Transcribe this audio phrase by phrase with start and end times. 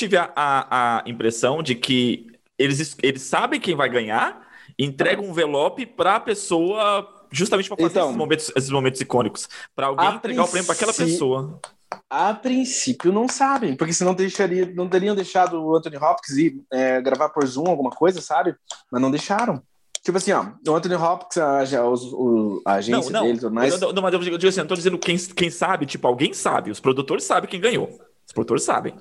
[0.00, 2.26] tive a, a, a impressão de que
[2.58, 4.46] eles, eles sabem quem vai ganhar,
[4.78, 9.48] entregam um envelope para a pessoa, justamente para fazer Então, esses, momentos, esses momentos icônicos.
[9.74, 11.60] Para alguém entregar o prêmio para aquela pessoa.
[12.08, 17.00] A princípio não sabem, porque senão deixaria, não teriam deixado o Anthony Hopkins ir é,
[17.00, 18.54] gravar por Zoom alguma coisa, sabe?
[18.90, 19.62] Mas não deixaram.
[20.02, 23.26] Tipo assim, ó, o Anthony Hopkins, a, a, o- a agência Não, não.
[23.26, 23.82] dele, e tudo mais.
[23.82, 26.32] Eu, não, mas eu digo assim, eu não tô dizendo quem, quem sabe, tipo, alguém
[26.32, 26.70] sabe.
[26.70, 28.00] Os produtores sabem quem ganhou.
[28.26, 28.94] Os produtores sabem.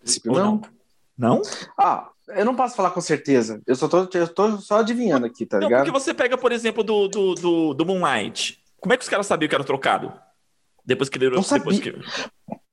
[0.00, 0.60] Princípio Ou não.
[1.16, 1.42] Não?
[1.78, 3.60] Ah, eu não posso falar com certeza.
[3.66, 5.84] Eu só tô, eu tô só adivinhando aqui, tá Não, ligado?
[5.84, 8.58] porque você pega, por exemplo, do, do, do, do Moonlight.
[8.80, 10.12] Como é que os caras sabiam que era trocado?
[10.84, 11.36] Depois que leram.
[11.36, 11.94] Não Depois que...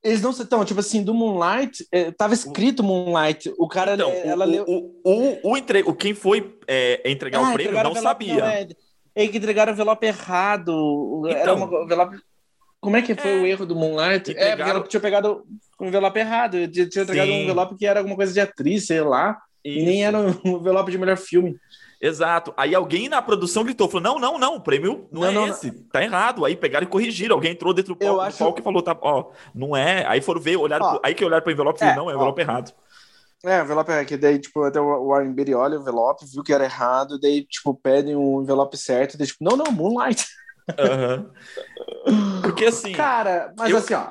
[0.04, 3.54] Eles não então, tipo assim, do Moonlight, é, tava escrito Moonlight.
[3.58, 4.64] O cara, Então, é, o, ela leu.
[4.66, 5.82] o, o, o, entre...
[5.82, 8.46] o quem foi é, entregar Ah, o prêmio entregaram não sabia.
[8.46, 8.68] é,
[9.16, 11.24] é que entregaram o envelope errado.
[11.28, 11.56] Era Então.
[11.58, 12.18] uma envelope.
[12.80, 13.42] Como é que foi É.
[13.42, 14.32] o erro do Moonlight?
[14.32, 15.46] É, porque Entregaram- ela tinha pegado
[15.86, 16.58] o envelope errado.
[16.58, 17.34] Eu tinha entregado Sim.
[17.34, 19.38] um envelope que era alguma coisa de atriz, sei lá.
[19.64, 20.08] E nem Isso.
[20.08, 21.58] era um envelope de melhor filme.
[22.00, 22.54] Exato.
[22.56, 25.48] Aí alguém na produção gritou, falou, não, não, não, o prêmio não, Não, é não,
[25.48, 26.46] esse, tá errado.
[26.46, 27.36] Aí pegaram e corrigiram.
[27.36, 30.06] Alguém entrou dentro do palco, acho- palco e falou, tá, ó, não é.
[30.06, 30.90] Aí foram ver, olharam, Ó.
[30.92, 32.20] pro- aí que olharam pro envelope e falaram, É, não, é o ó.
[32.20, 32.72] envelope errado.
[33.46, 36.44] É, o envelope é que daí, tipo, até o Warren Beatty olha o envelope, viu
[36.44, 40.26] que era errado, daí, tipo, pedem o envelope certo, daí, tipo, não, não, Moonlight.
[40.78, 41.30] Aham.
[42.42, 44.08] Porque assim, Cara, mas eu- assim, ó,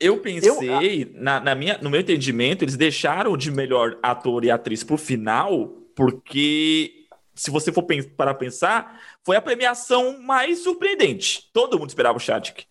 [0.00, 4.82] eu pensei, na, na minha, no meu entendimento, eles deixaram de melhor ator e atriz
[4.82, 11.50] pro final, porque se você for pen- para pensar, foi a premiação mais surpreendente.
[11.52, 12.64] Todo mundo esperava o Chadwick.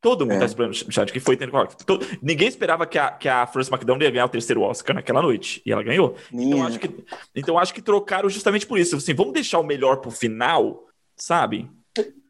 [0.00, 0.38] Todo mundo É.
[0.40, 1.84] tá esperando o Chadwick, foi Anthony Hopkins.
[1.84, 5.22] To- Ninguém esperava que a, que a Frances McDormand ia ganhar o terceiro Oscar naquela
[5.22, 6.16] noite, e ela ganhou.
[6.32, 6.90] Então acho que,
[7.36, 8.96] então acho que trocaram justamente por isso.
[8.96, 11.70] Assim, vamos deixar o melhor pro final, sabe?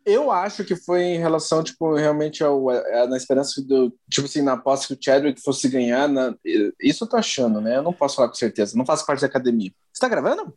[0.05, 4.43] Eu acho que foi em relação, tipo, realmente ao, a- na esperança do, tipo assim,
[4.43, 6.35] na aposta que o Chadwick fosse ganhar, na,
[6.81, 7.77] isso eu tô achando, né?
[7.77, 9.73] Eu não posso falar com certeza, não faço parte da academia.
[9.93, 10.53] Você tá gravando?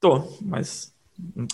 [0.00, 0.92] Tô, mas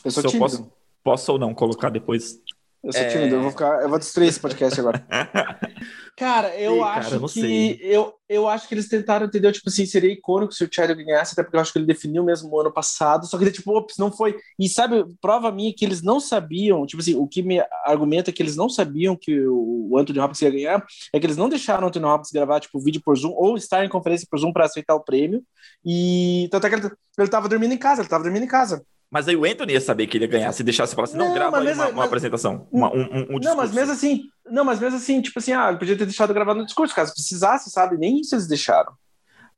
[0.05, 0.39] Eu sou se eu tímido.
[0.39, 0.73] posso,
[1.05, 2.41] posso ou não colocar depois.
[2.89, 3.09] Eu sou É.
[3.09, 5.07] tímido, eu vou ficar, eu vou destruir esse podcast agora.
[6.17, 9.53] Cara, eu cara, acho eu não que eu, eu acho que eles tentaram, entendeu?
[9.53, 12.25] Tipo assim, seria icônico se o Chadwick ganhasse, até porque eu acho que ele definiu
[12.25, 14.37] mesmo o ano passado, só que tipo, ops, não foi.
[14.59, 18.43] E sabe, prova minha que eles não sabiam, tipo assim, o que me argumenta que
[18.43, 21.89] eles não sabiam que o Anthony Hopkins ia ganhar, é que eles não deixaram o
[21.89, 24.97] Anthony Hopkins gravar tipo vídeo por Zoom ou estar em conferência por Zoom para aceitar
[24.97, 25.45] o prêmio.
[25.85, 28.83] E tanto é que ele, ele tava dormindo em casa, ele tava dormindo em casa.
[29.11, 31.29] Mas aí o Anthony ia saber que ele ia ganhar se deixasse falar assim, não,
[31.29, 33.75] Não, grava aí mesmo- uma, uma mas- apresentação, uma- um, um, um Não, mas discurso.
[33.75, 36.67] mesmo assim, não, mas mesmo assim, tipo assim, ah, ele podia ter deixado gravado no
[36.67, 37.97] discurso, caso precisasse, sabe?
[37.97, 38.93] Nem isso eles deixaram.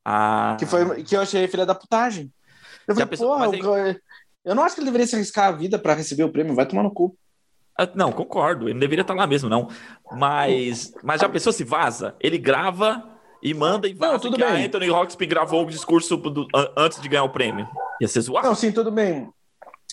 [0.04, 2.32] Ah, Que, foi, que eu achei filha da putagem.
[2.86, 3.96] Eu falei, pessoa- porra, mas eu,
[4.44, 6.64] eu não acho que ele deveria se arriscar a vida pra receber o prêmio, vai
[6.66, 7.16] tomar no cu.
[7.78, 9.68] ah, Não, concordo, ele não deveria estar lá mesmo, não.
[10.12, 12.14] Mas, mas já pensou se vaza?
[12.20, 13.02] Ele grava
[13.42, 14.66] e manda e vaza Não, tudo que a bem.
[14.66, 17.68] Anthony Hopkins gravou o discurso do- an- antes de ganhar o prêmio.
[18.00, 18.46] Ia ser zoado.
[18.46, 19.28] Não, sim, tudo bem.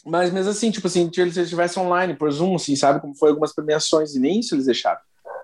[0.07, 3.29] Mas mesmo assim, tipo assim, se eles estivessem online por Zoom, assim, sabe como foi
[3.29, 4.99] algumas premiações e nem isso eles deixaram.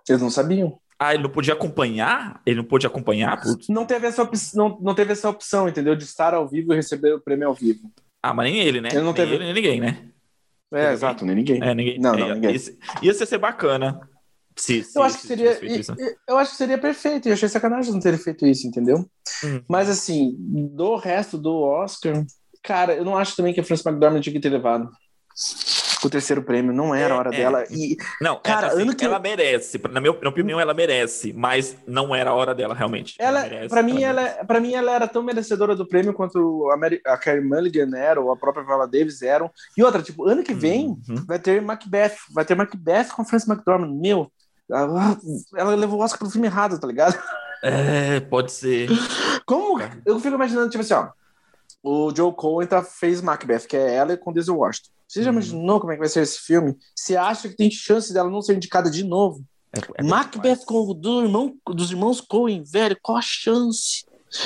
[0.08, 0.80] Eles não sabiam.
[1.00, 2.42] Ah, ele não podia acompanhar?
[2.46, 3.42] Ele não pôde acompanhar?
[3.42, 3.68] Putz.
[3.68, 5.96] Não teve essa opção, não, não teve essa opção, entendeu?
[5.96, 7.92] De estar ao vivo e receber o prêmio ao vivo.
[8.22, 8.90] Ah, mas nem ele, né?
[8.90, 10.10] Ele não nem teve- ele, nem ninguém, né?
[10.72, 10.94] É, Ninguém.
[10.94, 11.62] exato, nem ninguém.
[11.64, 12.00] É, ninguém.
[12.00, 12.56] Não, não, é, ninguém.
[12.56, 12.62] Ia,
[13.02, 14.00] ia ser bacana.
[14.56, 15.94] Se, se, Eu acho que se seria, isso.
[16.28, 17.28] eu- acho que seria perfeito.
[17.28, 19.06] Eu achei sacanagem não terem feito isso, entendeu?
[19.44, 19.62] Hum.
[19.68, 22.24] Mas assim, do resto do Oscar,
[22.64, 24.90] cara, eu não acho também que a Frances McDormand tinha que ter levado
[26.04, 26.74] o terceiro prêmio.
[26.74, 27.38] Não era a hora É, é.
[27.38, 27.64] dela.
[27.72, 29.82] E Não, Cara, cara, assim, ano que- ela merece.
[29.90, 33.16] Na minha, opinião, ela merece, mas não era a hora dela, realmente.
[33.18, 34.60] ela, merece, para mim, ela, merece.
[34.60, 38.32] mim, ela era tão merecedora do prêmio quanto a, Mary, a Carey Mulligan era, ou
[38.32, 39.50] a própria Viola Davis eram.
[39.78, 41.26] E outra, tipo, ano que vem Uhum.
[41.26, 43.94] vai ter Macbeth, vai ter Macbeth com a Frances McDormand.
[43.98, 44.30] Meu,
[44.70, 45.18] ela,
[45.56, 47.18] ela levou o Oscar pro filme errado, tá ligado?
[47.64, 48.90] É, pode ser.
[49.46, 49.82] Como?
[50.06, 51.08] Eu fico imaginando, tipo assim, ó.
[51.84, 54.90] O Joe Cohen tá, fez Macbeth, que é ela com Denzel Washington.
[55.08, 55.34] Você já Uhum.
[55.36, 56.76] imaginou como é que vai ser esse filme?
[56.96, 59.44] Você acha que tem chance dela não ser indicada de novo?
[59.76, 64.06] É, é Macbeth com o do irmão, dos irmãos Cohen, velho, qual a chance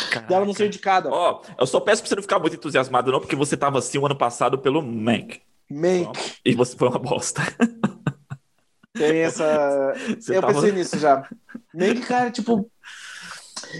[0.10, 0.28] Caraca.
[0.28, 1.10] dela não ser indicada?
[1.12, 3.98] Ó, eu só peço pra você não ficar muito entusiasmado, não, porque você tava assim
[4.00, 5.40] o ano passado pelo Mank.
[5.70, 7.42] Mank, E você foi uma bosta.
[8.94, 9.94] tem essa.
[10.20, 11.28] Você eu tava- pensei nisso já.
[11.74, 12.70] Mank, cara, tipo.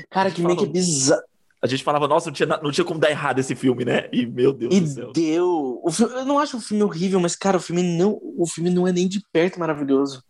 [0.10, 1.24] Cara, que Mank é bizarro.
[1.62, 4.08] A gente falava, nossa, não tinha, não tinha como dar errado esse filme, né?
[4.12, 5.12] E meu Deus E do céu.
[5.12, 5.80] deu.
[5.84, 8.70] O filme, eu não acho o filme horrível, mas, cara, o filme não, o filme
[8.70, 10.24] não é nem de perto maravilhoso.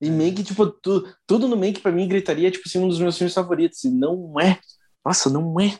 [0.00, 3.16] E Mank, tipo, tu, tudo no Mank pra mim gritaria, tipo assim, um dos meus
[3.16, 3.82] filmes favoritos.
[3.84, 4.58] E não é.
[5.04, 5.78] Nossa, não é.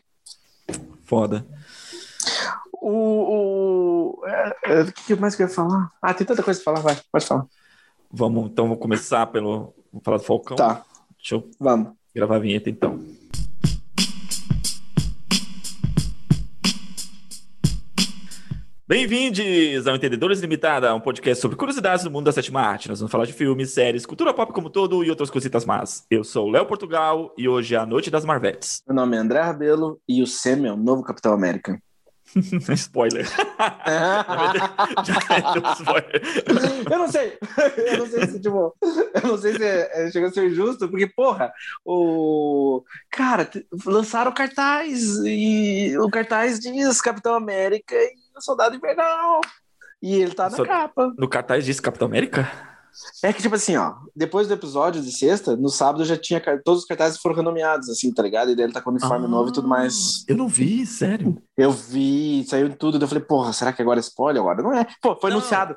[1.04, 1.46] Foda.
[2.80, 4.20] O.
[4.22, 5.90] o é, é, que mais que eu ia falar?
[6.00, 7.46] Ah, tem tanta coisa pra falar, vai, pode falar.
[8.10, 9.74] Vamos, então, vamos começar pelo.
[9.92, 10.56] Vamos falar do Falcão?
[10.56, 10.84] Tá,
[11.18, 11.92] Deixa eu vamos.
[12.14, 13.02] gravar a vinheta, então.
[18.86, 22.86] Bem-vindos ao Entendedores Limitada, um podcast sobre curiosidades do mundo da sétima arte.
[22.86, 26.04] Nós vamos falar de filmes, séries, cultura pop como todo e outras cositas más.
[26.10, 28.82] Eu sou o Léo Portugal e hoje é a Noite das Marvetes.
[28.86, 31.80] Meu nome é André Rabelo e o Sam é o novo Capitão América.
[32.74, 33.26] spoiler.
[35.78, 36.22] spoiler.
[36.90, 37.38] eu não sei.
[37.76, 40.88] Eu não sei se, tipo, eu não sei se é, é, chega a ser justo,
[40.90, 41.50] porque, porra,
[41.84, 42.82] o.
[43.10, 43.48] Cara,
[43.86, 49.40] lançaram cartaz e o cartaz diz Capitão América e o Soldado Invernal.
[50.02, 50.64] E ele tá na so...
[50.64, 51.14] capa.
[51.18, 52.50] No cartaz diz Capitão América?
[53.22, 56.40] É que, tipo assim, ó, depois do episódio de sexta, no sábado já tinha.
[56.64, 58.50] Todos os cartazes foram renomeados, assim, tá ligado?
[58.50, 60.24] E daí ele tá com uniforme ah, novo e tudo mais.
[60.28, 61.42] Eu não vi, sério.
[61.56, 63.02] Eu vi, saiu tudo.
[63.02, 64.40] Eu falei, porra, será que agora é spoiler?
[64.40, 64.86] Agora não é.
[65.02, 65.38] Pô, foi não.
[65.38, 65.76] anunciado.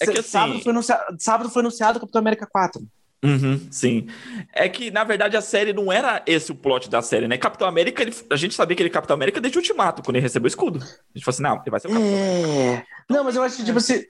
[0.00, 0.28] É que assim...
[0.28, 2.82] sábado, foi anunciado sábado foi anunciado Capitão América 4.
[3.24, 4.06] Uhum, sim.
[4.52, 7.38] É que, na verdade, a série não era esse o plot da série, né?
[7.38, 10.16] Capitão América, ele, a gente sabia que ele é Capitão América desde o Ultimato, quando
[10.16, 10.78] ele recebeu o escudo.
[10.78, 12.84] A gente falou assim, não, ele vai ser o Capitão é...
[13.08, 14.04] Não, mas eu acho que, tipo assim,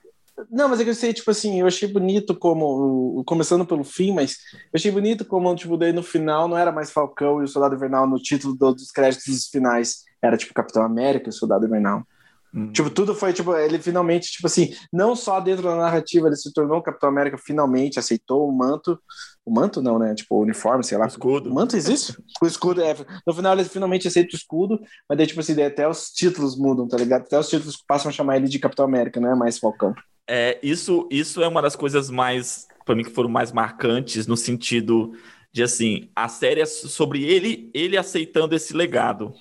[0.50, 3.22] não, mas é que eu sei, tipo assim, eu achei bonito como.
[3.24, 6.90] Começando pelo fim, mas eu achei bonito como, tipo, daí no final não era mais
[6.90, 10.02] Falcão e o Soldado Invernal no título do, dos créditos finais.
[10.20, 12.04] Era tipo Capitão América e o Soldado Invernal.
[12.54, 12.70] Hum.
[12.70, 16.52] Tipo, tudo foi, tipo, ele finalmente, tipo assim, não só dentro da narrativa, ele se
[16.52, 18.98] tornou Capitão América, finalmente aceitou o manto.
[19.44, 20.14] O manto não, né?
[20.14, 21.06] Tipo, o uniforme, sei lá.
[21.06, 21.50] O escudo.
[21.50, 22.16] O manto existe?
[22.40, 22.94] O escudo, é.
[23.26, 26.56] No final ele finalmente aceita o escudo, mas daí, tipo assim, daí até os títulos
[26.56, 27.22] mudam, tá ligado?
[27.22, 29.92] Até os títulos passam a chamar ele de Capitão América, não é mais Falcão.
[30.28, 34.36] É, isso, isso é uma das coisas mais, para mim, que foram mais marcantes no
[34.36, 35.12] sentido
[35.52, 39.32] de assim, a série é sobre ele, ele aceitando esse legado.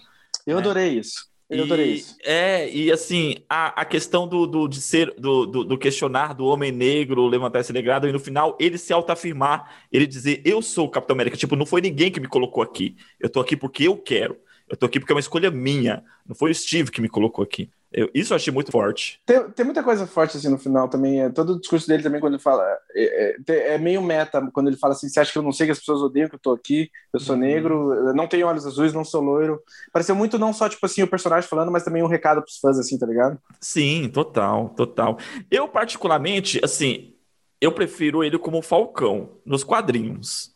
[0.46, 0.62] Eu né?
[0.62, 1.33] adorei isso.
[1.50, 2.16] Eu adorei isso.
[2.24, 6.46] É, e assim, a, a questão do, do, de ser, do, do, do, questionar do
[6.46, 10.88] homem negro, levantar esse legado, e no final ele se autoafirmar, ele dizer, eu sou
[10.88, 11.38] o Capitão América.
[11.38, 12.96] Tipo, não foi ninguém que me colocou aqui.
[13.20, 14.38] Eu tô aqui porque eu quero.
[14.70, 16.04] Eu tô aqui porque é uma escolha minha.
[16.26, 17.70] Não foi o Steve que me colocou aqui.
[17.94, 19.22] Eu, isso eu achei muito forte.
[19.26, 21.22] Tem, tem muita coisa forte assim no final também.
[21.22, 22.64] É, todo o discurso dele também, quando ele fala.
[22.96, 25.68] É, é, é, meio meta, quando ele fala assim: você acha que eu não sei
[25.68, 26.90] que as pessoas odeiam que eu tô aqui?
[27.14, 27.42] Eu sou uhum.
[27.42, 29.62] negro, eu não tenho olhos azuis, não sou loiro.
[29.92, 32.80] Pareceu muito não só, tipo assim, o personagem falando, mas também um recado pros fãs,
[32.80, 33.38] assim, tá ligado?
[33.62, 35.18] Sim, total, total.
[35.52, 37.14] Eu, particularmente, assim,
[37.62, 40.53] eu prefiro ele como Falcão nos quadrinhos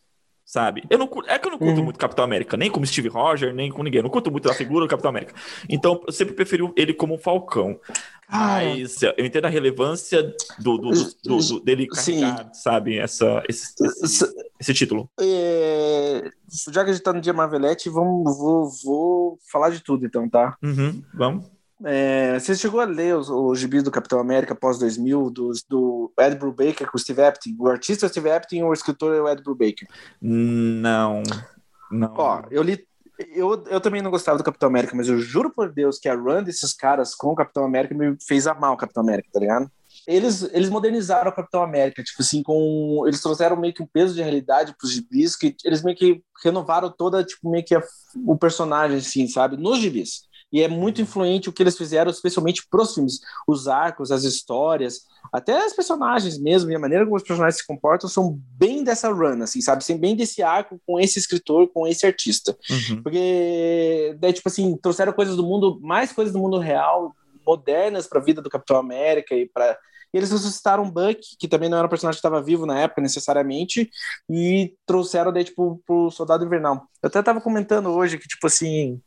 [0.57, 0.83] sabe?
[0.89, 1.83] Eu não, é que eu não curto uhum.
[1.83, 3.99] muito Capitão América, nem como Steve Rogers, nem com ninguém.
[3.99, 5.35] Eu não curto muito a figura do Capitão América.
[5.69, 7.79] Então, eu sempre preferi ele como um Falcão.
[8.27, 10.91] Mas eu entendo a relevância do, do,
[11.23, 12.61] do, do dele carregar, Sim.
[12.61, 13.73] sabe, essa, esse,
[14.03, 14.25] esse,
[14.59, 15.09] esse título.
[15.19, 16.29] É...
[16.69, 20.27] Já que a gente tá no dia Marvelete, vamos, vou, vou falar de tudo então,
[20.27, 20.57] tá?
[20.61, 21.45] Uhum, vamos.
[21.85, 25.86] É, você chegou a ler os, os gibis do Capitão América pós-2000, do, do
[26.21, 27.55] Ed Brubaker com o Steve Epting?
[27.59, 29.87] O artista é Steve Epting ou o escritor é o Ed Brubaker?
[30.21, 31.23] Não,
[31.91, 32.13] não.
[32.15, 32.85] Ó, eu li...
[33.33, 36.13] Eu, eu também não gostava do Capitão América, mas eu juro por Deus que a
[36.13, 39.71] run desses caras com o Capitão América me fez amar o Capitão América, tá ligado?
[40.05, 44.13] Eles, eles modernizaram o Capitão América, tipo assim, com eles trouxeram meio que um peso
[44.13, 47.81] de realidade para os gibis, que eles meio que renovaram toda, tipo, meio que a,
[48.25, 49.57] o personagem, assim, sabe?
[49.57, 50.26] Nos gibis.
[50.51, 53.19] E é muito influente o que eles fizeram, especialmente para os filmes.
[53.47, 55.01] Os arcos, as histórias,
[55.31, 59.11] até as personagens mesmo, e a maneira como os personagens se comportam são bem dessa
[59.11, 59.83] run, assim, sabe?
[59.83, 62.57] Sem bem desse arco com esse escritor, com esse artista.
[62.69, 63.03] Uhum.
[63.03, 67.13] Porque, daí, tipo assim, trouxeram coisas do mundo, mais coisas do mundo real,
[67.45, 69.77] modernas para a vida do Capitão América e para
[70.13, 73.89] eles ressuscitaram Buck, que também não era um personagem que estava vivo na época necessariamente,
[74.29, 76.87] e trouxeram daí, tipo, pro Soldado Invernal.
[77.03, 79.01] Eu até tava comentando hoje que, tipo assim,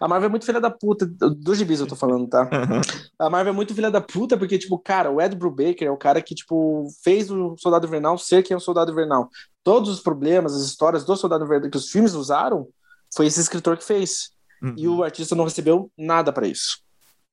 [0.00, 2.42] a Marvel é muito filha da puta, dos gibis eu tô falando, tá?
[2.42, 2.80] Uhum.
[3.18, 5.96] A Marvel é muito filha da puta, porque, tipo, cara, o Ed Brubaker é o
[5.96, 9.28] cara que, tipo, fez o Soldado Invernal ser quem é o Soldado Invernal.
[9.62, 12.68] Todos os problemas, as histórias do Soldado Invernal que os filmes usaram,
[13.14, 14.30] foi esse escritor que fez.
[14.62, 14.74] Uhum.
[14.76, 16.78] E o artista não recebeu nada para isso.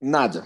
[0.01, 0.45] Nada.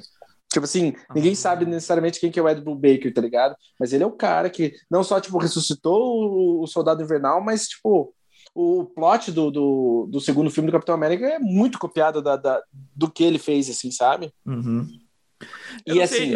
[0.52, 3.56] Tipo assim, ninguém sabe necessariamente quem que é o Ed Brubaker, tá ligado?
[3.80, 8.14] Mas ele é o cara que não só, tipo, ressuscitou o Soldado Invernal, mas, tipo,
[8.56, 12.62] o plot do, do, do, segundo filme do Capitão América é muito copiado da, da
[12.96, 14.32] do que ele fez, assim, sabe?
[14.46, 14.88] Uhum.
[15.88, 16.36] e assim.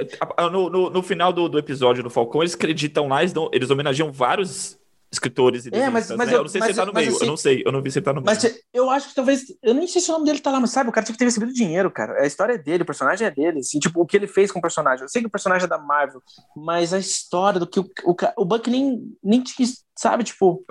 [0.52, 3.70] no, no, no, final do, do episódio do Falcão, eles acreditam lá, eles, dão, eles
[3.70, 4.80] homenageiam vários
[5.18, 6.34] escritores e é, mas, mas né?
[6.34, 7.72] eu, eu, não sei mas, se ele tá no meio, assim, eu não sei, eu
[7.72, 8.26] não vi se ele tá no meio.
[8.26, 10.72] Mas eu acho que talvez, eu nem sei se o nome dele tá lá, mas
[10.72, 12.22] sabe, o cara tinha que ter recebido dinheiro, cara.
[12.22, 14.60] A história é dele, o personagem é dele, assim, tipo, o que ele fez com
[14.60, 15.04] o personagem.
[15.04, 16.22] Eu sei que o personagem é da Marvel,
[16.56, 20.64] mas a história do que o, o, o Buck nem, nem tinha, sabe, tipo...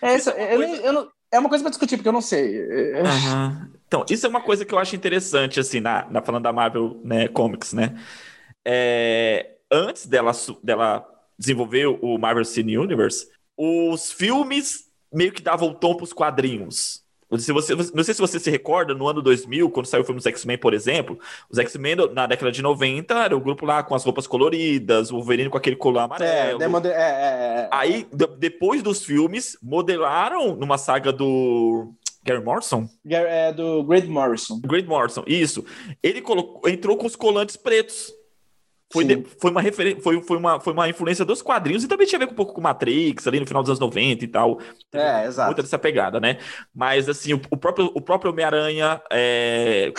[0.00, 0.82] É, essa, eu, coisa...
[0.82, 2.62] eu, não, é uma coisa pra discutir, porque eu não sei.
[2.62, 3.70] Uh -huh.
[3.86, 7.00] Então, isso é uma coisa que eu acho interessante, assim, na, na falando da Marvel
[7.04, 7.94] né, Comics, né?
[8.64, 10.32] É, antes dela,
[10.62, 11.06] dela
[11.38, 17.02] desenvolver o Marvel Cine Universe, os filmes meio que davam o tom para os quadrinhos.
[17.38, 20.18] Se você, não sei se você se recorda, no ano 2000, quando saiu o filme
[20.18, 21.18] dos X-Men, por exemplo,
[21.48, 25.14] os X-Men na década de 90 era o grupo lá com as roupas coloridas, o
[25.14, 26.62] Wolverine com aquele colar amarelo.
[26.62, 28.06] É, é, é, Aí,
[28.36, 32.86] depois dos filmes, modelaram numa saga do Gary Morrison?
[33.08, 34.60] É, do Great Morrison.
[34.60, 35.64] Great Morrison, isso.
[36.02, 38.12] Ele colocou, entrou com os colantes pretos.
[38.92, 42.06] Foi, de, foi, uma referência, foi, foi, uma, foi uma influência dos quadrinhos e também
[42.06, 44.28] tinha a ver com um pouco com Matrix, ali no final dos anos 90 e
[44.28, 44.60] tal.
[44.92, 45.48] É, exato.
[45.48, 46.38] Muita dessa pegada, né?
[46.74, 49.92] Mas, assim, o, o próprio, o próprio Homem-Aranha, é,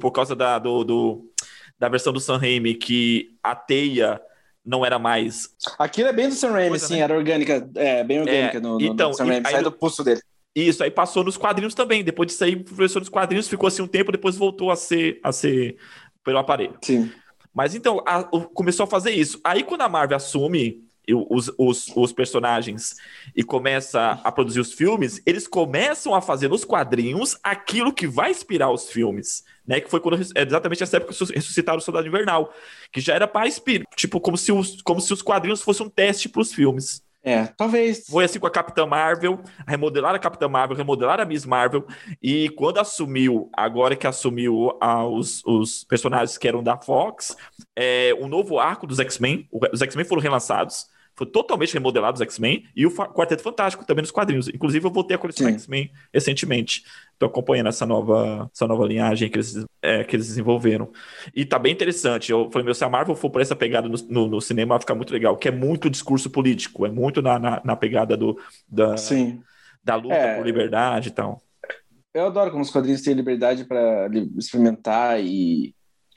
[0.00, 1.30] por causa da, do, do,
[1.78, 4.20] da versão do Sam Raimi, que a teia
[4.64, 5.50] não era mais.
[5.78, 7.00] Aquilo é bem do Sam Raimi, coisa, sim, né?
[7.00, 10.02] era orgânica, é, bem orgânica é, no, no, então, no Sam Raimi, sai do pulso
[10.02, 10.20] dele.
[10.54, 12.02] Isso, aí passou nos quadrinhos também.
[12.02, 15.30] Depois disso aí, professor nos quadrinhos, ficou assim um tempo, depois voltou a ser, a
[15.30, 15.76] ser
[16.24, 16.76] pelo aparelho.
[16.82, 17.10] Sim.
[17.54, 19.40] Mas então, a, começou a fazer isso.
[19.42, 22.96] Aí quando a Marvel assume os, os, os, personagens
[23.34, 28.30] e começa a produzir os filmes, eles começam a fazer nos quadrinhos aquilo que vai
[28.30, 29.80] inspirar os filmes, né?
[29.80, 32.52] Que foi quando é exatamente essa época ressuscitaram o Soldado Invernal,
[32.92, 35.90] que já era para inspirar, tipo, como se os, como se os quadrinhos fossem um
[35.90, 37.02] teste para os filmes.
[37.28, 38.06] É, talvez.
[38.08, 41.86] Foi assim com a Capitã Marvel, remodelar a Capitã Marvel, remodelar a Miss Marvel,
[42.22, 47.36] e quando assumiu, agora que assumiu ah, os, os personagens que eram da Fox,
[47.76, 50.86] é, um novo arco dos X-Men, os X-Men foram relançados,
[51.18, 54.46] foi totalmente remodelado os X-Men, e o Quarteto Fantástico também nos quadrinhos.
[54.46, 56.84] Inclusive, eu voltei a colecionar X-Men recentemente.
[57.12, 60.92] Estou acompanhando essa nova, essa nova linhagem que eles, é, que eles desenvolveram.
[61.34, 62.30] E tá bem interessante.
[62.30, 64.80] Eu falei, meu, se a Marvel for por essa pegada no, no, no, cinema, vai
[64.80, 68.40] ficar muito legal, que é muito discurso político, é muito na, na, na pegada do,
[68.68, 69.42] da, Sim.
[69.82, 71.42] da luta é, por liberdade e tal.
[72.14, 75.74] Eu adoro como os quadrinhos têm liberdade para experimentar e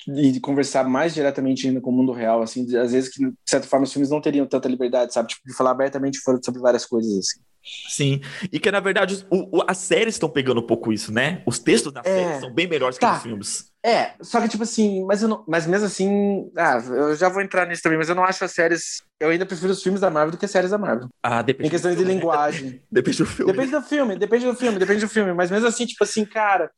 [0.07, 3.67] e conversar mais diretamente ainda com o mundo real, assim, às vezes que, de certa
[3.67, 5.29] forma, os filmes não teriam tanta liberdade, sabe?
[5.29, 7.39] Tipo, de falar abertamente sobre várias coisas, assim.
[7.87, 11.43] Sim, e que na verdade o, o, as séries estão pegando um pouco isso, né?
[11.45, 13.11] Os textos da é, série são bem melhores tá.
[13.11, 13.71] que os filmes.
[13.83, 17.41] É, só que tipo assim, mas, eu não, mas mesmo assim, ah, eu já vou
[17.41, 19.03] entrar nisso também, mas eu não acho as séries.
[19.19, 21.07] Eu ainda prefiro os filmes da Marvel do que as séries da Marvel.
[21.21, 21.67] Ah, depende.
[21.67, 22.81] Em questões de linguagem.
[22.91, 23.51] depende do filme.
[23.51, 25.33] Depende do filme, depende do filme, depende do filme.
[25.33, 26.71] Mas mesmo assim, tipo assim, cara,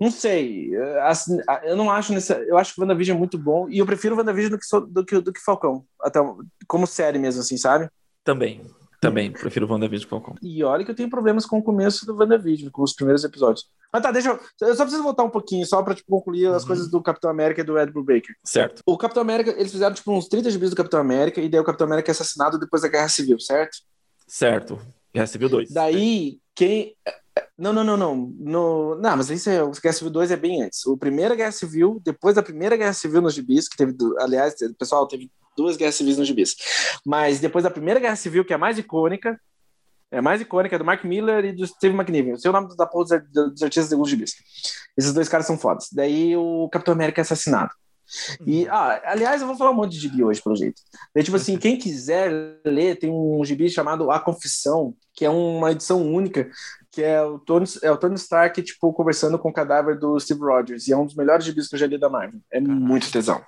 [0.00, 0.70] não sei.
[1.02, 2.34] Assim, eu não acho nessa.
[2.34, 3.68] Eu acho que o WandaVision é muito bom.
[3.68, 5.84] E eu prefiro o WandaVision do que, do que, do que Falcão.
[6.00, 6.20] Até,
[6.66, 7.88] como série mesmo, assim, sabe?
[8.22, 8.62] Também.
[9.00, 10.34] Também, prefiro o WandaVision que Falcão.
[10.42, 13.66] E olha que eu tenho problemas com o começo do WandaVision, com os primeiros episódios.
[13.92, 14.40] Mas tá, deixa eu.
[14.66, 16.68] Eu só preciso voltar um pouquinho, só pra tipo, concluir as uhum.
[16.68, 18.34] coisas do Capitão América e do Ed Brubaker.
[18.42, 18.82] Certo.
[18.86, 21.64] O Capitão América, eles fizeram tipo uns 30 gibis do Capitão América, e daí o
[21.64, 23.76] Capitão América é assassinado depois da Guerra Civil, certo?
[24.26, 24.80] Certo.
[25.14, 25.70] Guerra Civil 2.
[25.70, 26.38] Daí, né?
[26.54, 26.96] quem.
[27.56, 28.16] Não, não, não, não.
[28.38, 28.94] No...
[28.96, 29.62] Não, mas isso é.
[29.62, 30.84] O Guerra Civil 2 é bem antes.
[30.86, 33.94] O Primeira Guerra Civil, depois da Primeira Guerra Civil nos gibis, que teve.
[34.18, 36.56] Aliás, pessoal teve duas guerras civis nos gibis.
[37.06, 39.40] Mas depois da Primeira Guerra Civil, que é a mais icônica,
[40.10, 42.34] é a mais icônica, é do Mark Miller e do Steve McNiven.
[42.34, 44.34] O nome da porra dos artistas de alguns gibis.
[44.96, 45.88] Esses dois caras são fodas.
[45.92, 47.72] Daí o Capitão América é assassinado.
[48.46, 50.80] E, ah, aliás, eu vou falar um monte de gibi hoje, pelo jeito.
[51.14, 55.72] Daí, tipo assim, quem quiser ler, tem um gibi chamado A Confissão, que é uma
[55.72, 56.48] edição única,
[56.90, 60.40] que é o Tony, é o Tony Stark, tipo, conversando com o cadáver do Steve
[60.40, 60.86] Rogers.
[60.86, 62.40] E é um dos melhores gibis que eu já li da Marvel.
[62.50, 63.42] É muito tesão.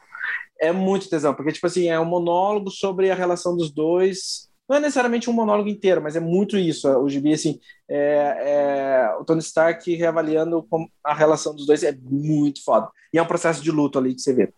[0.58, 4.48] É muito tesão, porque, tipo assim, é um monólogo sobre a relação dos dois.
[4.68, 6.88] Não é necessariamente um monólogo inteiro, mas é muito isso.
[6.98, 10.66] O gibi, assim, é, é o Tony Stark reavaliando
[11.04, 11.82] a relação dos dois.
[11.82, 12.90] É muito foda.
[13.12, 14.52] E é um processo de luto ali que você vê.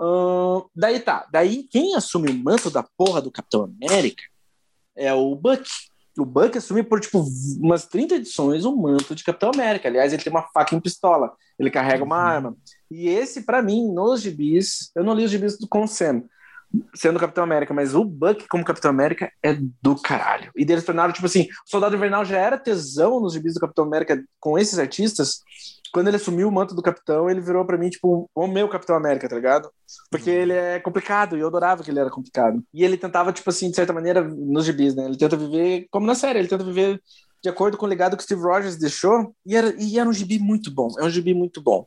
[0.00, 1.26] Uh, daí tá.
[1.30, 4.22] Daí, quem assume o manto da porra do Capitão América
[4.96, 5.68] é o Buck
[6.18, 7.24] o Buck assume por, tipo,
[7.60, 9.88] umas 30 edições o manto de Capitão América.
[9.88, 12.26] Aliás, ele tem uma faca em pistola, ele carrega uma uhum.
[12.26, 12.56] arma.
[12.90, 16.22] E esse, para mim, nos gibis, eu não li os gibis com o Sam,
[16.94, 20.50] sendo Capitão América, mas o Buck como Capitão América é do caralho.
[20.56, 23.84] E eles tornaram, tipo assim, o Soldado Invernal já era tesão nos gibis do Capitão
[23.84, 25.40] América com esses artistas,
[25.94, 28.96] quando ele assumiu o manto do capitão, ele virou para mim, tipo, o meu Capitão
[28.96, 29.70] América, tá ligado?
[30.10, 30.36] Porque uhum.
[30.36, 32.60] ele é complicado e eu adorava que ele era complicado.
[32.74, 35.04] E ele tentava, tipo assim, de certa maneira, nos gibis, né?
[35.04, 37.00] Ele tenta viver como na série, ele tenta viver
[37.40, 39.32] de acordo com o legado que Steve Rogers deixou.
[39.46, 41.86] E era, e era um gibi muito bom, é um gibi muito bom.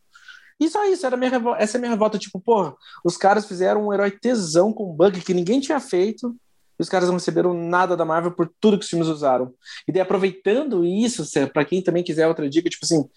[0.59, 3.87] E só isso, era minha essa é a minha revolta, tipo, porra, os caras fizeram
[3.87, 6.35] um herói tesão com um bug que ninguém tinha feito,
[6.79, 9.53] e os caras não receberam nada da Marvel por tudo que os filmes usaram.
[9.87, 11.23] E daí, aproveitando isso,
[11.53, 13.07] para quem também quiser outra dica, tipo assim,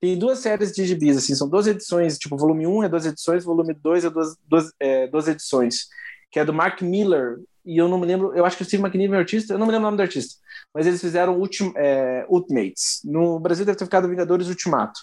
[0.00, 3.44] tem duas séries de gibis, assim, são duas edições, tipo, volume 1 é duas edições,
[3.44, 5.86] volume 2 é duas, duas, é duas edições,
[6.30, 8.82] que é do Mark Miller, e eu não me lembro, eu acho que o Steve
[8.82, 10.36] McNiven é artista, eu não me lembro o nome do artista,
[10.74, 13.00] mas eles fizeram Ultim, é, Ultimates.
[13.04, 15.00] No Brasil deve ter ficado Vingadores Ultimato.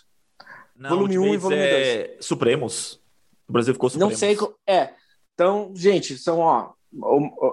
[0.75, 1.74] Não, volume 1 e volume 2.
[1.74, 3.01] É Supremos.
[3.48, 4.13] O Brasil ficou Supremos.
[4.13, 4.89] Não sei, é.
[5.34, 6.74] Então, gente, são, ó,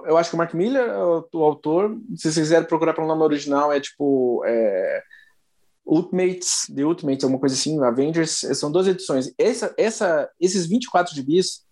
[0.05, 3.07] eu acho que o Mark Miller é o, o autor, se vocês quiserem procurar pelo
[3.07, 4.43] nome original, é tipo...
[4.45, 5.03] É,
[5.85, 9.33] Ultimates, The Ultimates, alguma coisa assim, Avengers, são duas edições.
[9.37, 11.65] Essa, essa, esses 24 gibis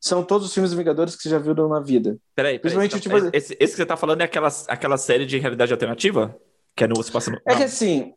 [0.00, 2.18] são todos os filmes dos Vingadores que você já viu na vida.
[2.34, 3.16] Peraí, peraí Principalmente, tá, tipo...
[3.36, 6.36] esse, esse, que você tá falando é aquela, aquela série de realidade alternativa?
[6.76, 7.40] Que é no, se passa no...
[7.46, 8.12] É que assim,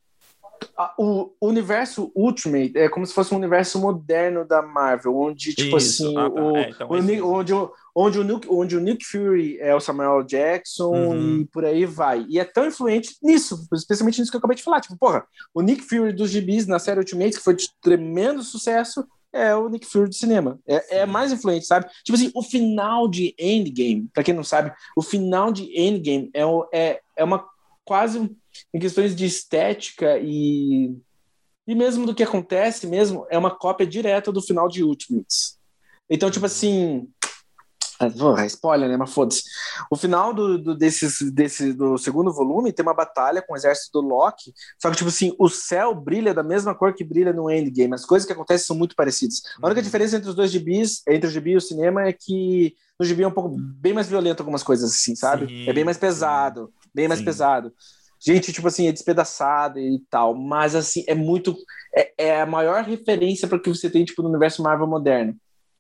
[0.98, 6.06] o universo Ultimate é como se fosse um universo moderno da Marvel, onde, tipo Isso.
[6.06, 6.42] assim, ah, tá.
[6.42, 7.54] o, é, então o, é onde,
[7.96, 11.42] onde, o Nick, onde o Nick Fury é o Samuel Jackson uhum.
[11.42, 12.26] e por aí vai.
[12.30, 14.82] E é tão influente nisso, especialmente nisso que eu acabei de falar.
[14.82, 19.06] Tipo, porra, o Nick Fury dos gibis na série Ultimate, que foi de tremendo sucesso,
[19.34, 20.60] é o Nick Fury do cinema.
[20.68, 21.88] É, é, mais influente, sabe?
[22.04, 26.44] Tipo assim, o final de Endgame, pra quem não sabe, o final de Endgame é,
[26.74, 27.46] é, é uma
[27.86, 28.30] quase
[28.74, 30.96] em questões de estética e
[31.68, 35.58] e mesmo do que acontece mesmo é uma cópia direta do final de Ultimates.
[36.10, 37.08] Então, tipo assim,
[38.40, 38.98] é spoiler, né?
[38.98, 39.44] Mas foda-se.
[39.90, 44.02] O final do, do, desses, desse, do segundo volume tem uma batalha com o exército
[44.02, 44.54] do Loki.
[44.82, 47.94] Só que, tipo assim, o céu brilha da mesma cor que brilha no Endgame.
[47.94, 49.42] As coisas que acontecem são muito parecidas.
[49.62, 49.86] A única uhum.
[49.86, 53.24] diferença entre os dois gibis, entre o gibi e o cinema, é que no gibi
[53.24, 55.48] é um pouco bem mais violento algumas coisas, assim, sabe?
[55.48, 56.74] Sim, é bem mais pesado.
[56.94, 57.26] Bem mais sim.
[57.26, 57.72] pesado.
[58.24, 60.36] Gente, tipo assim, é despedaçada e tal.
[60.36, 61.58] Mas, assim, é muito.
[61.96, 65.36] É, é a maior referência para o que você tem, tipo, no universo Marvel moderno.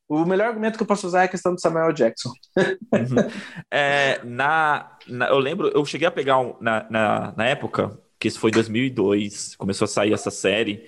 [0.09, 2.31] O melhor argumento que eu posso usar é a questão do Samuel Jackson.
[2.57, 3.29] Uhum.
[3.71, 8.27] É, na, na, eu lembro, eu cheguei a pegar um, na, na, na, época, que
[8.27, 10.85] isso foi 2002, começou a sair essa série.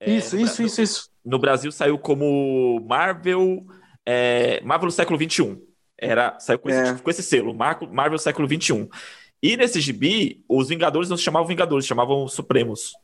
[0.00, 1.10] É, isso, isso, isso, isso.
[1.22, 3.66] No Brasil saiu como Marvel,
[4.06, 5.58] é, Marvel século XXI.
[5.98, 6.94] Era, saiu com, esse, é.
[6.94, 8.88] com esse selo, Marvel, Marvel século XXI.
[9.44, 12.94] E nesse gibi, os Vingadores não se chamavam Vingadores, se chamavam Supremos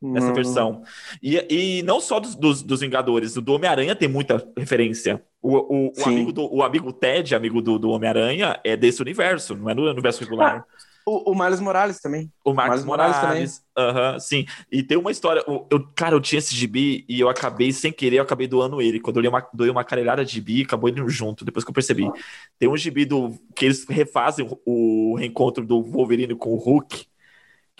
[0.00, 0.84] nessa versão.
[1.20, 5.20] E, e não só dos, dos, dos Vingadores, do Homem-Aranha tem muita referência.
[5.42, 9.56] O, o, o amigo, do, o amigo Ted, amigo do, do Homem-Aranha, é desse universo,
[9.56, 10.64] não é do universo regular.
[10.64, 10.89] Ah.
[11.06, 12.30] O, o Miles Morales também.
[12.44, 13.90] O Marcos Morales, Morales também.
[13.90, 14.46] Aham, uhum, sim.
[14.70, 15.42] E tem uma história.
[15.70, 19.00] Eu, cara, eu tinha esse gibi e eu acabei, sem querer, eu acabei doando ele.
[19.00, 21.74] Quando eu li uma, doei uma carelhada de gibi, acabou indo junto, depois que eu
[21.74, 22.10] percebi.
[22.58, 27.10] Tem um gibi do, que eles refazem o, o reencontro do Wolverine com o Hulk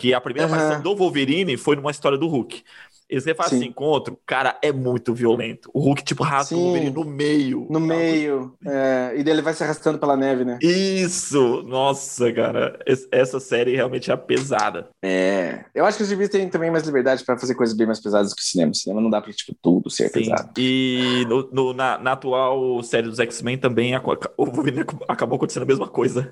[0.01, 0.55] que a primeira uhum.
[0.55, 2.63] aparição do Wolverine foi numa história do Hulk.
[3.11, 5.69] Eles refazem esse encontro, cara, é muito violento.
[5.75, 7.67] O Hulk, tipo, rasga o Wolverine no meio.
[7.69, 8.55] No meio.
[8.65, 10.59] É, e daí ele vai se arrastando pela neve, né?
[10.63, 11.63] Isso!
[11.63, 12.79] Nossa, cara.
[13.11, 14.89] Essa série realmente é pesada.
[15.03, 15.65] É.
[15.75, 18.33] Eu acho que os gibis têm também mais liberdade para fazer coisas bem mais pesadas
[18.33, 18.71] que o cinema.
[18.71, 20.21] O cinema não dá pra, tipo, tudo ser Sim.
[20.21, 20.53] pesado.
[20.57, 24.03] E no, no, na, na, atual série dos X-Men também a,
[24.37, 26.31] o Wolverine acabou acontecendo a mesma coisa.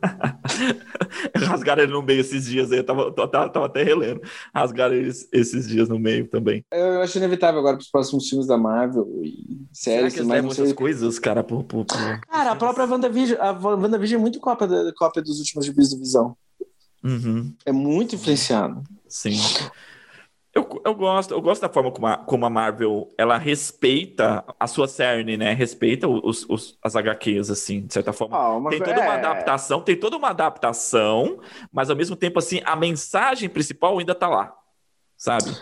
[1.34, 2.78] Rasgaram ele no meio esses dias aí.
[2.78, 4.20] Eu tava, tava, tava até relendo.
[4.54, 6.64] Rasgaram ele esses dias no meio também.
[6.70, 9.72] Eu acho inevitável agora para os próximos filmes da Marvel e séries.
[9.72, 11.42] Será que eles levam coisas, cara?
[11.42, 12.20] Por, por, por...
[12.20, 15.98] Cara, a própria WandaVision, a WandaVision é muito cópia, da, cópia dos últimos gibis do
[15.98, 16.36] Visão.
[17.02, 17.54] Uhum.
[17.64, 18.82] É muito influenciado.
[19.08, 19.38] Sim.
[20.54, 24.66] Eu, eu, gosto, eu gosto da forma como a, como a Marvel ela respeita a
[24.66, 25.54] sua cerne, né?
[25.54, 28.36] Respeita os, os, as HQs, assim, de certa forma.
[28.36, 29.04] Ah, tem toda é...
[29.04, 31.40] uma adaptação, tem toda uma adaptação,
[31.72, 34.52] mas ao mesmo tempo, assim, a mensagem principal ainda tá lá,
[35.16, 35.56] sabe?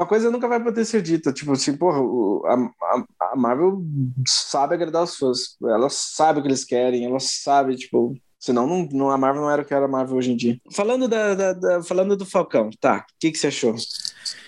[0.00, 2.00] Uma coisa nunca vai poder ser dita, tipo assim, porra,
[2.46, 3.82] a, a, Marvel
[4.26, 8.88] sabe agradar os fãs, ela sabe o que eles querem, ela sabe, tipo, senão não,
[8.90, 10.58] não, a Marvel não era o que era a Marvel hoje em dia.
[10.72, 13.74] Falando, da, da, da falando do Falcão, tá, o que, que você achou?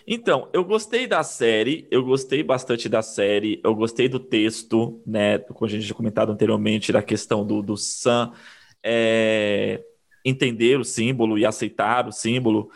[0.06, 5.38] Então, eu gostei da série, eu gostei bastante da série, eu gostei do texto, né,
[5.38, 8.32] como a gente já comentado anteriormente, da questão do, do Sam
[8.82, 9.82] é,
[10.24, 12.70] entender o símbolo e aceitar o símbolo,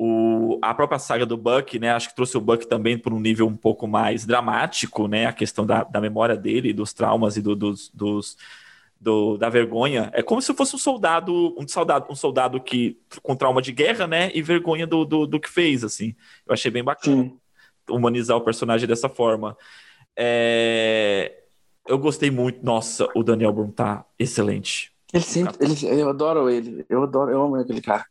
[0.00, 1.90] o, a própria saga do Buck, né?
[1.90, 5.26] Acho que trouxe o Buck também para um nível um pouco mais dramático, né?
[5.26, 8.36] A questão da, da memória dele, dos traumas e do, dos, dos
[9.00, 10.08] do, da vergonha.
[10.14, 14.06] É como se fosse um soldado, um soldado, um soldado que com trauma de guerra,
[14.06, 14.30] né?
[14.32, 16.14] E vergonha do, do, do que fez, assim.
[16.46, 17.36] Eu achei bem bacana Sim.
[17.90, 19.56] humanizar o personagem dessa forma.
[20.16, 21.42] É...
[21.88, 22.64] Eu gostei muito.
[22.64, 24.92] Nossa, o Daniel Brum tá excelente.
[25.12, 26.86] Ele sempre, ele, eu adoro ele.
[26.88, 28.06] Eu adoro, eu amo aquele cara.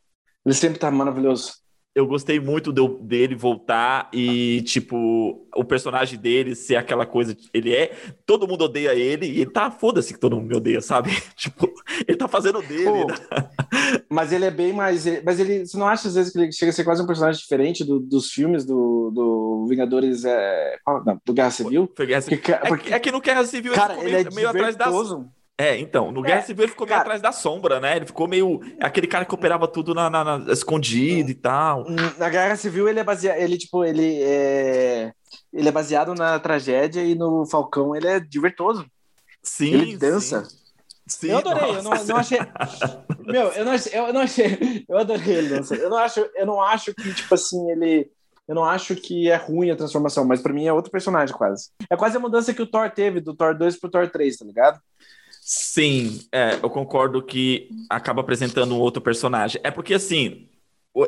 [0.45, 1.65] Ele sempre tá maravilhoso
[1.97, 7.35] eu gostei muito dele voltar e, tipo, o personagem dele ser aquela coisa.
[7.51, 7.91] Ele é.
[8.23, 11.09] Todo mundo odeia ele e ele tá foda-se que todo mundo me odeia, sabe?
[11.35, 11.73] tipo,
[12.07, 13.05] ele tá fazendo dele.
[13.05, 13.15] Né?
[14.07, 15.05] mas ele é bem mais.
[15.25, 15.65] Mas ele.
[15.65, 17.99] Você não acha às vezes que ele chega a ser quase um personagem diferente do,
[17.99, 20.23] dos filmes do, do Vingadores.
[20.23, 21.91] É, não, do Guerra Civil?
[21.97, 22.41] Foi Guerra Civil.
[22.47, 24.93] é, porque, é, que no Guerra Civil cara, ele, ele é meio atrás das.
[25.59, 27.95] É, então, no Guerra é, Civil ele ficou cara, meio atrás da sombra, né?
[27.95, 28.61] Ele ficou meio.
[28.79, 31.85] Aquele cara que operava tudo na, na, na escondido e tal.
[32.17, 33.37] Na Guerra Civil ele é baseado.
[33.37, 35.11] Ele, tipo, ele é.
[35.51, 38.85] Ele é baseado na tragédia e no Falcão ele é divertoso.
[39.41, 39.73] Sim.
[39.73, 40.45] Ele dança.
[40.45, 40.67] Sim.
[41.07, 42.37] Sim, eu adorei, eu não, não, achei.
[43.25, 44.85] Meu, eu não achei, eu não achei.
[44.89, 48.11] Eu adorei ele, Eu não acho, eu não acho que, tipo assim, ele.
[48.45, 51.69] Eu não acho que é ruim a transformação, mas para mim é outro personagem quase.
[51.89, 54.45] É quase a mudança que o Thor teve do Thor 2 pro Thor 3, tá
[54.45, 54.79] ligado?
[55.49, 59.61] Sim, é, eu concordo que acaba apresentando um outro personagem.
[59.63, 60.49] É porque, assim,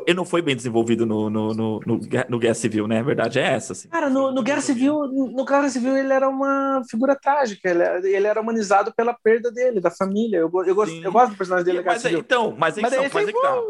[0.06, 3.00] ele não foi bem desenvolvido no, no, no, no, no Guerra Civil, né?
[3.00, 3.74] A verdade é essa.
[3.74, 3.90] Assim.
[3.90, 8.26] Cara, no, no Guerra Civil, no Guerra Civil ele era uma figura trágica, ele, ele
[8.26, 10.38] era humanizado pela perda dele, da família.
[10.38, 11.82] Eu, eu, gosto, eu gosto do personagem dele.
[11.84, 13.62] Mas, é, então, mas, é, mas, mas, mas é que tá.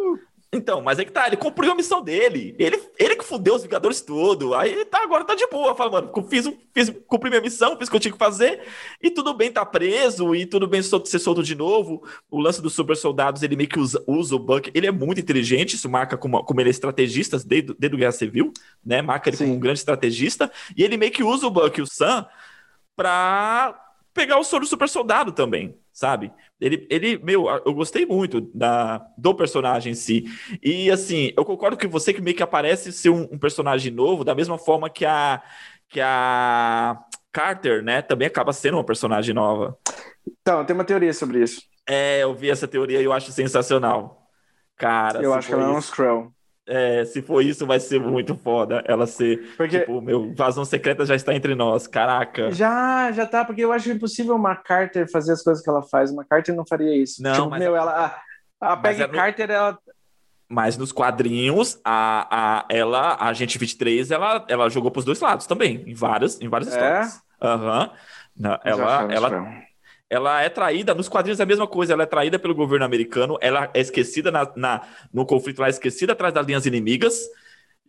[0.53, 2.57] Então, mas é que tá, ele cumpriu a missão dele.
[2.59, 4.53] Ele, ele que fudeu os Vingadores tudo.
[4.53, 5.77] Aí tá, agora tá de boa.
[5.77, 8.67] Fala, mano, fiz, fiz, cumpri minha missão, fiz o que eu tinha que fazer.
[9.01, 12.03] E tudo bem tá preso, e tudo bem ser solto de novo.
[12.29, 14.73] O lance dos super soldados, ele meio que usa, usa o Buck.
[14.75, 18.13] Ele é muito inteligente, isso marca como, como ele é estrategista desde, desde o Guerra
[18.13, 18.53] Civil,
[18.85, 19.01] né?
[19.03, 19.45] Marca ele Sim.
[19.45, 20.51] como um grande estrategista.
[20.77, 22.27] E ele meio que usa o Buck e o Sam
[22.97, 23.81] pra
[24.13, 26.33] pegar o soro do super soldado também, sabe?
[26.61, 30.25] Ele, ele, meu, eu gostei muito da, do personagem em si.
[30.63, 34.25] E assim, eu concordo com você que meio que aparece ser um, um, personagem novo,
[34.25, 35.43] da mesma forma que a,
[35.89, 36.99] que a
[37.33, 39.79] Carter, né, também acaba sendo uma personagem nova.
[40.43, 41.63] Então, tem uma teoria sobre isso.
[41.89, 44.29] É, eu vi essa teoria e eu acho sensacional.
[44.77, 46.33] Cara, eu acho que ela é um Skrull.
[46.67, 49.55] É, se for isso, vai ser muito foda ela ser.
[49.57, 49.81] Porque...
[49.81, 51.87] Tipo, meu, vazão secreta já está entre nós.
[51.87, 52.51] Caraca.
[52.53, 56.11] Já, já tá, porque eu acho impossível uma Carter fazer as coisas que ela faz.
[56.13, 57.23] Uma Carter não faria isso.
[57.23, 57.61] Não, tipo, mas...
[57.61, 58.15] meu, ela.
[58.61, 59.13] A, a Peggy é no...
[59.13, 59.79] Carter, ela.
[60.49, 65.47] Mas nos quadrinhos, a, a, ela, a Agente 23, ela, ela jogou pros dois lados
[65.47, 66.73] também, em várias, em várias é?
[66.73, 67.23] histórias.
[67.41, 67.83] Aham.
[67.85, 68.47] Uhum.
[68.47, 69.70] Ela, ela, ela
[70.11, 73.71] é traída, nos quadrinhos é a mesma coisa, ela é traída pelo governo americano, ela
[73.73, 77.21] é esquecida na, na no conflito, ela é esquecida atrás das linhas inimigas,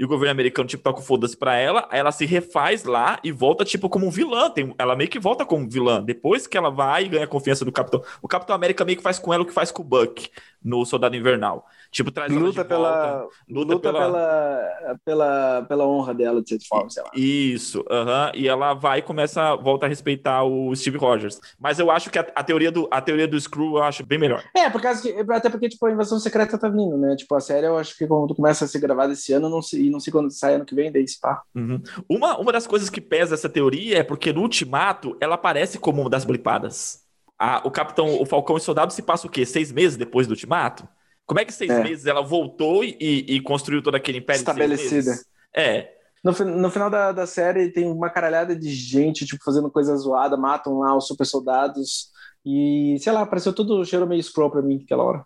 [0.02, 3.20] e o governo americano, tipo, toca o foda-se pra ela, aí ela se refaz lá
[3.24, 4.50] e volta, tipo, como um vilã.
[4.50, 6.02] Tem, ela meio que volta como vilã.
[6.02, 8.04] Depois que ela vai e ganha confiança do Capitão.
[8.20, 10.32] O Capitão América meio que faz com ela o que faz com o Buck
[10.64, 11.68] no Soldado Invernal.
[11.92, 14.06] Tipo, traz luta pela, volta, luta, luta pela...
[14.06, 14.72] pela...
[15.04, 17.10] Pela, pela honra dela, de certa forma, sei lá.
[17.14, 18.32] Isso, uh -huh.
[18.34, 21.40] e ela vai e começa, volta a respeitar o Steve Rogers.
[21.60, 24.18] Mas eu acho que a, a, teoria, do, a teoria do Screw eu acho bem
[24.18, 24.44] melhor.
[24.56, 27.16] É, por causa que, até porque, tipo, a Invasão Secreta tá vindo, né?
[27.16, 29.88] Tipo, a série eu acho que quando começa a ser gravada esse ano, não sei,
[29.88, 31.42] e não sei quando sai ano que vem, daí pá.
[31.56, 31.82] Uhum.
[32.10, 36.02] Uma, uma das coisas que pesa essa teoria é porque no Ultimato ela aparece como
[36.02, 37.02] uma das blipadas.
[37.38, 39.46] A, o Capitão, o Falcão e o Soldado se passa o quê?
[39.46, 40.88] Seis meses depois do Ultimato?
[41.32, 41.82] Como é que seis é.
[41.82, 45.18] meses ela voltou e, e, construiu todo aquele império Estabelecida.
[45.56, 45.90] É.
[46.22, 50.36] No, no final da, da série tem uma caralhada de gente, tipo, fazendo coisa zoada,
[50.36, 52.10] matam lá os super soldados.
[52.46, 55.26] E, sei lá, pareceu tudo cheiro meio scroll pra mim aquela hora.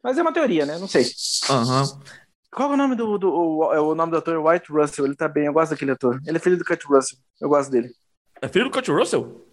[0.00, 0.78] Mas é uma teoria, né?
[0.78, 1.04] Não sei.
[1.50, 1.82] Aham.
[1.82, 2.00] Uhum.
[2.54, 4.46] Qual é o nome do, do o, é o, nome do ator?
[4.46, 5.06] White Russell.
[5.06, 6.20] Ele tá bem, eu gosto daquele ator.
[6.24, 7.18] Ele é filho do Kurt Russell.
[7.40, 7.90] Eu gosto dele.
[8.40, 9.44] É filho do Kurt Russell?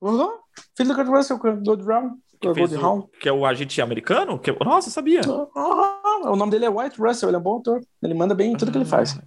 [0.00, 0.38] Uhum.
[0.76, 2.16] Filho do Kurt Russell, Gold Brown.
[2.40, 4.38] Que, fez o, que é o agente americano?
[4.38, 5.20] Que, nossa, sabia.
[5.28, 6.32] Uhum.
[6.32, 7.80] O nome dele é White Russell, ele é um bom ator.
[8.02, 9.18] Ele manda bem em tudo que ele faz.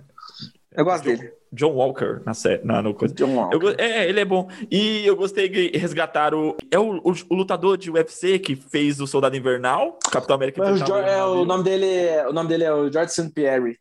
[0.76, 1.34] Eu gosto John, dele.
[1.52, 2.66] John Walker na série.
[2.66, 3.14] Na, no coisa.
[3.14, 3.56] John Walker.
[3.56, 4.48] Eu, é, ele é bom.
[4.72, 6.58] E eu gostei de resgatar o.
[6.72, 10.64] É o, o, o lutador de UFC que fez o Soldado Invernal, Capitão América.
[10.64, 13.30] O, George, é, o, nome dele, o nome dele é o George St.
[13.30, 13.78] Pierre.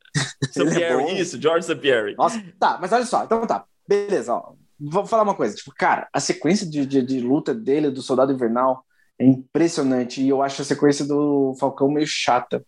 [0.50, 0.64] St.
[0.74, 1.76] Pierre, é isso, George St.
[1.76, 2.14] Pierre.
[2.16, 3.64] Nossa, tá, mas olha só, então tá.
[3.88, 4.52] Beleza, ó.
[4.78, 5.54] Vou falar uma coisa.
[5.54, 8.84] Tipo, cara, a sequência de, de, de luta dele, do Soldado Invernal,
[9.22, 10.20] é impressionante.
[10.20, 12.64] E eu acho a sequência do Falcão meio chata.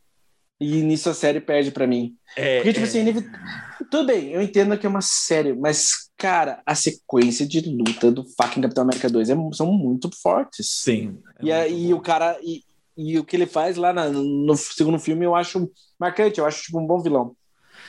[0.61, 2.15] E nisso a série perde para mim.
[2.37, 2.89] É, Porque, tipo é...
[2.89, 3.05] assim,
[3.91, 8.25] tudo bem, eu entendo que é uma série, mas, cara, a sequência de luta do
[8.25, 10.71] fucking Capitão América 2 é, são muito fortes.
[10.71, 11.19] Sim.
[11.45, 12.39] É e, e o cara.
[12.41, 12.63] E,
[12.97, 16.63] e, o que ele faz lá na, no segundo filme eu acho marcante, eu acho
[16.63, 17.35] tipo um bom vilão.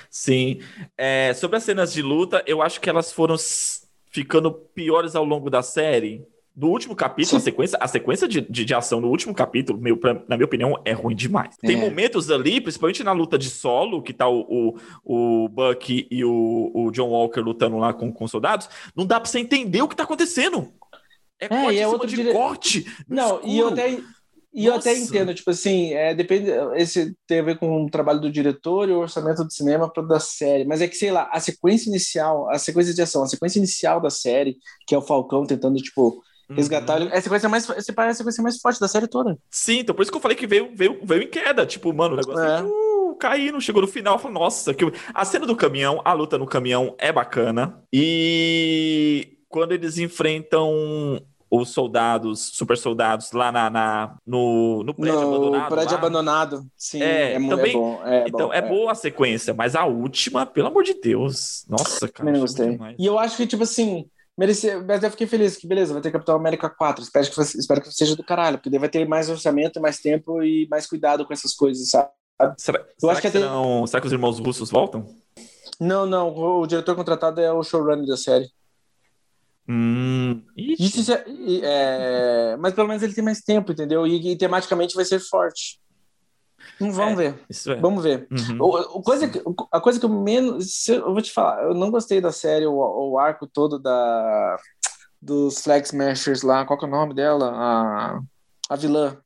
[0.09, 0.59] Sim.
[0.97, 3.35] É, sobre as cenas de luta, eu acho que elas foram
[4.09, 6.25] ficando piores ao longo da série.
[6.55, 9.97] Do último capítulo, a sequência, a sequência de, de, de, ação no último capítulo, meu,
[9.97, 11.53] pra, na minha opinião, é ruim demais.
[11.61, 11.67] É.
[11.67, 16.23] Tem momentos ali, principalmente na luta de solo, que tá o, o, o Buck e
[16.23, 19.87] o, o, John Walker lutando lá com, com soldados, não dá pra você entender o
[19.89, 20.71] que tá acontecendo.
[21.37, 22.31] É, é é outro de dire...
[22.31, 22.85] corte.
[23.05, 23.51] Não, escuro.
[23.51, 23.99] e eu até.
[24.57, 28.21] E eu até entendo, tipo assim, é, depende, esse tem a ver com o trabalho
[28.21, 31.29] do diretor e o orçamento do cinema para da série, mas é que, sei lá,
[31.29, 34.55] a sequência inicial, a sequência de ação, a sequência inicial da série,
[34.87, 37.09] que é o Falcão tentando, tipo, Resgatar uhum.
[37.11, 39.37] Essa coisa mais, essa parece a coisa mais forte da série toda.
[39.49, 41.65] Sim, então por isso que eu falei que veio, veio, veio em queda.
[41.65, 42.63] Tipo, mano, o negócio é.
[42.63, 44.85] uh, caindo, chegou no final, falou, nossa, que...
[45.13, 47.81] a cena do caminhão, a luta no caminhão é bacana.
[47.91, 55.35] E quando eles enfrentam os soldados, super soldados lá na, na no, no prédio no
[55.35, 55.69] abandonado.
[55.69, 55.97] prédio lá.
[55.97, 57.01] abandonado, sim.
[57.01, 58.01] É, é, também, é bom.
[58.03, 61.65] É então, bom, é, é, boa a sequência, mas a última, pelo amor de Deus.
[61.69, 62.25] Nossa, cara.
[62.25, 62.79] Também gostei.
[62.97, 66.11] E eu acho que, tipo assim, Merece, mas eu fiquei feliz que, beleza, vai ter
[66.11, 67.03] Capitão América 4.
[67.03, 70.43] Espero que, espero que seja do caralho, porque daí vai ter mais orçamento, mais tempo
[70.43, 72.09] e mais cuidado com essas coisas, sabe?
[72.57, 75.07] Será, eu será acho que, que serão, será que os irmãos russos voltam?
[75.79, 76.35] Não, não.
[76.35, 78.49] O diretor contratado é o showrunner da série.
[79.67, 81.23] Hum, Isso é,
[81.63, 84.05] é, mas pelo menos ele tem mais tempo, entendeu?
[84.05, 85.79] E, e tematicamente vai ser forte.
[86.79, 87.39] Vamos é, ver.
[87.67, 87.75] É.
[87.75, 88.27] Vamos ver.
[88.31, 88.57] Uhum.
[88.59, 90.87] O, o, coisa que, a coisa que eu menos.
[90.87, 94.57] Eu vou te falar, eu não gostei da série, o, o arco todo da
[95.21, 96.65] dos Flag Smashers lá.
[96.65, 97.51] Qual que é o nome dela?
[97.53, 98.19] A,
[98.69, 99.17] a vilã.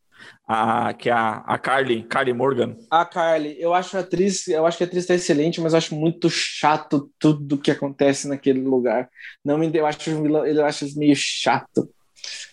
[0.47, 2.75] A, que é a, a Carly, Carly Morgan.
[2.89, 5.77] A Carly, eu acho a atriz, eu acho que a atriz tá excelente, mas eu
[5.77, 9.09] acho muito chato tudo que acontece naquele lugar.
[9.43, 11.89] Não me, eu acho, eu acho meio chato.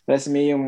[0.07, 0.59] Parece meio.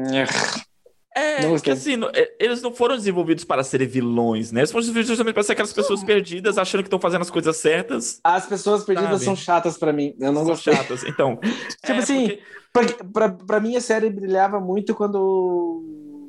[1.19, 4.61] É, porque assim, é, eles não foram desenvolvidos para serem vilões, né?
[4.61, 7.57] Eles foram desenvolvidos justamente para ser aquelas pessoas perdidas, achando que estão fazendo as coisas
[7.57, 8.21] certas.
[8.23, 9.25] As pessoas perdidas sabe?
[9.25, 10.15] são chatas para mim.
[10.21, 10.75] Eu não são gostei.
[10.75, 11.37] chatas, então.
[11.85, 12.39] tipo é, assim,
[12.73, 12.95] porque...
[13.47, 15.83] para mim a série brilhava muito quando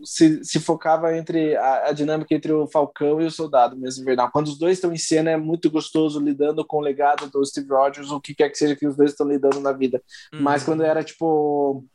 [0.04, 4.30] se, se focava entre a, a, dinâmica entre o Falcão e o Soldado mesmo invernal.
[4.32, 7.70] Quando os dois estão em cena, é muito gostoso lidando com o legado do Steve
[7.70, 10.02] Rogers, o que quer que seja que os dois estão lidando na vida.
[10.34, 10.42] Uhum.
[10.42, 11.86] Mas quando era tipo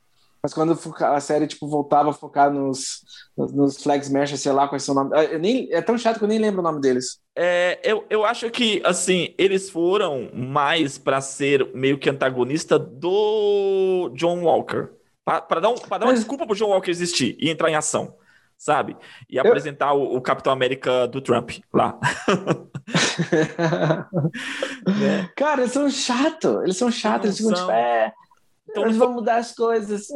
[0.44, 3.00] mas quando a série tipo, voltava a focar nos,
[3.35, 5.18] nos, nos Flag Smashers, sei lá quais são o nome.
[5.18, 7.18] É, nem, é tão chato que eu nem lembro o nome deles.
[7.35, 14.11] É, eu, eu acho que, assim, eles foram mais para ser meio que antagonista do
[14.14, 14.90] John Walker.
[15.24, 16.18] Para dar, um, dar uma Mas...
[16.18, 18.14] desculpa pro John Walker existir e entrar em ação,
[18.59, 18.94] sabe?
[19.30, 19.46] E eu...
[19.46, 21.98] apresentar o, o, Capitão América do Trump lá.
[25.00, 25.30] né?
[25.35, 26.64] Cara, eles são chatos.
[26.64, 27.28] Eles são chatos.
[27.28, 28.12] Eles ficam tipo, é
[28.74, 30.08] então, Eles vão mudar as coisas.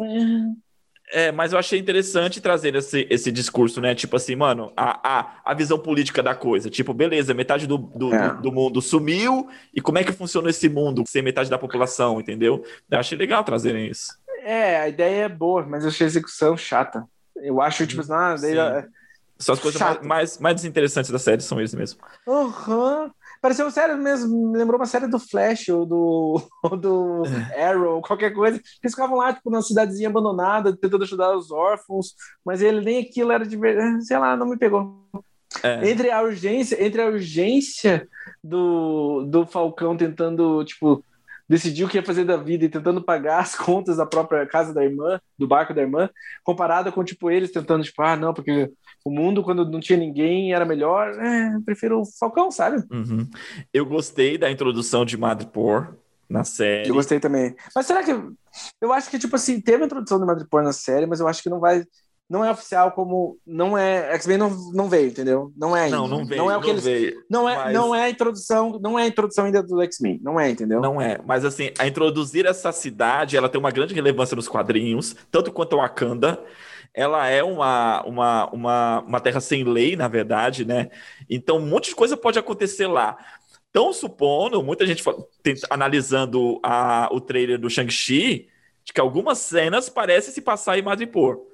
[1.12, 3.94] É, mas eu achei interessante trazer esse, esse discurso, né?
[3.94, 6.68] Tipo assim, mano, a, a, a visão política da coisa.
[6.68, 8.30] Tipo, beleza, metade do, do, é.
[8.30, 12.20] do, do, mundo sumiu, e como é que funciona esse mundo sem metade da população,
[12.20, 12.64] entendeu?
[12.90, 14.18] Eu achei legal trazerem isso.
[14.42, 17.04] É, a ideia é boa, mas eu achei a exexeção chata.
[17.36, 18.34] Eu acho, tipo, assim, ah,
[19.38, 22.00] São as coisas mais, mais, mais, desinteressantes da série, são eles mesmo.
[22.26, 23.10] Uhum.
[23.40, 27.22] Pareceu série mesmo, me lembrou uma série do Flash ou do, ou do
[27.54, 27.68] é.
[27.68, 28.60] Arrow, qualquer coisa.
[28.82, 33.32] Eles ficavam lá, tipo, numa cidadezinha abandonada, tentando ajudar os órfãos, mas ele nem aquilo
[33.32, 35.04] era de verdade, sei lá, não me pegou.
[35.62, 35.90] É.
[35.90, 38.06] Entre a urgência, entre a urgência
[38.42, 41.02] do, do Falcão tentando, tipo,
[41.48, 44.74] decidir o que ia fazer da vida e tentando pagar as contas da própria casa
[44.74, 46.10] da irmã, do barco da irmã,
[46.44, 48.70] comparado com, tipo, eles tentando, tipo, ah, não, porque
[49.08, 51.10] o mundo, quando não tinha ninguém, era melhor.
[51.18, 52.84] É, prefiro o Falcão, sabe?
[52.90, 53.28] Uhum.
[53.72, 55.94] Eu gostei da introdução de Madripoor
[56.28, 56.88] na série.
[56.88, 57.54] Eu gostei também.
[57.74, 58.12] Mas será que.
[58.80, 61.42] Eu acho que, tipo assim, teve a introdução de Madripoor na série, mas eu acho
[61.42, 61.84] que não vai
[62.28, 65.50] não é oficial como não é X-Men não, não veio, entendeu?
[65.56, 65.96] Não é ainda.
[65.96, 66.42] Não, não veio.
[66.42, 67.74] Não é o que eles veio, não é mas...
[67.74, 70.80] não é a introdução, não é a introdução ainda do X-Men, não é, entendeu?
[70.80, 75.16] Não é, mas assim, a introduzir essa cidade, ela tem uma grande relevância nos quadrinhos,
[75.30, 76.38] tanto quanto o Wakanda.
[76.94, 80.88] Ela é uma, uma, uma, uma terra sem lei, na verdade, né?
[81.28, 83.16] Então, um monte de coisa pode acontecer lá.
[83.70, 85.02] Então, supondo, muita gente
[85.70, 88.48] analisando a, o trailer do Shang-Chi,
[88.84, 91.48] de que algumas cenas parecem se passar em Madripoor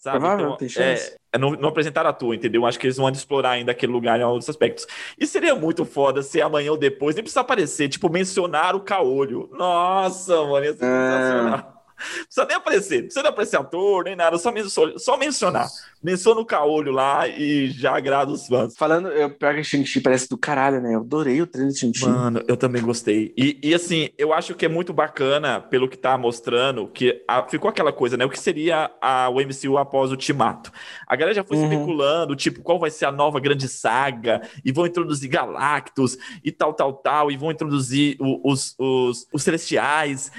[0.00, 0.18] sabe?
[0.18, 0.94] Provável, então, é,
[1.32, 2.64] é, não, não apresentaram a tua, entendeu?
[2.64, 4.86] Acho que eles vão explorar ainda aquele lugar em outros aspectos.
[5.18, 9.48] E seria muito foda se amanhã ou depois nem precisa aparecer, tipo, mencionar o caolho.
[9.52, 10.88] Nossa, mano, ia ser é...
[10.88, 11.79] sensacional
[12.24, 15.68] precisa nem aparecer, não precisa nem aparecer ator, nem nada, só, mencionar, só mencionar.
[16.02, 18.74] Menciona o caolho lá e já agrada os fãs.
[18.76, 20.94] Falando, eu pego que Shang-Chi parece do caralho, né?
[20.94, 22.08] Eu adorei o trailer de Shang-Chi.
[22.08, 23.34] Mano, eu também gostei.
[23.36, 27.42] E, e, assim, eu acho que é muito bacana, pelo que tá mostrando, que a,
[27.42, 28.24] ficou aquela coisa, né?
[28.24, 30.72] O que seria a, o MCU após o Ultimato?
[31.06, 31.64] A galera já foi uhum.
[31.64, 36.72] especulando, tipo, qual vai ser a nova grande saga, e vão introduzir Galactus, e tal,
[36.72, 40.32] tal, tal, e vão introduzir o, os, os, os Celestiais.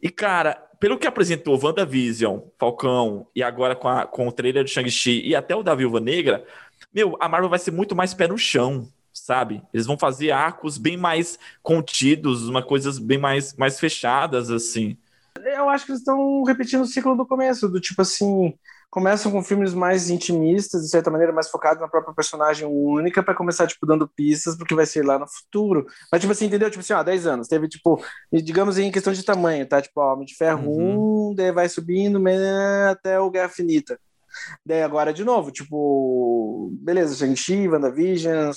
[0.00, 4.70] E, cara, pelo que apresentou WandaVision, Falcão, e agora com, a, com o trailer do
[4.70, 6.44] Shang-Chi e até o da Viúva Negra,
[6.94, 9.62] meu, a Marvel vai ser muito mais pé no chão, sabe?
[9.74, 14.96] Eles vão fazer arcos bem mais contidos, uma coisas bem mais, mais fechadas, assim.
[15.44, 18.54] Eu acho que eles estão repetindo o ciclo do começo, do tipo assim,
[18.90, 23.34] começam com filmes mais intimistas, de certa maneira, mais focados na própria personagem única, para
[23.34, 25.86] começar, tipo, dando pistas porque vai ser lá no futuro.
[26.10, 26.70] Mas, tipo assim, entendeu?
[26.70, 27.48] Tipo assim, ó, 10 anos.
[27.48, 29.80] Teve, tipo, digamos em questão de tamanho, tá?
[29.82, 31.30] Tipo, ó, Homem de Ferro uhum.
[31.32, 32.20] 1, daí vai subindo
[32.90, 33.98] até o Guerra Finita.
[34.64, 38.52] Daí agora, de novo, tipo, beleza, Shang-Chi, WandaVision,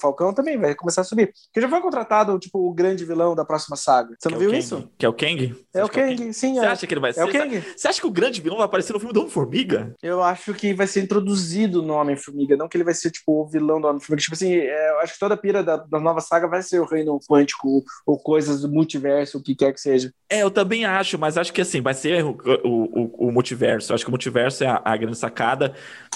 [0.00, 1.32] Falcão também vai começar a subir.
[1.46, 4.14] Porque já foi contratado, tipo, o grande vilão da próxima saga.
[4.18, 4.58] Você não é o viu Kang?
[4.60, 4.90] isso?
[4.98, 5.48] Que é o Kang?
[5.48, 6.54] Você É o acha que Kang, sim.
[6.54, 6.68] Você é.
[6.68, 7.20] acha que ele vai ser?
[7.20, 7.64] É o Kang.
[7.76, 9.94] Você acha que o grande vilão vai aparecer no filme do Homem-Formiga?
[10.02, 13.46] Eu acho que vai ser introduzido no Homem-Formiga, não que ele vai ser, tipo, o
[13.46, 14.22] vilão do Homem-Formiga.
[14.22, 16.80] Tipo assim, é, eu acho que toda a pira da, da nova saga vai ser
[16.80, 20.12] o reino quântico ou coisas do multiverso, o que quer que seja.
[20.28, 22.68] É, eu também acho, mas acho que assim, vai ser o, o,
[23.02, 23.92] o- o multiverso.
[23.92, 25.74] Eu acho que o multiverso é a, a grande sacada.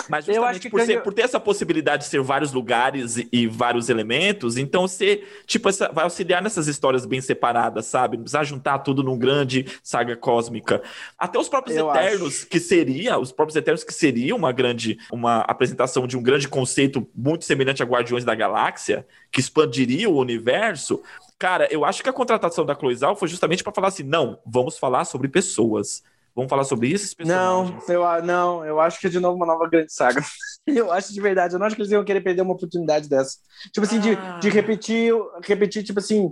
[0.09, 3.17] Mas Eu justamente acho que por, ser- por ter essa possibilidade de ser vários lugares
[3.19, 8.17] e, e vários elementos, então você, tipo, essa, vai auxiliar nessas histórias bem separadas, sabe?
[8.17, 10.83] Não precisa juntar tudo num grande saga cósmica.
[11.19, 12.47] Até os próprios Eu Eternos, acho.
[12.47, 17.07] que seria, os próprios Eternos que seria uma grande, uma apresentação de um grande conceito
[17.15, 21.03] muito semelhante a Guardiões da Galáxia, que expandiria o universo.
[21.39, 24.79] Cara, eu acho que a contratação da Cloizal foi justamente para falar assim: não, vamos
[24.79, 26.03] falar sobre pessoas.
[26.35, 29.69] Vamos falar sobre esses Não, eu, não, eu acho que é de novo uma nova
[29.69, 30.23] grande saga.
[30.67, 33.39] Eu acho de verdade, eu não acho que eles iam querer perder uma oportunidade dessa.
[33.73, 34.39] Tipo assim, de, Ah.
[34.39, 35.13] de repetir,
[35.43, 36.31] repetir, tipo assim,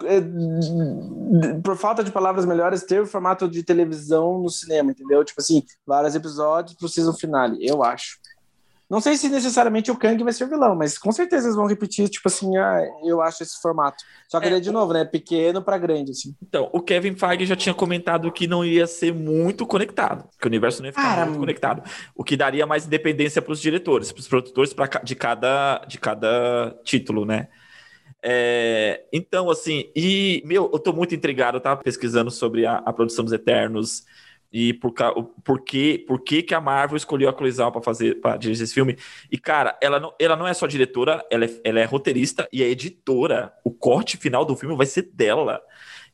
[0.00, 5.24] d- por falta de palavras melhores, ter o formato de televisão no cinema, entendeu?
[5.24, 8.18] Tipo assim, vários episódios pro season finale, eu acho.
[8.88, 12.08] Não sei se necessariamente o Kang vai ser vilão, mas com certeza eles vão repetir,
[12.08, 13.96] tipo assim, ah, eu acho esse formato.
[14.28, 15.04] Só que É, ele é de novo, né?
[15.04, 16.34] Pequeno pra grande, assim.
[16.40, 20.48] Então, o Kevin Feige já tinha comentado que não ia ser muito conectado, que o
[20.48, 21.82] universo não ia ficar muito conectado,
[22.14, 25.98] o que daria mais independência para os diretores, para os produtores pra, de, cada, de
[25.98, 27.48] cada título, né?
[28.22, 32.92] É, então, assim, e, meu, eu tô muito intrigado, eu tava pesquisando sobre a, a
[32.92, 34.04] produção dos Eternos
[34.52, 34.92] e por,
[35.44, 38.74] por, que, por que, que a Marvel escolheu a Zhao para fazer, para dirigir esse
[38.74, 38.96] filme.
[39.30, 42.62] E, cara, ela não, ela não é só diretora, ela é, ela é roteirista e
[42.62, 43.52] é editora.
[43.64, 45.60] O corte final do filme vai ser dela.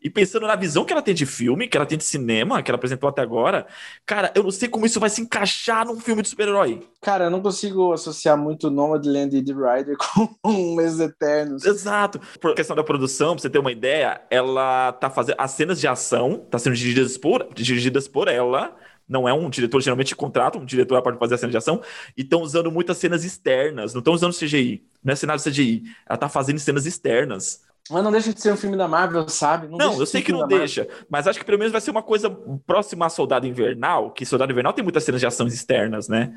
[0.02, 2.70] E pensando na visão que ela tem de filme, que ela tem de cinema, que
[2.70, 3.66] ela apresentou até agora,
[4.04, 6.80] cara, eu não sei como isso vai se encaixar num filme de super-herói.
[7.00, 9.96] Cara, eu não consigo associar muito Nomadland e The Rider
[10.42, 11.64] com os Eternos.
[11.64, 12.20] Exato.
[12.40, 15.36] Por questão da produção, pra você ter uma ideia, ela tá fazendo.
[15.38, 18.76] As cenas de ação tá sendo dirigidas por, dirigidas por ela.
[19.08, 21.80] Não é um diretor, geralmente contrata um diretor para fazer a cena de ação.
[22.16, 23.94] E estão usando muitas cenas externas.
[23.94, 24.84] Não estão usando CGI.
[25.02, 25.84] Não é cenário CGI.
[26.08, 27.62] Ela tá fazendo cenas externas.
[27.90, 29.66] Mas não deixa de ser um filme da Marvel, sabe?
[29.68, 30.86] Não, deixa eu sei que não deixa.
[31.10, 32.30] Mas acho que pelo menos vai ser uma coisa
[32.66, 34.10] próxima a Soldado Invernal.
[34.12, 36.32] Que Soldado Invernal tem muitas cenas de ação externas, né?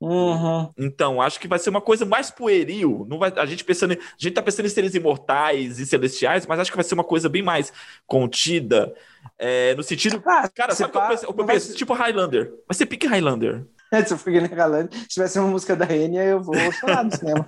[0.00, 0.70] Uhum.
[0.78, 3.04] Então, acho que vai ser uma coisa mais pueril.
[3.08, 6.60] Não vai, a gente pensando, a gente tá pensando em seres imortais e celestiais, mas
[6.60, 7.72] acho que vai ser uma coisa bem mais
[8.06, 8.94] contida,
[9.38, 11.24] é, no sentido, Ah, cara, sabe o que eu penso?
[11.26, 11.66] Eu não penso?
[11.68, 12.52] ser- Tipo Highlander.
[12.68, 13.64] Vai ser pique Highlander.
[14.06, 17.10] Se eu que nem Highlander, se tivesse uma música da Enya, eu vou chorar no
[17.16, 17.46] cinema.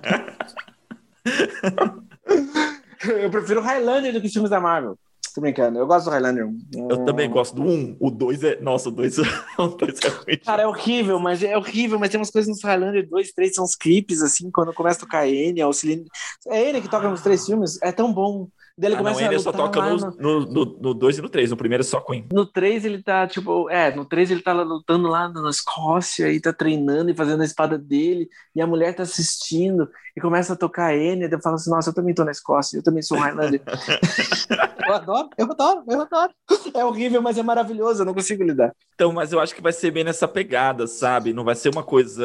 [3.21, 4.97] eu prefiro Highlander do que os filmes da Marvel.
[5.33, 6.49] Tô brincando, eu gosto do Highlander.
[6.89, 9.17] Eu também gosto do 1, o 2 é, nossa, o 2
[9.57, 10.37] o 2 é ruim.
[10.45, 13.63] Cara, é horrível, mas é horrível, mas tem umas coisas nos Highlander 2, 3, são
[13.63, 16.05] uns clipes, assim, quando começa a tocar Enya, o Celine...
[16.47, 18.49] É Enya que toca nos três filmes, é tão bom.
[18.77, 21.21] Daí ele Ah, não, começa ele a só toca no, no, no, no 2 e
[21.21, 22.27] no 3, no primeiro é só Queen.
[22.31, 26.39] No 3 ele tá, tipo, é, no 3 ele tá lutando lá na Escócia e
[26.39, 30.55] tá treinando e fazendo a espada dele, e a mulher tá assistindo e começa a
[30.55, 33.01] tocar a Enya, daí eu falo assim, nossa, eu também tô na Escócia, eu também
[33.03, 33.61] sou um Highlander.
[34.87, 36.33] eu adoro, eu adoro, eu adoro.
[36.73, 38.73] É horrível, mas é maravilhoso, eu não consigo lidar.
[38.95, 41.33] Então, mas eu acho que vai ser bem nessa pegada, sabe?
[41.33, 42.23] Não vai ser uma coisa...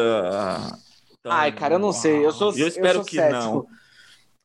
[1.22, 3.35] tão- Ai, cara, eu não sei, eu sou, Eu espero sou que cético.
[3.42, 3.66] não.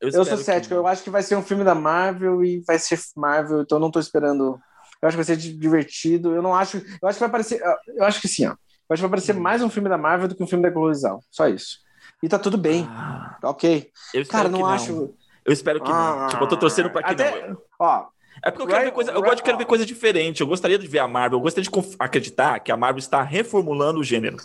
[0.02, 0.82] Eu, espero sou que cético, não.
[0.82, 3.82] eu acho que vai ser um filme da Marvel e vai ser Marvel, então eu
[3.82, 4.60] não tô esperando.
[5.02, 6.34] Eu acho que vai ser divertido.
[6.36, 6.78] Eu não acho.
[7.02, 7.62] Eu acho que vai parecer.
[7.96, 8.50] Eu acho que sim, ó.
[8.52, 8.56] Eu
[8.94, 9.40] acho que vai parecer Hum.
[9.40, 11.24] mais um filme da Marvel do que um filme da Globalizal.
[11.32, 11.78] Só isso.
[12.22, 12.86] E tá tudo bem.
[12.90, 13.90] Ah, Ok.
[14.14, 15.14] eu Cara, que não acho.
[15.46, 15.96] Eu espero que não.
[15.96, 17.58] Ah, Tipo, eu tô torcendo pra que até- não.
[17.80, 18.06] Ó,
[18.44, 19.12] É porque eu quero Right- ver coisa.
[19.12, 20.42] Eu right- gosto de quero ver coisa diferente.
[20.42, 21.38] Eu gostaria de ver a Marvel.
[21.40, 24.38] Eu gostaria de acreditar que a Marvel está reformulando o gênero.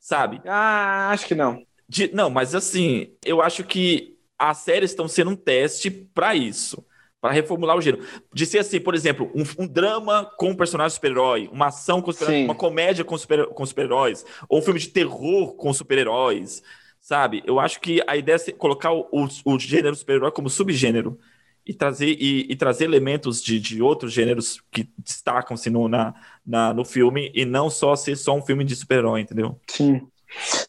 [0.00, 0.40] Sabe?
[0.46, 1.62] ah, acho que não.
[1.88, 4.16] De- não, mas assim, eu acho que
[4.50, 6.84] as séries estão sendo um teste para isso.
[7.20, 8.04] Para reformular o gênero.
[8.34, 12.10] De ser assim, por exemplo, um, um drama com um personagem super-herói, uma ação com
[12.12, 16.64] super uma comédia com super- com super-heróis, ou um filme de terror com super-heróis,
[17.00, 17.40] sabe?
[17.46, 21.16] Eu acho que a ideia é colocar o, o, o gênero super-herói como subgênero
[21.64, 26.12] e trazer, e, e trazer elementos de, de outros gêneros que destacam-se no, na,
[26.44, 29.60] na- no filme e não só ser só um filme de super-herói, entendeu?
[29.70, 30.08] Sim.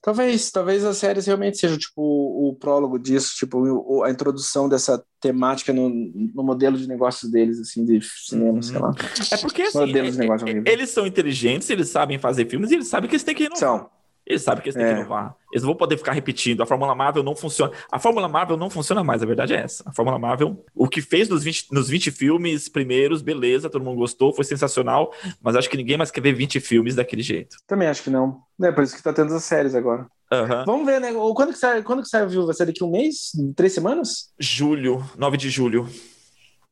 [0.01, 5.71] Talvez, talvez as séries realmente sejam tipo o, prólogo disso, tipo a introdução dessa temática
[5.71, 8.61] no, no modelo de negócios deles, assim, de cinema, Uhum.
[8.61, 8.93] sei lá.
[9.31, 13.15] É porque assim, é- eles são inteligentes, eles sabem fazer filmes e eles sabem que
[13.15, 13.59] eles têm que inovar.
[13.59, 13.89] São.
[14.25, 14.93] Eles sabem que eles têm É.
[14.93, 15.35] que inovar.
[15.51, 16.61] Eles não vão poder ficar repetindo.
[16.63, 17.71] A Fórmula Marvel não funciona.
[17.91, 19.83] A Fórmula Marvel não funciona mais, a verdade é essa.
[19.85, 23.97] A Fórmula Marvel, o que fez nos 20, nos 20 filmes primeiros, beleza, todo mundo
[23.97, 27.57] gostou, foi sensacional, mas acho que ninguém mais quer ver 20 filmes daquele jeito.
[27.67, 28.41] Também acho que não.
[28.61, 30.07] É por isso que tá tendo as séries agora.
[30.31, 30.63] Aham.
[30.65, 31.11] Vamos ver, né?
[31.13, 32.47] Quando que sai, quando que sai a viúva?
[32.47, 33.31] Vai ser daqui um mês?
[33.55, 34.31] Três semanas?
[34.39, 35.87] Julho, 9 de julho.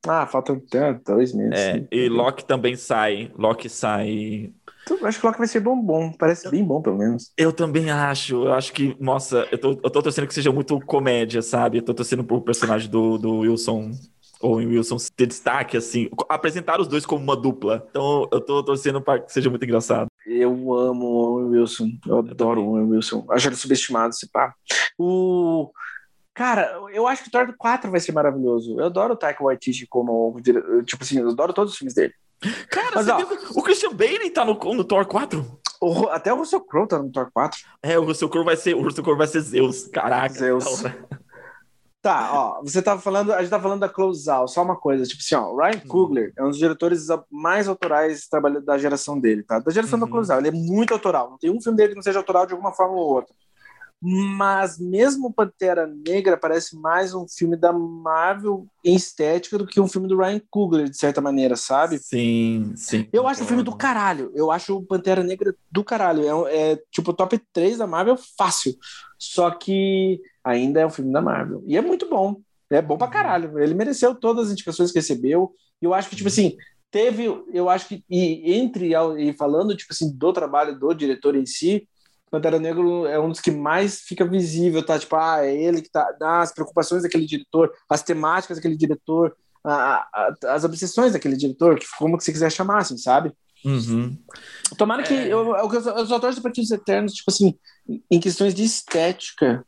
[0.08, 0.62] Ah, faltam
[1.06, 1.60] dois meses.
[1.60, 1.88] É, sim.
[1.91, 3.32] e Loki também sai.
[3.38, 4.52] Loki sai.
[4.84, 6.12] Então, acho que Loki vai ser bom, bom.
[6.12, 7.32] Parece bem bom, pelo menos.
[7.38, 8.45] Eu também acho.
[8.45, 11.78] Eu acho que, nossa, eu tô, eu tô torcendo que seja muito comédia, sabe?
[11.78, 13.91] Eu tô torcendo pro personagem do, do Wilson.
[14.41, 16.10] Ou Wilson ter destaque, assim.
[16.28, 17.86] Apresentar os dois como uma dupla.
[17.91, 20.08] Então eu tô torcendo pra que seja muito engraçado.
[20.26, 21.91] Eu amo o Owen Wilson.
[22.08, 23.24] Eu adoro o Owen Wilson.
[23.30, 24.54] Acho ele subestimado, se pá.
[24.97, 25.72] O...
[26.34, 28.79] Cara, eu acho que o Thor 4 vai ser maravilhoso.
[28.79, 30.39] Eu adoro o Taika Waititi como...
[30.86, 32.13] Tipo assim, eu adoro todos os filmes dele.
[32.69, 35.45] Cara, Mas, ó, viu o Christian Bale tá no, no Thor 4?
[35.79, 37.59] O até o Russell Crowe tá no Thor 4.
[37.84, 39.88] É, o Russell Crowe vai ser, o Russell Crowe vai ser Zeus.
[39.88, 40.34] Caraca.
[40.34, 40.84] Zeus.
[42.01, 45.03] Tá, ó, você tava falando, a gente tá falando da Close Out, só uma coisa,
[45.05, 48.27] tipo assim, ó, Ryan Coogler é um dos diretores mais autorais
[48.65, 49.59] da geração dele, tá?
[49.59, 50.05] Da geração Uhum.
[50.05, 52.17] da Close Out, ele é muito autoral, não tem um filme dele que não seja
[52.17, 53.36] autoral de alguma forma ou outra.
[54.02, 59.88] Mas mesmo Pantera Negra parece mais um filme da Marvel em estética do que um
[59.88, 61.99] filme do Ryan Coogler, de certa maneira, sabe?
[61.99, 63.08] Sim, sim.
[63.14, 64.32] Eu acho o filme do caralho.
[64.34, 66.26] Eu acho o Pantera Negra do caralho.
[66.26, 68.74] É, um- é tipo top 3 da Marvel fácil.
[69.20, 71.64] Só que ainda é um filme da Marvel.
[71.68, 72.41] E é muito bom.
[72.72, 73.60] É bom pra caralho.
[73.60, 75.54] Ele mereceu todas as indicações que recebeu.
[75.80, 76.56] E eu acho que, tipo assim,
[76.89, 77.26] teve.
[77.54, 78.04] Eu acho que.
[78.10, 78.93] E entre.
[79.20, 81.88] E falando, tipo assim, do trabalho do diretor em si.
[82.32, 84.97] Pantera Negra é um dos que mais fica visível, tá?
[84.97, 86.07] Tipo, ah, é ele que tá.
[86.21, 91.77] Ah, as preocupações daquele diretor, as temáticas daquele diretor, a- a- as obsessões daquele diretor,
[91.77, 93.32] que como que você quiser chamar, assim, sabe?
[93.65, 94.17] Uhum.
[94.77, 95.13] Tomara que.
[95.13, 95.27] É.
[95.27, 97.53] Eu, eu, eu, só- eu só torço para que os Eternos, tipo assim,
[98.09, 99.63] em questões de estética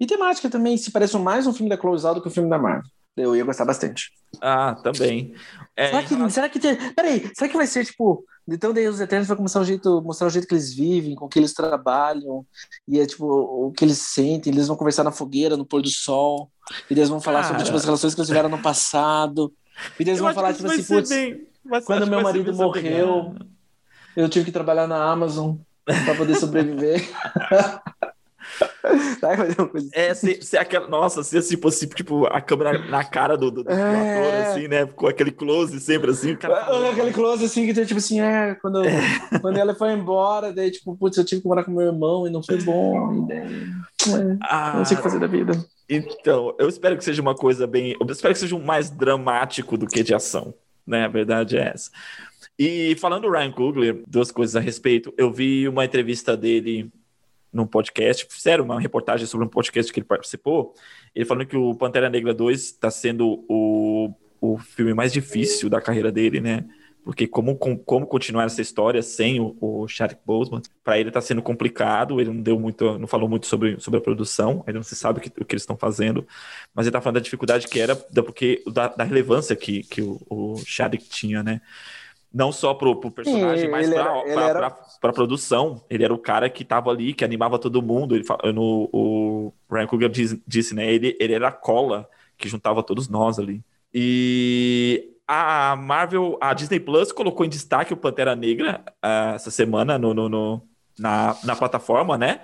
[0.00, 2.48] e temática também, se pareçam mais um filme da Close Out do que um filme
[2.48, 2.90] da Marvel.
[3.16, 4.10] Eu ia gostar bastante.
[4.40, 5.34] Ah, também.
[5.76, 6.76] É, será, que, será que tem.
[6.94, 8.24] Peraí, será que vai ser tipo.
[8.46, 11.28] Então daí os Eternos vai começar o jeito, mostrar o jeito que eles vivem, com
[11.28, 12.44] que eles trabalham,
[12.86, 15.88] e é tipo o que eles sentem, eles vão conversar na fogueira, no pôr do
[15.88, 16.50] sol,
[16.90, 17.64] e eles vão falar sobre Cara.
[17.66, 19.50] tipo, as relações que eles tiveram no passado.
[19.98, 21.46] E eles Eu vão falar, tipo assim, putz, bem-
[21.86, 23.34] quando meu marido morreu,
[24.14, 25.56] eu tive que trabalhar na Amazon
[25.86, 27.00] para poder sobreviver.
[29.20, 29.98] Vai fazer uma coisa assim.
[29.98, 30.88] É, se, se aquela.
[30.88, 33.74] Nossa, se assim fosse tipo a câmera na cara do, do, do É.
[33.74, 34.86] ator, assim, né?
[34.86, 36.66] Com aquele close sempre assim, cara.
[36.70, 38.82] Olha aquele close assim que tem tipo assim, é, quando,
[39.40, 42.30] quando ela foi embora, daí tipo, putz, eu tive que morar com meu irmão e
[42.30, 45.52] não foi bom, daí, é, Ah, não sei o que fazer da vida.
[45.88, 47.96] Então, eu espero que seja uma coisa bem.
[48.00, 50.54] Eu espero que seja um mais dramático do que de ação,
[50.86, 51.04] né?
[51.04, 51.90] A verdade é essa.
[52.58, 55.12] E falando do Ryan Coogler, duas coisas a respeito.
[55.18, 56.90] Eu vi uma entrevista dele
[57.54, 60.74] num podcast, fizeram uma reportagem sobre um podcast que ele participou.
[61.14, 65.80] Ele falando que o Pantera Negra 2 está sendo o, o filme mais difícil da
[65.80, 66.64] carreira dele, né?
[67.04, 71.20] Porque como, com- como continuar essa história sem o, o Chadwick Boseman, para ele está
[71.20, 72.18] sendo complicado.
[72.18, 74.64] Ele não deu muito, não falou muito sobre, sobre a produção.
[74.66, 76.26] Ainda não se sabe o que, o que eles estão fazendo,
[76.74, 80.00] mas ele está falando da dificuldade que era da, porque da, da relevância que, que
[80.00, 81.60] o, o Chadwick tinha, né?
[82.34, 84.70] Não só pro, pro personagem, Sim, mas para era- ele era-
[85.00, 85.84] para produção.
[85.88, 88.16] Ele era o cara que estava ali, que animava todo mundo.
[88.16, 90.92] Ele, no, o Ryan Coogler diz- disse, né?
[90.92, 93.62] Ele, ele era a cola que juntava todos nós ali.
[93.92, 99.96] E a Marvel, a Disney Plus colocou em destaque o Pantera Negra ah, essa semana
[99.96, 100.62] no, no- no-
[100.98, 102.40] na, na plataforma, né?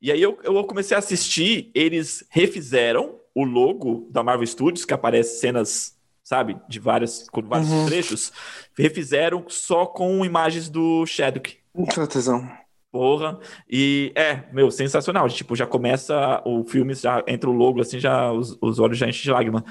[0.00, 4.94] E aí eu, eu comecei a assistir, eles refizeram o logo da Marvel Studios, que
[4.94, 5.93] aparece cenas,
[6.24, 7.86] sabe, de várias, com vários Uhum.
[7.86, 8.32] trechos,
[8.76, 11.58] refizeram só com imagens do Chadwick.
[11.94, 12.48] Tô tesão.
[12.90, 13.38] Porra.
[13.68, 15.28] E é, meu, sensacional.
[15.28, 19.08] Tipo, já começa o filme, já entra o logo, assim, já os, os olhos já
[19.08, 19.64] enchem de lágrima.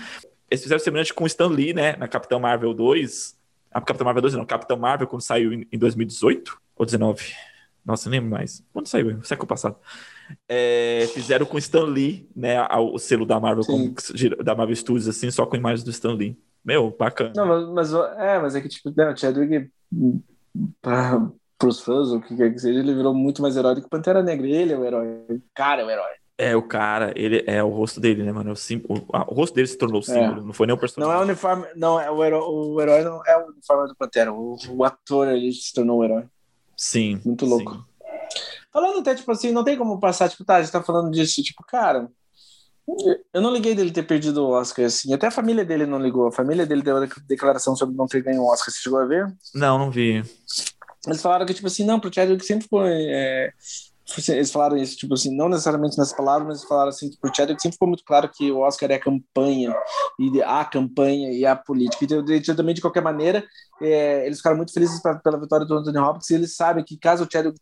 [0.51, 1.95] Eles fizeram semelhante com o Stan Lee, né?
[1.95, 3.35] Na Capitão Marvel 2.
[3.71, 7.33] A Capitão Marvel 2 não, Capitão Marvel, quando saiu em, em 2018 ou 19.
[7.83, 8.63] Nossa, não lembro mais.
[8.71, 9.23] Quando saiu?
[9.23, 9.77] Século passado.
[10.47, 12.61] É, fizeram com Stan Lee, né?
[12.77, 13.93] O selo da Marvel, como-
[14.43, 16.37] da Marvel Studios, assim, só com imagens do Stan Lee.
[16.63, 17.33] Meu, bacana.
[17.35, 19.69] Não, mas, mas é, mas é que tipo, né, o Chadwick
[20.81, 21.31] para
[21.65, 24.21] os fãs, o que quer que seja, ele virou muito mais herói do que Pantera
[24.23, 24.47] Negra.
[24.47, 25.07] Ele é o herói.
[25.29, 26.11] O cara é o herói.
[26.35, 28.49] É, o cara, ele é o rosto dele, né, mano?
[28.49, 30.75] É o, sim- o, a- o rosto dele se tornou o símbolo, não foi nem
[30.75, 31.13] o personagem.
[31.13, 33.95] Não é o uniforme, não, é o herói, o herói não é o uniforme do
[33.95, 34.33] Pantera.
[34.33, 36.23] O, o ator ele se tornou o herói.
[36.75, 37.21] Sim.
[37.23, 37.63] Muito sim.
[38.73, 41.43] Falando até, tipo assim, não tem como passar, tipo, tá, a gente tá falando disso,
[41.43, 42.09] tipo, cara,
[43.31, 46.27] eu não liguei dele ter perdido o Oscar, assim, até a família dele não ligou,
[46.27, 49.05] a família dele deu a declaração sobre não ter ganho o Oscar, você chegou a
[49.05, 49.31] ver?
[49.53, 50.23] Não, não vi.
[51.05, 53.53] Eles falaram que, tipo assim, não, pro Chadwick sempre foi, é,
[54.27, 57.61] eles falaram isso, tipo assim, não necessariamente nessas palavras, mas falaram assim, tipo, o Chadwick
[57.61, 59.73] sempre ficou muito claro que o Oscar é a campanha,
[60.19, 62.03] e a campanha e a política.
[62.03, 63.43] Então, também, de qualquer maneira,
[63.81, 66.97] é, eles ficaram muito felizes pra, pela vitória do Anthony Hopkins e eles sabem que
[66.97, 67.59] caso o Chadwick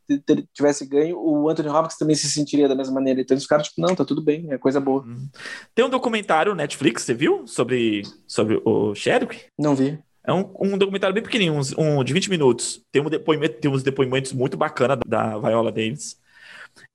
[0.54, 3.22] tivesse ganho, o Anthony Hopkins também se sentiria da mesma maneira.
[3.22, 5.04] Então eles ficaram tipo, não, tá tudo bem, é coisa boa.
[5.04, 5.30] Uhum.
[5.76, 7.46] Tem um documentário Netflix, você viu?
[7.46, 9.46] Sobre, sobre o Chadwick?
[9.60, 10.00] Não vi.
[10.24, 12.82] É um, um documentário bem pequenininho, um, de 20 minutos.
[12.92, 16.21] Tem, um depoimento, tem uns depoimentos muito bacanas da Viola Davis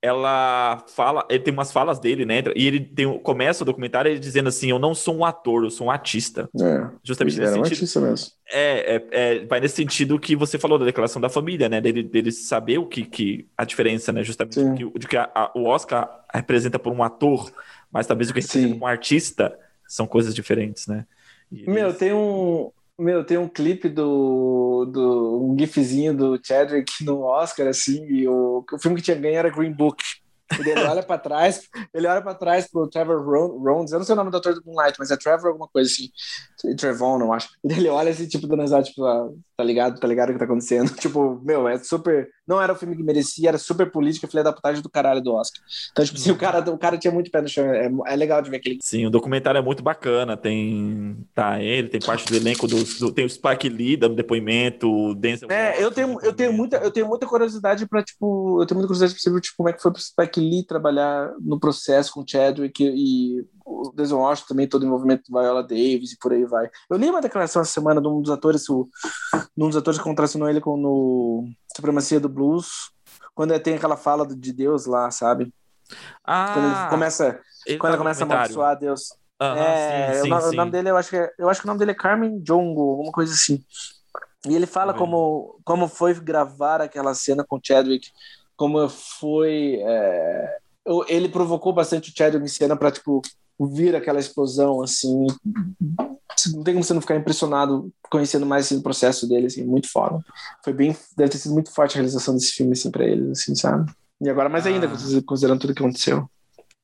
[0.01, 2.43] ela fala, ele tem umas falas dele, né?
[2.55, 5.71] E ele tem, começa o documentário ele dizendo assim: Eu não sou um ator, eu
[5.71, 6.49] sou um artista.
[6.61, 7.63] É, Justamente nesse sentido.
[7.63, 8.31] Um artista mesmo.
[8.49, 11.81] É, é, é, vai nesse sentido que você falou da declaração da família, né?
[11.81, 14.23] Dele, dele saber o que, que a diferença, né?
[14.23, 17.51] Justamente que, de que a, a, o Oscar representa por um ator,
[17.91, 19.59] mas talvez o que representa por um artista
[19.89, 21.07] são coisas diferentes, né?
[21.51, 27.69] Meu, tem um, meu, tem um clipe do, do um gifzinho do Chadwick no Oscar,
[27.69, 30.03] assim, e o, o filme que tinha ganho era Green Book.
[30.59, 34.17] Ele olha para trás, ele olha para trás pro Trevor Rones, eu não sei o
[34.17, 36.09] nome do ator do Moonlight, mas é Trevor alguma coisa assim,
[36.77, 37.49] Trevon, não acho.
[37.65, 40.45] Ele olha assim, tipo, dando risada, tipo, ah, tá ligado, tá ligado o que tá
[40.45, 40.91] acontecendo?
[41.07, 44.53] Tipo, meu, é super, não era o filme que merecia, era super política, filha da
[44.53, 45.63] putagem do caralho do Oscar.
[45.93, 48.43] Então, tipo assim, o cara, o cara tinha muito pé no chão, é, é legal
[48.43, 48.79] de ver aquele.
[48.83, 53.13] Sim, o documentário é muito bacana, tem, tá ele, tem parte do elenco, do, do
[53.13, 55.51] tem o Spike Lee dando depoimento, o Denzel...
[55.51, 58.89] É, eu tenho, eu tenho muita, eu tenho muita curiosidade pra, tipo, eu tenho muita
[58.89, 62.21] curiosidade pra saber, tipo, como é que foi pro Spike Lee trabalhar no processo com
[62.21, 66.33] o Chadwick e o Denzel Washington também, todo o envolvimento do Viola Davis e por
[66.33, 66.71] aí vai.
[66.89, 68.89] Eu li uma declaração essa semana de um dos atores, o,
[69.35, 72.93] de um dos atores que contracionou ele com, no Supremacia do Blues,
[73.35, 75.53] quando tem aquela fala de Deus lá, sabe?
[76.25, 79.11] Ah, quando ele começa, ele quando ele começa a amaldiçoar Deus.
[79.43, 80.49] Uhum, é, sim, sim, o, sim.
[80.49, 82.41] o, nome dele, eu acho que é, eu acho que o nome dele é Carmen
[82.43, 83.63] Jongo, alguma coisa assim.
[84.49, 88.09] E ele fala como, como foi gravar aquela cena com Chadwick,
[88.57, 89.81] como foi.
[89.83, 90.59] É,
[91.09, 93.21] ele provocou bastante o Chadwick em cena para tipo
[93.59, 95.27] vir aquela explosão assim
[96.55, 100.19] não tem como você não ficar impressionado conhecendo mais esse processo dele assim muito foda.
[100.63, 103.55] Foi bem deve ter sido muito forte a realização desse filme assim para eles assim
[103.55, 103.91] sabe?
[104.21, 105.23] E agora mais ainda ah.
[105.25, 106.29] considerando tudo que aconteceu.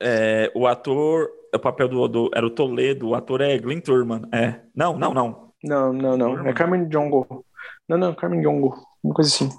[0.01, 4.23] É, o ator o papel do, do, era o Toledo o ator é Glenn Turman
[4.33, 4.61] é.
[4.75, 5.53] Não não não.
[5.63, 6.47] Não não não.
[6.47, 7.45] É Carmen Jongo.
[7.89, 9.51] Não não Carmen Jongo uma coisa assim.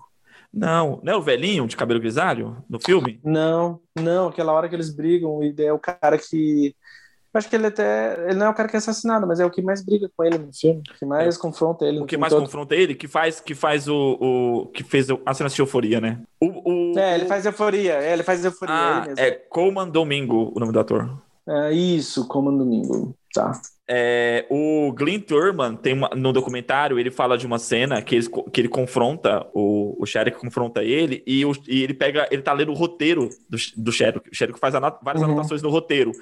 [0.54, 3.20] Não, não é o velhinho de cabelo grisalho no filme?
[3.24, 6.76] Não, não, aquela hora que eles brigam e é o cara que
[7.34, 8.26] acho que ele até.
[8.28, 10.24] Ele não é o cara que é assassinado, mas é o que mais briga com
[10.24, 11.40] ele no filme, que mais é.
[11.40, 12.00] confronta ele.
[12.00, 12.44] O que mais todo.
[12.44, 14.66] confronta ele, que faz, que faz o, o.
[14.68, 16.20] que fez a cena de euforia, né?
[16.40, 18.76] O, o, é, ele faz euforia, é, ele faz euforia.
[18.76, 21.10] Ah, é Coleman Domingo, o nome do ator.
[21.48, 23.16] É isso, Coleman Domingo.
[23.34, 23.52] Tá.
[23.90, 28.28] É, o Glenn Turman tem uma, no documentário ele fala de uma cena que ele,
[28.54, 32.54] que ele confronta o, o Sherrick confronta ele e, o, e ele pega ele tá
[32.54, 34.30] lendo o roteiro do, do Sherrick.
[34.30, 35.32] O Sherrick faz anot, várias uhum.
[35.32, 36.14] anotações no roteiro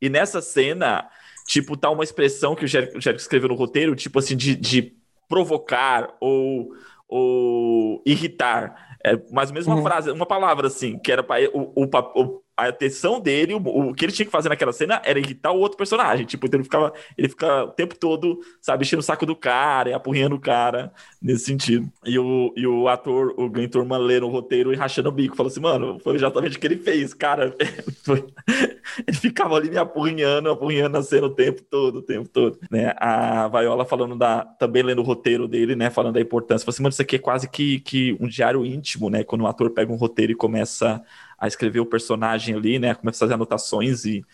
[0.00, 1.08] e nessa cena
[1.44, 4.54] tipo tá uma expressão que o Sherrick, o Sherrick escreveu no roteiro tipo assim de,
[4.54, 4.94] de
[5.28, 6.68] provocar ou,
[7.08, 9.82] ou irritar é mais ou menos uma uhum.
[9.82, 13.94] frase uma palavra assim que era para o, o, o a atenção dele, o, o,
[13.94, 16.26] que ele tinha que fazer naquela cena era irritar o outro personagem.
[16.26, 19.94] Tipo, então ele ficava, ele fica o tempo todo, sabe, enchendo o saco do cara,
[19.94, 20.92] apurrinhando o cara,
[21.22, 21.88] nesse sentido.
[22.04, 25.36] E o, e o ator, o Glenn Turman, lendo o roteiro e rachando o bico,
[25.36, 27.54] falou assim, mano, foi exatamente o que ele fez, cara.
[29.06, 32.58] ele ficava ali me apurrinhando, apurrinhando a cena o tempo todo, o tempo todo.
[32.68, 32.92] Né?
[32.96, 36.64] A Viola falando da, também lendo o roteiro dele, né, falando da importância.
[36.64, 39.46] Falou assim, mano, isso aqui é quase que, que um diário íntimo, né, quando um
[39.46, 41.00] ator pega um roteiro e começa
[41.38, 42.94] a escrever o personagem ali, né?
[42.94, 44.24] Começa a fazer anotações e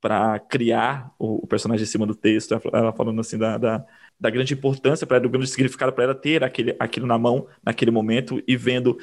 [0.00, 2.58] para criar o, o, personagem em cima do texto.
[2.72, 3.84] Ela falando assim da, da,
[4.18, 7.46] da grande importância para ela, do grande significado para ela ter aquele, aquilo na mão
[7.62, 8.98] naquele momento e vendo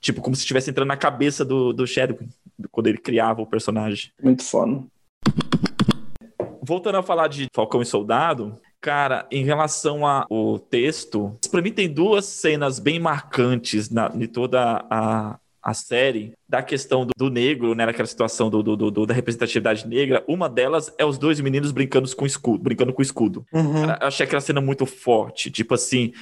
[0.00, 2.28] tipo como se estivesse entrando na cabeça do, do Chadwick
[2.70, 4.10] quando ele criava o personagem.
[4.20, 4.82] Muito foda.
[6.62, 11.86] Voltando a falar de Falcão e Soldado, Cara, em relação ao texto, para mim tem
[11.86, 17.74] duas cenas bem marcantes na, de toda a, a série da questão do, do negro,
[17.74, 21.70] né, naquela situação do, do, do, da representatividade negra, uma delas é os dois meninos
[21.70, 23.44] brincando com escudo, brincando com escudo.
[23.52, 23.84] Uhum.
[23.84, 26.12] Eu achei aquela cena muito forte, tipo assim,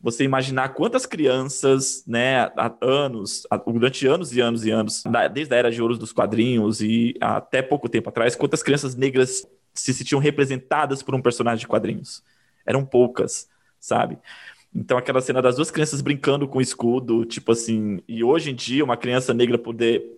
[0.00, 5.58] você imaginar quantas crianças, né, há anos, durante anos e anos e anos, desde a
[5.58, 10.20] era de ouro dos quadrinhos e até pouco tempo atrás, quantas crianças negras se sentiam
[10.20, 12.22] representadas por um personagem de quadrinhos.
[12.66, 13.48] Eram poucas,
[13.80, 14.18] sabe?
[14.78, 18.54] Então, aquela cena das duas crianças brincando com o escudo, tipo assim, e hoje em
[18.54, 20.16] dia, uma criança negra poder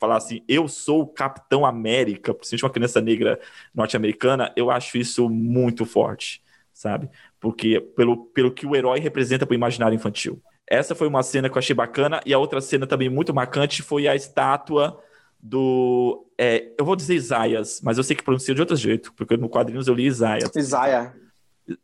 [0.00, 3.38] falar assim, eu sou o Capitão América, principalmente uma criança negra
[3.72, 6.42] norte-americana, eu acho isso muito forte,
[6.72, 7.08] sabe?
[7.38, 10.42] Porque pelo, pelo que o herói representa para o imaginário infantil.
[10.66, 12.20] Essa foi uma cena que eu achei bacana.
[12.26, 14.98] E a outra cena também muito marcante foi a estátua
[15.40, 16.26] do.
[16.36, 19.48] É, eu vou dizer Isaias, mas eu sei que pronuncia de outro jeito, porque no
[19.48, 20.50] quadrinhos eu li Isaias.
[20.56, 21.14] Isaiah.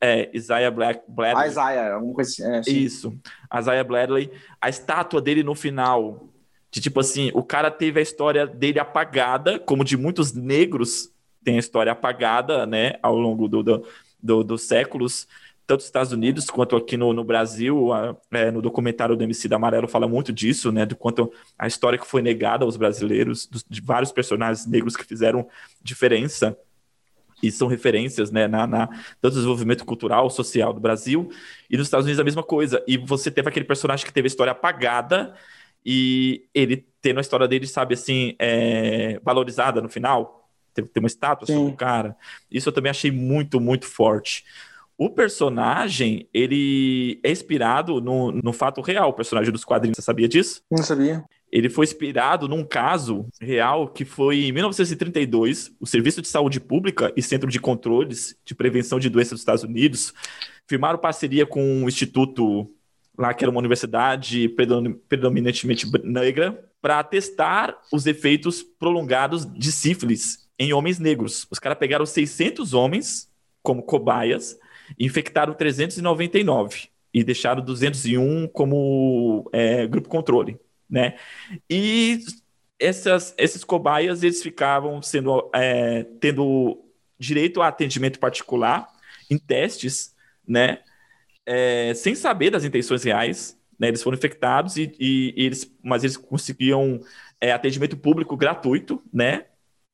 [0.00, 1.44] É, Isaiah Black, Bradley.
[1.44, 2.70] Ah, Isaiah, alguma coisa assim.
[2.70, 3.16] É, Isso.
[3.56, 4.30] Isaiah Bradley.
[4.60, 6.28] A estátua dele no final.
[6.70, 11.10] De tipo assim, o cara teve a história dele apagada, como de muitos negros
[11.42, 13.86] tem a história apagada, né, ao longo do, do,
[14.22, 15.26] do dos séculos
[15.68, 19.48] tanto nos Estados Unidos quanto aqui no, no Brasil, a, é, no documentário do MC
[19.48, 23.46] da Amarelo fala muito disso, né, do quanto a história que foi negada aos brasileiros,
[23.46, 25.46] dos, de vários personagens negros que fizeram
[25.82, 26.56] diferença
[27.42, 28.86] e são referências, né, na, na
[29.20, 31.30] tanto desenvolvimento cultural, social do Brasil
[31.70, 32.82] e nos Estados Unidos a mesma coisa.
[32.86, 35.34] E você teve aquele personagem que teve a história apagada
[35.84, 41.06] e ele tendo a história dele, sabe, assim, é, valorizada no final, tem, tem uma
[41.06, 41.54] estátua Sim.
[41.54, 42.16] sobre o cara.
[42.50, 44.44] Isso eu também achei muito, muito forte.
[44.96, 49.96] O personagem, ele é inspirado no, no fato real, o personagem dos quadrinhos.
[49.96, 50.60] Você sabia disso?
[50.68, 51.24] Não sabia.
[51.50, 57.12] Ele foi inspirado num caso real que foi em 1932, o Serviço de Saúde Pública
[57.16, 60.12] e Centro de Controles de Prevenção de Doenças dos Estados Unidos
[60.66, 62.70] firmaram parceria com um instituto
[63.16, 64.48] lá que era uma universidade
[65.08, 71.46] predominantemente negra para testar os efeitos prolongados de sífilis em homens negros.
[71.50, 73.28] Os caras pegaram 600 homens
[73.62, 74.56] como cobaias
[74.98, 80.58] infectaram 399 e deixaram 201 como é, grupo controle,
[80.88, 81.16] né?
[81.68, 82.20] E
[82.78, 86.84] essas, esses cobaias, eles ficavam sendo, é, tendo
[87.18, 88.88] direito a atendimento particular
[89.30, 90.14] em testes,
[90.46, 90.80] né?
[91.44, 93.88] É, sem saber das intenções reais, né?
[93.88, 97.00] Eles foram infectados e, e, e eles, mas eles conseguiam
[97.40, 99.46] é, atendimento público gratuito, né?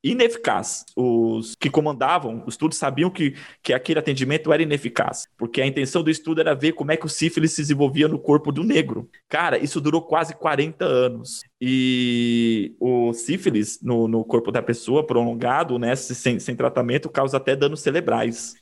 [0.05, 0.85] Ineficaz.
[0.95, 6.03] Os que comandavam o estudo sabiam que, que aquele atendimento era ineficaz, porque a intenção
[6.03, 9.09] do estudo era ver como é que o sífilis se desenvolvia no corpo do negro.
[9.29, 11.41] Cara, isso durou quase 40 anos.
[11.59, 17.57] E o sífilis no, no corpo da pessoa, prolongado, né, sem, sem tratamento, causa até
[17.57, 18.55] danos cerebrais.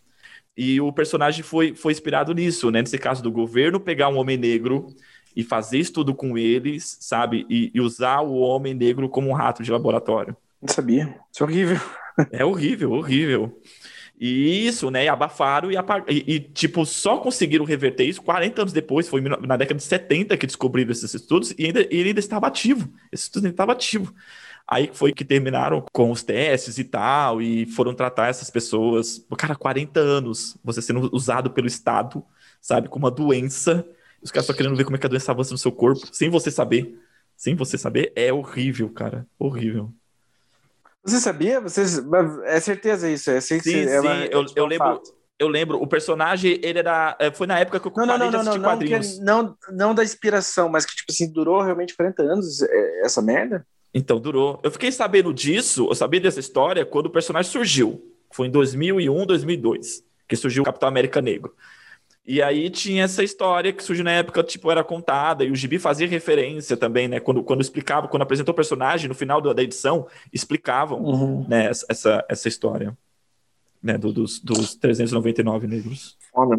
[0.56, 2.80] E o personagem foi, foi inspirado nisso, né?
[2.80, 4.86] Nesse caso do governo, pegar um homem negro
[5.34, 7.46] e fazer estudo com eles, sabe?
[7.48, 10.36] E, e usar o homem negro como um rato de laboratório.
[10.62, 11.18] Não sabia.
[11.32, 11.80] Isso é horrível.
[12.30, 13.60] É horrível, horrível.
[14.20, 15.06] E isso, né?
[15.06, 16.04] E abafaram e, apag...
[16.08, 20.36] e, e, tipo, só conseguiram reverter isso 40 anos depois, foi na década de 70
[20.36, 22.88] que descobriram esses estudos e ainda, ele ainda estava ativo.
[23.10, 24.14] Esse estudo ainda estava ativo.
[24.66, 29.26] Aí foi que terminaram com os testes e tal, e foram tratar essas pessoas.
[29.36, 32.24] Cara, 40 anos você sendo usado pelo Estado,
[32.60, 33.84] sabe, com uma doença.
[34.22, 36.30] Os caras estão querendo ver como é que a doença avança no seu corpo, sem
[36.30, 36.96] você saber.
[37.36, 39.26] Sem você saber, é horrível, cara.
[39.36, 39.92] Horrível.
[41.04, 41.60] Você sabia?
[41.60, 41.82] Você,
[42.44, 43.30] é certeza isso?
[43.30, 45.02] É, sim, sim, é uma, eu, eu lembro.
[45.38, 47.16] Eu lembro, o personagem, ele era.
[47.18, 49.94] É, foi na época que eu não, não, não, não, não, não, que, não, não
[49.94, 53.66] da inspiração, mas que, tipo assim, durou realmente 40 anos é, essa merda?
[53.92, 54.60] Então, durou.
[54.62, 58.00] Eu fiquei sabendo disso, eu sabia dessa história quando o personagem surgiu.
[58.30, 61.52] Foi em 2001, 2002, que surgiu o Capitão América Negro.
[62.24, 65.78] E aí tinha essa história que surgiu na época, tipo, era contada, e o Gibi
[65.78, 67.18] fazia referência também, né?
[67.18, 71.48] Quando, quando explicava, quando apresentou o personagem, no final da, edição, explicavam uhum.
[71.48, 72.96] né, essa, essa história.
[73.82, 76.16] Né, do, dos, dos 399 negros.
[76.32, 76.56] Foda.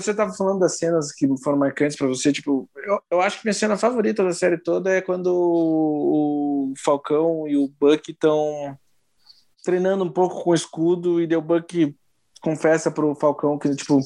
[0.00, 3.44] Você estava falando das cenas que foram marcantes para você, tipo, eu, eu acho que
[3.44, 8.76] minha cena favorita da série toda é quando o, o Falcão e o Buck estão
[9.62, 11.94] treinando um pouco com o escudo e deu o Buck
[12.42, 14.00] confessa pro Falcão que, tipo,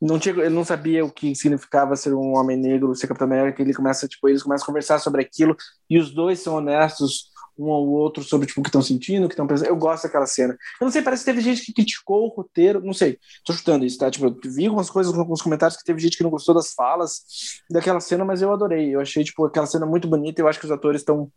[0.00, 3.62] não tinha, ele não sabia o que significava ser um homem negro, ser Capitão América,
[3.62, 5.56] ele começa, tipo, eles começam a conversar sobre aquilo,
[5.90, 9.28] e os dois são honestos um ao outro sobre tipo, o que estão sentindo, o
[9.28, 9.68] que estão pensando.
[9.68, 10.56] Eu gosto daquela cena.
[10.80, 13.84] Eu não sei, parece que teve gente que criticou o roteiro, não sei, tô chutando
[13.84, 14.10] isso, tá?
[14.10, 17.22] Tipo, eu vi algumas coisas, alguns comentários que teve gente que não gostou das falas
[17.68, 18.94] daquela cena, mas eu adorei.
[18.94, 21.30] Eu achei, tipo, aquela cena muito bonita e eu acho que os atores estão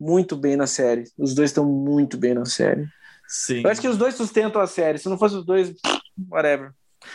[0.00, 1.04] muito bem na série.
[1.18, 2.86] Os dois estão muito bem na série.
[3.28, 3.62] Sim.
[3.62, 4.98] Eu acho que os dois sustentam a série.
[4.98, 5.74] Se não fosse os dois,
[6.30, 6.72] whatever.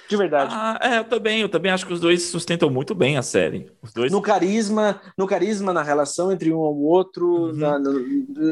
[0.10, 0.52] De verdade.
[0.54, 3.72] Ah, é, eu também, eu também acho que os dois sustentam muito bem a série.
[3.82, 4.12] Os dois...
[4.12, 7.26] No carisma, no carisma, na relação entre um ao outro.
[7.26, 7.54] Uhum.
[7.54, 7.80] Na,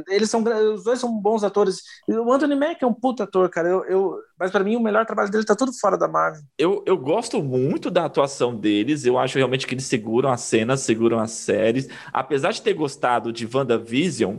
[0.09, 1.81] eles são os dois são bons atores.
[2.07, 3.69] O Anthony Mack é um puta ator, cara.
[3.69, 6.41] Eu, eu, mas para mim o melhor trabalho dele tá tudo fora da Marvel.
[6.57, 9.05] Eu, eu gosto muito da atuação deles.
[9.05, 11.87] Eu acho realmente que eles seguram as cenas, seguram as séries.
[12.11, 14.37] Apesar de ter gostado de WandaVision,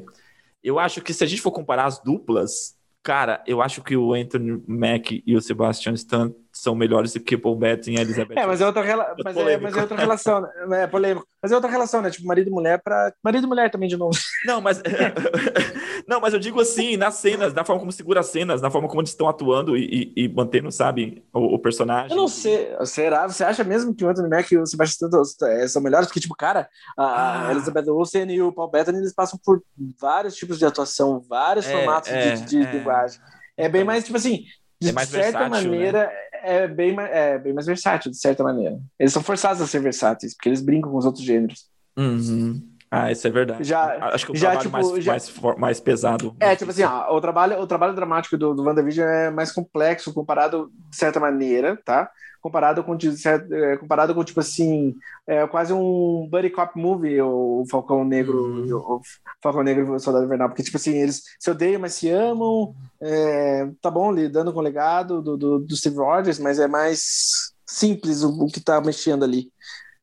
[0.62, 4.14] eu acho que se a gente for comparar as duplas, Cara, eu acho que o
[4.14, 8.38] Anthony Mack e o Sebastian Stan são melhores do que Paul Bettany e Elizabeth.
[8.38, 9.14] É, mas é outra, rela...
[9.24, 10.84] mas é, mas é outra relação, né?
[10.84, 11.26] É polêmico.
[11.42, 12.11] Mas é outra relação, né?
[12.11, 14.16] Tipo, marido e mulher para Marido e mulher também, de novo.
[14.46, 14.80] Não, mas.
[16.07, 18.88] Não, mas eu digo assim, nas cenas, na forma como segura as cenas, na forma
[18.88, 22.11] como eles estão atuando e, e, e mantendo, sabe, o, o, personagem.
[22.11, 23.28] Eu não sei, será?
[23.28, 26.07] Você acha mesmo que o Anthony Mack e o Sebastian Stan são melhores?
[26.07, 27.50] Porque, tipo, cara, a ah.
[27.53, 29.62] Elizabeth Olsen e o Paul Bettany, eles passam por
[30.00, 32.72] vários tipos de atuação, vários é, formatos é, de, de é.
[32.72, 33.20] linguagem.
[33.57, 34.44] É bem mais, tipo assim,
[34.80, 35.76] de é certa versátil, né?
[35.76, 36.12] maneira, né?
[36.42, 38.78] é, bem, é bem mais versátil, de certa maneira.
[38.98, 41.70] Eles são forçados a ser versáteis, porque eles brincam com os outros gêneros.
[41.96, 42.61] Uhum.
[42.95, 43.64] Ah, isso é verdade.
[43.64, 45.12] Já, Acho que o já, trabalho tipo, mais, já...
[45.12, 46.36] mais, mais pesado.
[46.38, 50.12] É, tipo assim, ó, o, trabalho, o trabalho dramático do, do WandaVision é mais complexo
[50.12, 52.11] comparado, de certa maneira, tá?
[52.43, 54.95] Comparado com, é, comparado com tipo assim,
[55.26, 58.76] é quase um buddy cop movie, o Falcão Negro, uhum.
[58.76, 59.01] o
[59.43, 62.74] Falcão Negro e o Soldado Invernal, porque tipo assim, eles se odeiam, mas se amam,
[63.01, 67.55] é, tá bom, lidando com o legado do, do, do Steve Rogers, mas é mais
[67.64, 69.51] simples o, o que tá mexendo ali.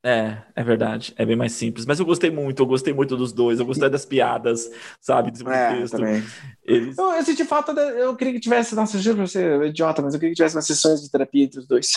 [0.03, 1.13] É, é verdade.
[1.17, 1.85] É bem mais simples.
[1.85, 3.59] Mas eu gostei muito, eu gostei muito dos dois.
[3.59, 4.69] Eu gostei das piadas,
[5.01, 5.31] sabe?
[5.31, 5.85] Do é.
[5.87, 6.23] Também.
[6.63, 6.97] Eles...
[6.97, 10.13] Eu, eu senti falta, eu queria que tivesse, nossa, juro pra você, é idiota, mas
[10.13, 11.91] eu queria que tivesse umas sessões de terapia entre os dois.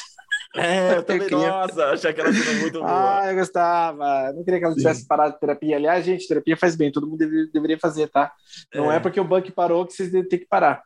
[0.56, 1.48] É, eu também, queria...
[1.48, 3.20] nossa, achei aquela cena muito boa.
[3.20, 4.26] Ah, eu gostava.
[4.28, 5.06] Eu não queria que ela tivesse Sim.
[5.06, 5.76] parado de terapia.
[5.76, 8.32] Aliás, gente, terapia faz bem, todo mundo deveria, deveria fazer, tá?
[8.74, 8.96] Não é.
[8.96, 10.82] é porque o Buck parou que vocês têm que parar.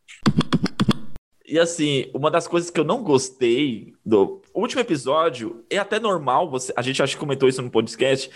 [1.49, 6.51] E assim, uma das coisas que eu não gostei do último episódio, é até normal,
[6.51, 8.31] você, a gente acho que comentou isso no podcast,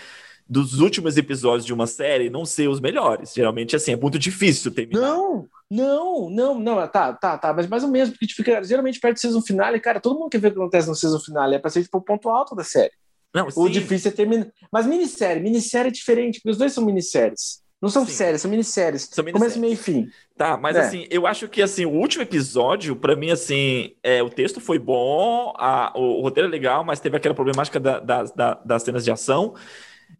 [0.47, 3.33] dos últimos episódios de uma série não ser os melhores.
[3.33, 5.01] Geralmente, assim, é muito difícil terminar.
[5.01, 9.15] Não, não, não, não, tá, tá, tá, mas mais ou menos, porque fica geralmente perto
[9.15, 11.59] do season finale, cara, todo mundo quer ver o que acontece no season finale, é
[11.59, 12.91] pra ser tipo o ponto alto da série.
[13.33, 14.47] Não, o difícil é terminar.
[14.71, 17.61] Mas minissérie, minissérie é diferente, porque os dois são minisséries.
[17.81, 18.11] Não são Sim.
[18.11, 19.09] séries, são minisséries.
[19.11, 19.55] São minisséries.
[19.55, 20.11] Começo, meio e fim.
[20.37, 20.81] Tá, mas é.
[20.81, 24.77] assim, eu acho que assim, o último episódio, para mim, assim, é, o texto foi
[24.77, 28.83] bom, a, o, o, roteiro é legal, mas teve aquela problemática da, da, da, das
[28.83, 29.55] cenas de ação.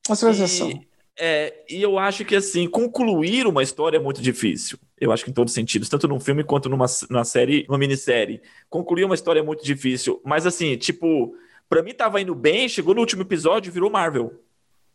[0.09, 0.81] As cenas de ação.
[1.19, 4.79] É, e eu acho que assim, concluir uma história é muito difícil.
[4.99, 7.77] Eu acho que em todos os sentidos, tanto num filme quanto numa, numa série, numa
[7.77, 8.41] minissérie.
[8.69, 10.19] Concluir uma história é muito difícil.
[10.25, 11.35] Mas assim, tipo,
[11.69, 14.33] para mim tava indo bem, chegou no último episódio e virou Marvel.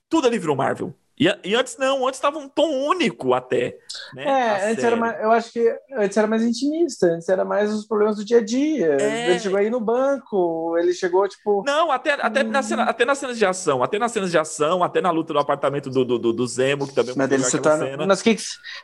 [0.08, 0.92] Tudo ali virou Marvel.
[1.18, 3.78] E, e, antes não, antes estava um tom único até.
[4.14, 7.72] Né, é, antes era mais, eu acho que antes era mais intimista, antes era mais
[7.72, 8.98] os problemas do dia a dia.
[9.00, 9.30] É.
[9.30, 11.62] Ele chegou aí no banco, ele chegou, tipo.
[11.66, 12.50] Não, até, até, hum...
[12.50, 15.32] na cena, até nas cenas de ação, até nas cenas de ação, até na luta
[15.32, 18.06] do apartamento do, do, do Zemo, que também mas ele se torna, cena.
[18.06, 18.36] Mas o que,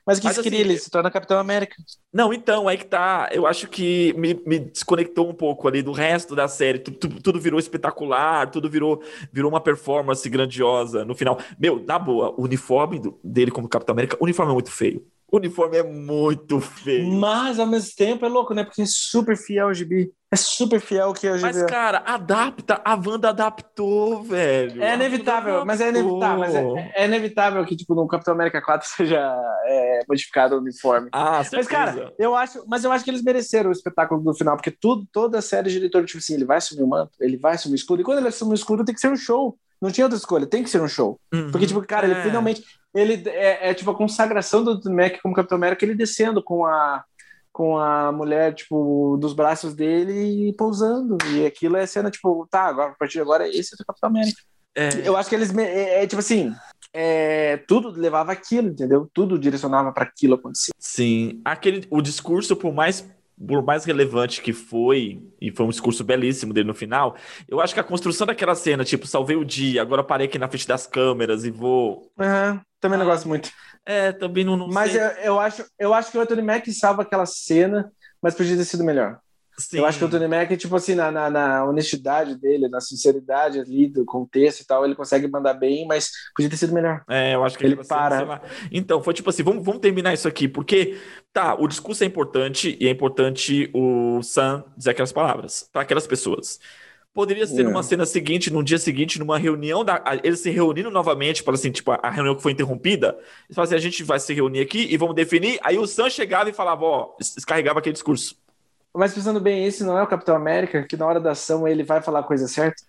[0.06, 0.60] mas que mas, queria?
[0.60, 1.74] Assim, ele se torna Capitão América.
[2.12, 3.28] Não, então, é que tá.
[3.32, 6.78] Eu acho que me, me desconectou um pouco ali do resto da série.
[6.78, 9.02] Tudo, tudo, tudo virou espetacular, tudo virou,
[9.32, 11.38] virou uma performance grandiosa no final.
[11.58, 15.04] Meu, na boa, o uniforme do, dele como Capitão América, o uniforme é muito feio.
[15.32, 17.10] O uniforme é muito feio.
[17.10, 18.64] Mas, ao mesmo tempo, é louco, né?
[18.64, 20.12] Porque é super fiel ao gibi.
[20.30, 21.42] É super fiel que a GB.
[21.42, 22.82] Mas, cara, adapta.
[22.84, 24.82] A Wanda adaptou, velho.
[24.82, 26.38] É inevitável, mas é inevitável.
[26.38, 29.20] Mas é, é, inevitável que, tipo, no Capitão América 4 seja
[29.64, 31.08] é, modificado o uniforme.
[31.12, 31.56] Ah, certeza.
[31.56, 34.70] Mas, cara, eu acho, mas eu acho que eles mereceram o espetáculo do final, porque
[34.70, 37.54] tudo, toda a série de diretor, tipo assim, ele vai assumir o manto, ele vai
[37.54, 39.58] assumir o escudo, e quando ele assume o escudo, tem que ser um show.
[39.82, 41.18] Não tinha outra escolha, tem que ser um show.
[41.34, 42.10] Uhum, Porque, tipo, cara, é.
[42.12, 42.62] ele finalmente.
[42.94, 47.02] Ele é, é, tipo a consagração do Mac como Capitão América, ele descendo com a,
[47.50, 51.18] com a mulher, tipo, dos braços dele e pousando.
[51.34, 54.10] E aquilo é cena, tipo, tá, agora, a partir de agora, esse é o Capitão
[54.10, 54.40] América.
[54.74, 54.88] É.
[55.04, 55.56] Eu acho que eles.
[55.56, 56.54] É, é tipo assim.
[56.94, 59.10] É, tudo levava aquilo, entendeu?
[59.12, 60.72] Tudo direcionava para aquilo acontecer.
[60.78, 63.08] Sim, aquele o discurso por mais
[63.46, 67.16] por mais relevante que foi, e foi um discurso belíssimo dele no final,
[67.48, 70.48] eu acho que a construção daquela cena, tipo, salvei o dia, agora parei aqui na
[70.48, 72.10] frente das câmeras e vou.
[72.18, 73.50] Uhum, também não gosto muito.
[73.84, 77.02] É, também não, não Mas eu, eu, acho, eu acho que o Anthony Mack salva
[77.02, 77.90] aquela cena,
[78.22, 79.18] mas podia ter sido melhor.
[79.58, 79.78] Sim.
[79.78, 83.60] Eu acho que o Tony Mac, tipo assim, na, na, na, honestidade dele, na sinceridade
[83.60, 87.02] ali do contexto e tal, ele consegue mandar bem, mas podia ter sido melhor.
[87.08, 88.40] É, eu acho que ele tipo, para.
[88.70, 90.98] então, foi tipo assim, vamos, vamos terminar isso aqui, porque,
[91.32, 96.06] tá, o discurso é importante e é importante o Sam dizer aquelas palavras para aquelas
[96.06, 96.58] pessoas.
[97.14, 101.44] Poderia ser numa cena seguinte, num dia seguinte, numa reunião, da, eles se reunindo novamente,
[101.44, 103.08] para assim, tipo, a reunião que foi interrompida.
[103.08, 105.58] Eles falavam assim: a gente vai se reunir aqui e vamos definir.
[105.62, 108.41] Aí o Sam chegava e falava: ó, descarregava aquele discurso.
[108.94, 111.82] Mas pensando bem, esse não é o Capitão América, que na hora da ação ele
[111.82, 112.82] vai falar a coisa certa?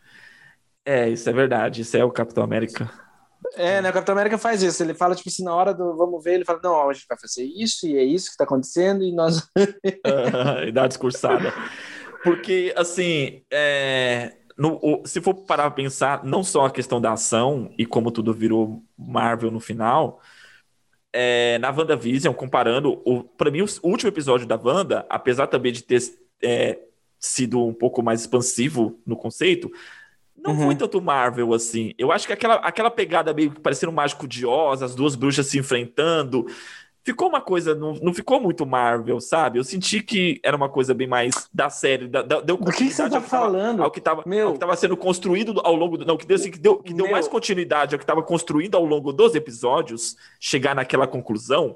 [0.85, 1.81] É, isso é verdade.
[1.81, 2.91] Isso é o Capitão América.
[3.55, 3.89] É, né?
[3.89, 4.83] O Capitão América faz isso.
[4.83, 7.17] Ele fala, tipo assim, na hora do vamos ver, ele fala, não, a gente vai
[7.17, 9.47] fazer isso, e é isso que tá acontecendo, e nós.
[10.67, 11.53] e dá a discursada.
[12.23, 14.37] Porque, assim, é...
[14.55, 18.11] No, o, se for parar pra pensar, não só a questão da ação e como
[18.11, 20.21] tudo virou Marvel no final,
[21.13, 22.97] é, na WandaVision, comparando,
[23.37, 26.01] para mim, o último episódio da Wanda, apesar também de ter
[26.41, 26.79] é,
[27.19, 29.71] sido um pouco mais expansivo no conceito,
[30.35, 30.65] não uhum.
[30.65, 31.93] foi tanto Marvel assim.
[31.97, 35.47] Eu acho que aquela, aquela pegada meio parecendo um mágico de Oz, as duas bruxas
[35.47, 36.45] se enfrentando,
[37.03, 39.59] ficou uma coisa, não, não ficou muito Marvel, sabe?
[39.59, 42.89] Eu senti que era uma coisa bem mais da série, da, da, deu Do que
[42.89, 43.83] você tá ao que tava- falando?
[43.83, 44.57] ao que Meu.
[44.57, 47.11] tava sendo construído ao longo do, não que deu assim, que deu, que deu Meu.
[47.13, 51.75] mais continuidade ao que estava construindo ao longo dos episódios chegar naquela conclusão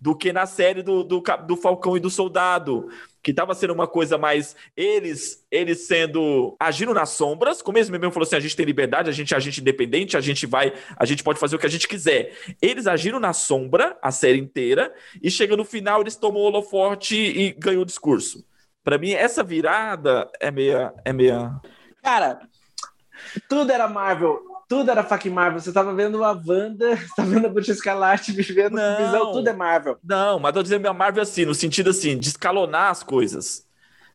[0.00, 2.88] do que na série do, do, do Falcão e do Soldado
[3.22, 8.10] que estava sendo uma coisa mais eles eles sendo agindo nas sombras como eles mesmo
[8.10, 11.04] falou assim a gente tem liberdade a gente é agente independente a gente vai a
[11.04, 14.92] gente pode fazer o que a gente quiser eles agiram na sombra a série inteira
[15.22, 18.44] e chega no final eles tomou o holoforte e ganhou o discurso
[18.84, 20.92] Pra mim, essa virada é meia.
[21.04, 21.60] É meia...
[22.02, 22.40] Cara,
[23.48, 24.42] tudo era Marvel.
[24.72, 25.60] Tudo era fucking Marvel.
[25.60, 28.96] Você tava vendo a Wanda, você tava vendo a Bruxa Escarlate, vivendo Não.
[28.96, 29.98] visão, tudo é Marvel.
[30.02, 33.66] Não, mas tô dizendo a Marvel assim, no sentido assim, de escalonar as coisas.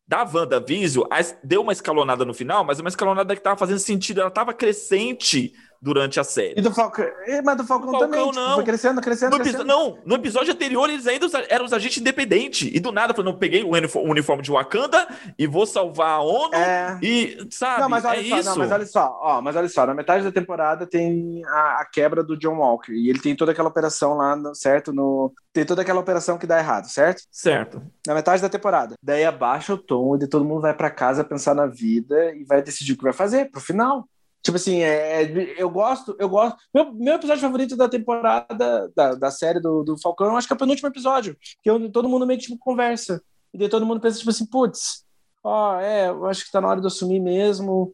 [0.07, 1.05] Da WandaVision,
[1.43, 5.53] deu uma escalonada no final, mas uma escalonada que tava fazendo sentido, ela tava crescente
[5.82, 6.55] durante a série.
[6.57, 7.05] E do Falcão.
[7.43, 8.30] Mas do Falcão, Do Falcão, também.
[8.30, 8.55] tipo, não.
[8.55, 9.63] foi crescendo, crescendo, No, crescendo.
[9.65, 12.69] não, no episódio anterior eles ainda eram os agentes independentes.
[12.73, 15.07] E do nada, falando, não, peguei o unifo- o uniforme de Wakanda
[15.38, 16.53] e vou salvar a ONU.
[16.55, 16.97] É.
[17.01, 18.49] E, sabe, Não, mas olha é só, isso.
[18.49, 21.86] não, mas olha só, ó, mas olha só, na metade da temporada tem a, a
[21.86, 24.91] quebra do John Walker e ele tem toda aquela operação lá, no- certo?
[24.93, 27.23] No, tem toda aquela operação que dá errado, certo?
[27.32, 27.82] Certo.
[28.05, 28.95] Na metade da temporada.
[29.01, 32.61] Daí abaixa o tom e todo mundo vai pra casa pensar na vida e vai
[32.61, 34.07] decidir o que vai fazer pro final.
[34.47, 36.55] Tipo assim, é, é- eu gosto, eu gosto.
[36.73, 40.55] Meu, meu episódio favorito da temporada, da, da série do, do Falcão, acho que é
[40.55, 41.35] o penúltimo episódio.
[41.61, 43.21] Que eu- todo mundo meio que tipo, conversa.
[43.53, 45.03] E daí todo mundo pensa, tipo assim, putz,
[45.43, 47.93] ó, é, eu acho que tá na hora de eu assumir mesmo.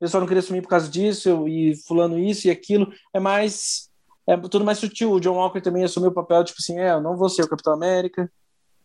[0.00, 2.90] Eu só não queria assumir por causa disso, eu- e fulano isso e aquilo.
[3.12, 3.90] É mais.
[4.26, 5.12] É tudo mais sutil.
[5.12, 7.48] O John Walker também assumiu o papel, tipo assim, é, eu não vou ser o
[7.48, 8.32] Capitão América.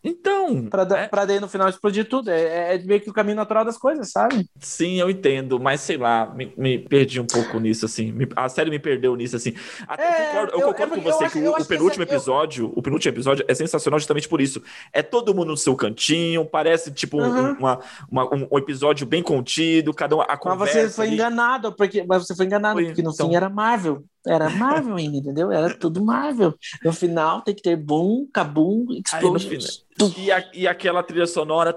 [0.08, 2.30] Então, Pra, da- é- pra daí no final explodir tudo.
[2.30, 4.48] É, é meio que o caminho natural das coisas, sabe?
[4.60, 8.12] sim, eu entendo, mas sei lá, me, me perdi um pouco nisso, assim.
[8.12, 9.54] Me- a série me perdeu nisso, assim.
[9.98, 11.64] É, eu concordo, eu eu- concordo é com eu você acho- que eu o, o
[11.64, 14.62] penúltimo essa- eu- episódio, o penúltimo episódio é sensacional justamente por isso.
[14.92, 17.52] É todo mundo no seu cantinho, parece tipo um- Uhum.
[17.58, 17.80] uma,
[18.10, 20.88] uma- um, um episódio bem contido, cada um a Mas conversa.
[20.88, 21.14] você foi ali.
[21.14, 23.28] enganado, porque, mas você foi enganado, Foi, porque no então.
[23.28, 24.04] fim era Marvel.
[24.26, 25.52] Era Marvel ainda, entendeu?
[25.52, 26.54] Era tudo Marvel.
[26.84, 29.84] No final tem que ter boom, cabum, explosions.
[30.18, 31.72] E, a- e aquela trilha sonora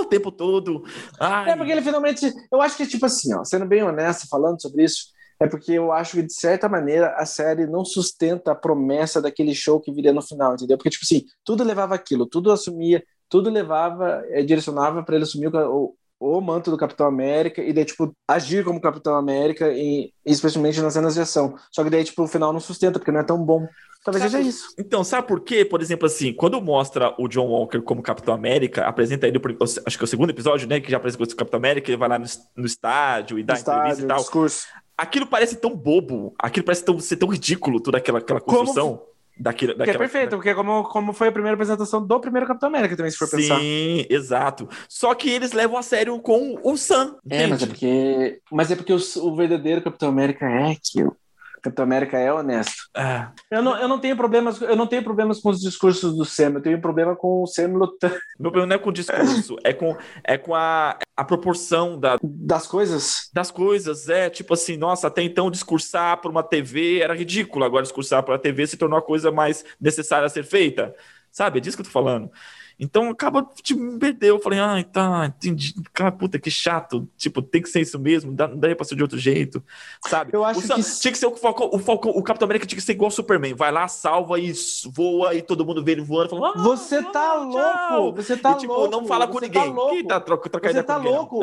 [0.00, 0.84] o tempo todo.
[1.18, 2.32] Ai, É porque ele finalmente.
[2.50, 5.08] Eu acho que, tipo assim, ó, sendo bem honesto, falando sobre isso,
[5.40, 9.54] é porque eu acho que, de certa maneira, a série não sustenta a promessa daquele
[9.54, 10.76] show que viria no final, entendeu?
[10.76, 15.48] Porque, tipo assim, tudo levava aquilo, tudo assumia, tudo levava, eh, direcionava para ele assumir
[15.54, 20.80] o, o, manto do Capitão América e daí, tipo, agir como Capitão América, e, especialmente
[20.80, 21.54] nas cenas de ação.
[21.70, 23.66] Só que daí, tipo, o final não sustenta, porque não é tão bom.
[24.04, 24.74] Talvez Sabe- seja isso.
[24.78, 25.64] Então, sabe por quê?
[25.64, 30.02] Por exemplo, assim, quando mostra o John Walker como Capitão América, apresenta ele, acho que
[30.02, 30.80] é o segundo episódio, né?
[30.80, 33.88] Que já apresenta o Capitão América, ele vai lá no, no estádio e dá entrevista
[33.90, 34.18] Estádio, e tal.
[34.18, 34.66] discurso.
[34.96, 39.02] Aquilo parece tão bobo, aquilo parece tão, ser tão ridículo, toda aquela, aquela construção
[39.38, 39.98] daquilo, Que é daquela.
[39.98, 43.30] perfeito, porque como, como foi a primeira apresentação do primeiro Capitão América também, se for
[43.30, 43.58] pensar.
[43.58, 44.68] Sim, exato.
[44.88, 47.16] Só que eles levam a sério com o Sam.
[47.30, 51.16] É, mas é porque, mas é porque o, o verdadeiro Capitão América é aquilo.
[51.56, 52.88] O Capitão América é honesto.
[52.96, 56.24] Ah, Eu não, eu não tenho problemas, eu não tenho problemas com os discursos do
[56.24, 59.56] Sam, eu tenho problema com o Sam lutando meu problema não é com o discurso,
[59.64, 63.28] é com, é com a, a proporção da, das coisas.
[63.34, 64.08] das coisas.
[64.08, 68.30] É tipo assim, nossa, até então discursar por uma TV era ridículo, agora discursar por
[68.30, 70.94] uma TV se tornou a coisa mais necessária a ser feita.
[71.32, 71.58] Sabe?
[71.58, 72.30] É disso que eu tô falando.
[72.78, 74.36] Então acaba, tipo, me perdeu.
[74.36, 75.74] Eu falei, ai, tá, entendi.
[75.92, 77.08] Cara, puta, que chato.
[77.16, 79.62] Tipo, tem que ser isso mesmo, dá, não daria pra ser de outro jeito.
[80.06, 80.30] Sabe?
[80.32, 80.68] Eu acho o que-
[81.00, 83.12] tinha que ser o Falcão, o Falcão, o Capitão América tinha que ser igual o
[83.12, 83.54] Superman.
[83.54, 84.52] Vai lá, salva e
[84.94, 86.30] voa, e todo mundo vê ele voando.
[86.30, 89.58] Fala, ah, Você tá louco, você tá e, tipo, não não fala com você tá
[89.60, 89.72] ninguém.
[89.74, 89.94] louco.
[89.94, 91.18] Quem tá troca, troca Você tá ninguém, não.
[91.18, 91.40] louco,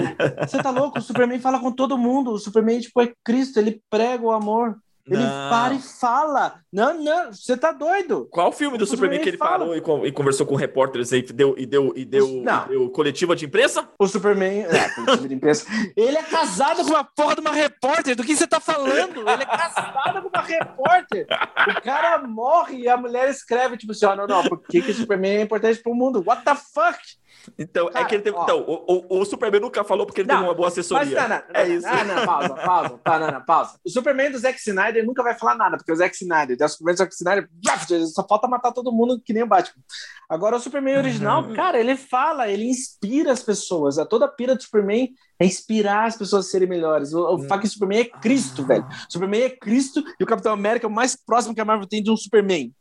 [0.48, 1.00] você tá louco.
[1.00, 2.32] O Superman fala com todo mundo.
[2.32, 4.78] O Superman, tipo, é Cristo, ele prega o amor.
[5.08, 5.50] Ele Não.
[5.52, 6.56] para e fala.
[6.74, 8.28] Não, não, você tá doido.
[8.32, 9.60] Qual filme do O Superman Superman que ele fala.
[9.60, 12.66] parou e, con- conversou com repórteres aí, e deu, e deu, e deu, Não.
[12.66, 13.88] e deu coletiva de imprensa?
[14.00, 14.64] O Superman.
[14.66, 15.68] É, com time de imprensa.
[15.96, 18.16] Ele é casado com uma porra de uma repórter.
[18.16, 19.20] Do que você tá falando?
[19.30, 21.28] Ele é casado com uma repórter.
[21.78, 24.90] O cara morre e a mulher escreve, tipo assim: ó, não, não, por que, que
[24.92, 26.24] o Superman é importante pro mundo?
[26.26, 26.98] What the fuck?
[27.58, 28.36] Então, é Cara, que ele teve.
[28.38, 28.44] ó.
[28.44, 31.22] então, o, o, o Superman nunca falou porque ele Não, teve uma boa Mas assessoria.
[31.22, 31.88] não, não, não, é isso.
[31.88, 33.00] Não, não, pausa, pausa.
[33.04, 33.80] Tá, não, pausa.
[33.86, 36.96] O Superman do Zack Snyder nunca vai falar nada, porque o Zack Snyder, o Superman
[36.96, 37.50] do Zack Snyder,
[38.14, 39.84] só falta matar todo mundo que nem o Batman.
[40.30, 41.54] Agora, o Superman original, Uhum.
[41.54, 43.98] cara, ele fala, ele inspira as pessoas.
[44.00, 47.14] A toda a pira do Superman é inspirar as pessoas a serem melhores.
[47.14, 48.86] O, o fucking Superman é Cristo, velho.
[48.86, 51.88] O Superman é Cristo e o Capitão América é o mais próximo que a Marvel
[51.88, 52.74] tem de um Superman.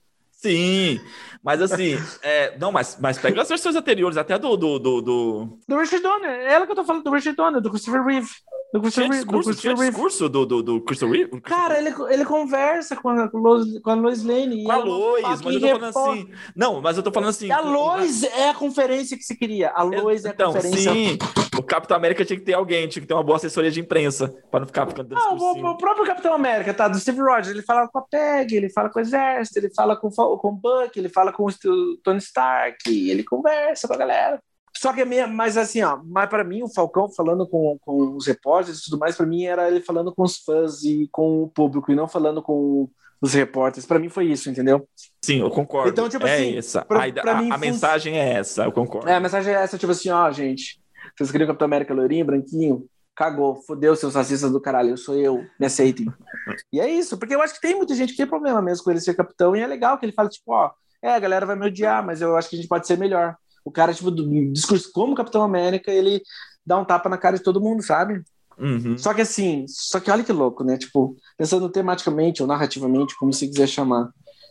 [0.45, 1.01] Sim,
[1.43, 4.57] mas assim, é, não, mas, mas pega as versões anteriores, até do.
[4.59, 7.63] do, do, do- Do Richard Donner, é ela que eu tô falando, do Richard Donner,
[7.63, 8.29] do Christopher Reeve.
[8.75, 11.41] Do Christopher, tinha discurso, do tinha discurso do, do, do Christopher Reeve?
[11.43, 14.65] Cara, ele, ele conversa com a, com a Lois Lane.
[14.65, 16.31] Com a Lois, mas eu tô falando assim...
[16.57, 17.51] Não, mas eu tô falando assim...
[17.53, 19.71] A Lois é a conferência que você queria.
[19.71, 20.93] A Lois é, é a então, conferência...
[20.93, 21.19] sim.
[21.57, 24.35] O Capitão América tinha que ter alguém, tinha que ter uma boa assessoria de imprensa,
[24.51, 26.89] para não ficar ficando Não, o, o, próprio Capitão América, tá?
[26.89, 29.95] Do Steve Rogers, ele fala com a PEG, ele fala com o Exército, ele fala
[29.95, 34.41] com, com o Buck, ele fala com o Tony Stark, ele conversa com a galera.
[34.77, 38.17] Só que é meio, mas assim, ó, mas para mim o Falcão falando com, com
[38.17, 41.45] os repórteres e tudo mais, para mim era ele falando com os fãs e com
[41.45, 42.89] o público e não falando com
[43.21, 43.87] os repórteres.
[43.87, 44.87] Para mim foi isso, entendeu?
[45.25, 45.91] Sim, eu concordo.
[45.91, 46.85] Então, tipo é assim, essa.
[46.85, 49.09] Pra, pra a, mim, a mensagem é essa, eu concordo.
[49.09, 50.81] É, a mensagem é essa, tipo assim, ó, gente,
[51.17, 52.87] vocês queriam Capitão América loirinho, branquinho?
[53.15, 56.07] Cagou, fodeu seus racistas do caralho, eu sou eu, me aceitem.
[56.73, 58.91] e é isso, porque eu acho que tem muita gente que tem problema mesmo com
[58.91, 61.55] ele ser capitão, e é legal que ele fala, tipo, ó, é, a galera vai
[61.55, 63.37] me odiar, mas eu acho que a gente pode ser melhor.
[63.65, 66.23] O cara, tipo, do discurso como Capitão América, ele
[66.65, 68.23] dá um tapa na cara de todo mundo, sabe?
[68.59, 68.97] Uhum.
[68.97, 70.77] Só que assim, só que olha que louco, né?
[70.77, 74.11] Tipo, pensando tematicamente ou narrativamente, como você quiser chamar.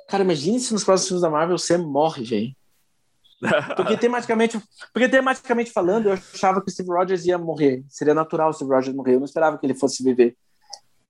[0.09, 2.55] Cara, imagine se nos próximos filmes da Marvel você morre, velho.
[3.75, 4.57] Porque tematicamente,
[4.93, 7.83] porque tematicamente falando, eu achava que o Steve Rogers ia morrer.
[7.89, 9.15] Seria natural o Steve Rogers morrer.
[9.15, 10.37] Eu não esperava que ele fosse viver.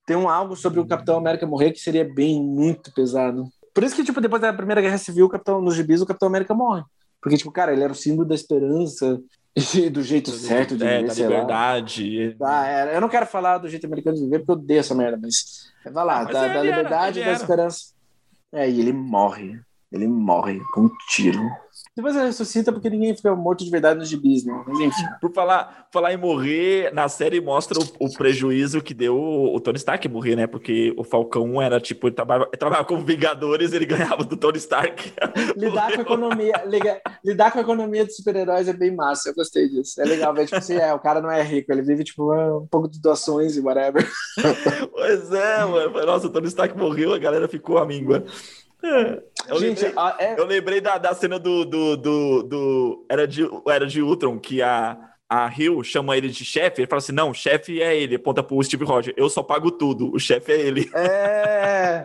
[0.04, 3.48] Tem um algo sobre o Capitão América morrer que seria bem muito pesado.
[3.72, 6.28] Por isso que, tipo, depois da Primeira Guerra Civil, o Capitão, nos gibis, o Capitão
[6.28, 6.82] América morre.
[7.24, 9.18] Porque, tipo, cara, ele era o símbolo da esperança
[9.74, 12.36] e do jeito do certo de é, viver, da liberdade.
[12.42, 14.94] Ah, é, eu não quero falar do jeito americano de viver, porque eu odeio essa
[14.94, 17.94] merda, mas vai lá, ah, da, da liberdade e da esperança.
[18.52, 19.58] É, e ele morre.
[19.90, 21.40] Ele morre com um tiro.
[21.96, 24.64] Depois ele ressuscita porque ninguém fica morto de verdade nos gibis, né?
[24.66, 25.04] Mas enfim.
[25.20, 29.76] Por falar, falar em morrer, na série mostra o, o, prejuízo que deu o, Tony
[29.76, 30.48] Stark morrer, né?
[30.48, 34.58] Porque o Falcão era tipo, ele trabalhava, ele trabalhava como Vingadores, ele ganhava do Tony
[34.58, 35.12] Stark.
[35.56, 36.64] lidar com a economia,
[37.24, 40.00] lidar com a economia dos super-heróis é bem massa, eu gostei disso.
[40.00, 42.66] É legal ver, tipo assim, é, o cara não é rico, ele vive, tipo, um
[42.66, 44.04] pouco de doações e whatever.
[44.90, 46.06] pois é, mano.
[46.06, 48.24] Nossa, o Tony Stark morreu, a galera ficou a míngua.
[49.48, 50.40] Eu Gente, lembrei, a, é...
[50.40, 54.62] eu lembrei da, da cena do, do, do, do, Era, de, Era de Ultron, que
[54.62, 54.96] a,
[55.28, 56.80] a Hill chama ele de chefe.
[56.80, 58.16] Ele fala assim: não, chefe é ele.
[58.16, 59.16] Aponta pro Steve Rogers.
[59.18, 60.12] Eu só pago tudo.
[60.14, 60.90] O chefe é ele.
[60.94, 62.04] É.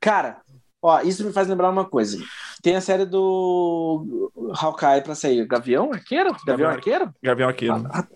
[0.00, 0.40] Cara,
[0.80, 2.18] ó, isso me faz lembrar uma coisa.
[2.62, 5.46] Tem a série do Hawkeye pra sair.
[5.46, 6.30] Gavião Arqueiro?
[6.32, 7.14] Gavião, Gavião Arqueiro?
[7.22, 7.86] Gavião Arqueiro.
[7.92, 8.06] Ah,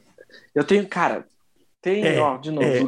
[0.55, 1.27] eu tenho, cara,
[1.83, 2.81] tem, é, ó, de novo, é.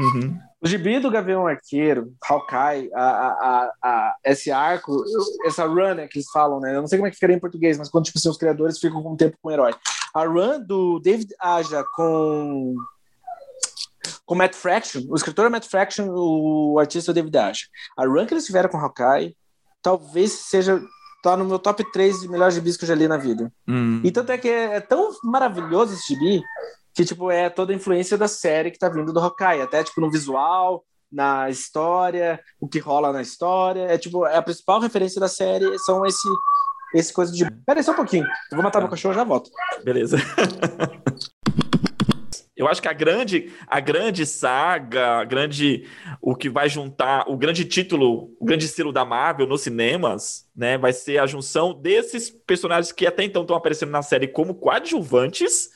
[0.00, 0.38] Uhum.
[0.60, 5.04] O gibi do Gavião Arqueiro, Hawkeye, a, a, a, esse arco,
[5.44, 6.74] essa run né, que eles falam, né?
[6.74, 8.78] Eu não sei como é que ficaria em português, mas quando tipo, assim, os criadores
[8.78, 9.72] ficam com um tempo com o herói.
[10.12, 12.74] A run do David Aja com
[14.26, 17.60] com Matt Fraction, o escritor é Matt Fraction, o artista é o David Aja.
[17.96, 19.36] A run que eles tiveram com Hawkeye
[19.80, 20.82] talvez seja
[21.22, 23.52] tá no meu top 3 de melhores gibis que eu já li na vida.
[23.66, 24.00] Hum.
[24.04, 26.42] E tanto é que é, é tão maravilhoso esse gibi
[26.98, 30.00] que tipo é toda a influência da série que tá vindo do Hawkeye, até tipo
[30.00, 35.20] no visual, na história, o que rola na história, é tipo é a principal referência
[35.20, 36.28] da série são esse
[36.92, 38.24] esse coisa de Pera aí só um pouquinho.
[38.50, 39.48] Eu vou matar meu cachorro já volto.
[39.84, 40.16] Beleza.
[42.56, 45.86] Eu acho que a grande, a grande saga, a grande,
[46.20, 50.76] o que vai juntar, o grande título, o grande estilo da Marvel nos cinemas, né,
[50.76, 55.70] vai ser a junção desses personagens que até então estão aparecendo na série como coadjuvantes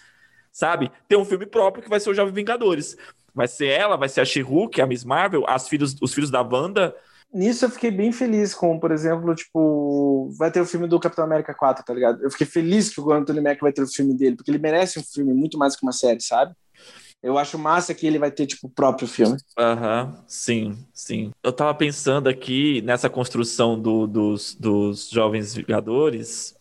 [0.52, 0.90] sabe?
[1.08, 2.96] Tem um filme próprio que vai ser o Jovem Vingadores.
[3.34, 6.42] Vai ser ela, vai ser a She-Hulk, a Miss Marvel, as filhos, os filhos da
[6.42, 6.94] Wanda.
[7.32, 11.24] Nisso eu fiquei bem feliz com, por exemplo, tipo, vai ter o filme do Capitão
[11.24, 12.22] América 4, tá ligado?
[12.22, 14.98] Eu fiquei feliz que o Anthony Mack vai ter o filme dele, porque ele merece
[14.98, 16.54] um filme muito mais que uma série, sabe?
[17.22, 19.36] Eu acho massa que ele vai ter, tipo, o próprio filme.
[19.56, 21.30] Aham, uhum, sim, sim.
[21.42, 26.54] Eu tava pensando aqui nessa construção do, dos, dos Jovens Vingadores,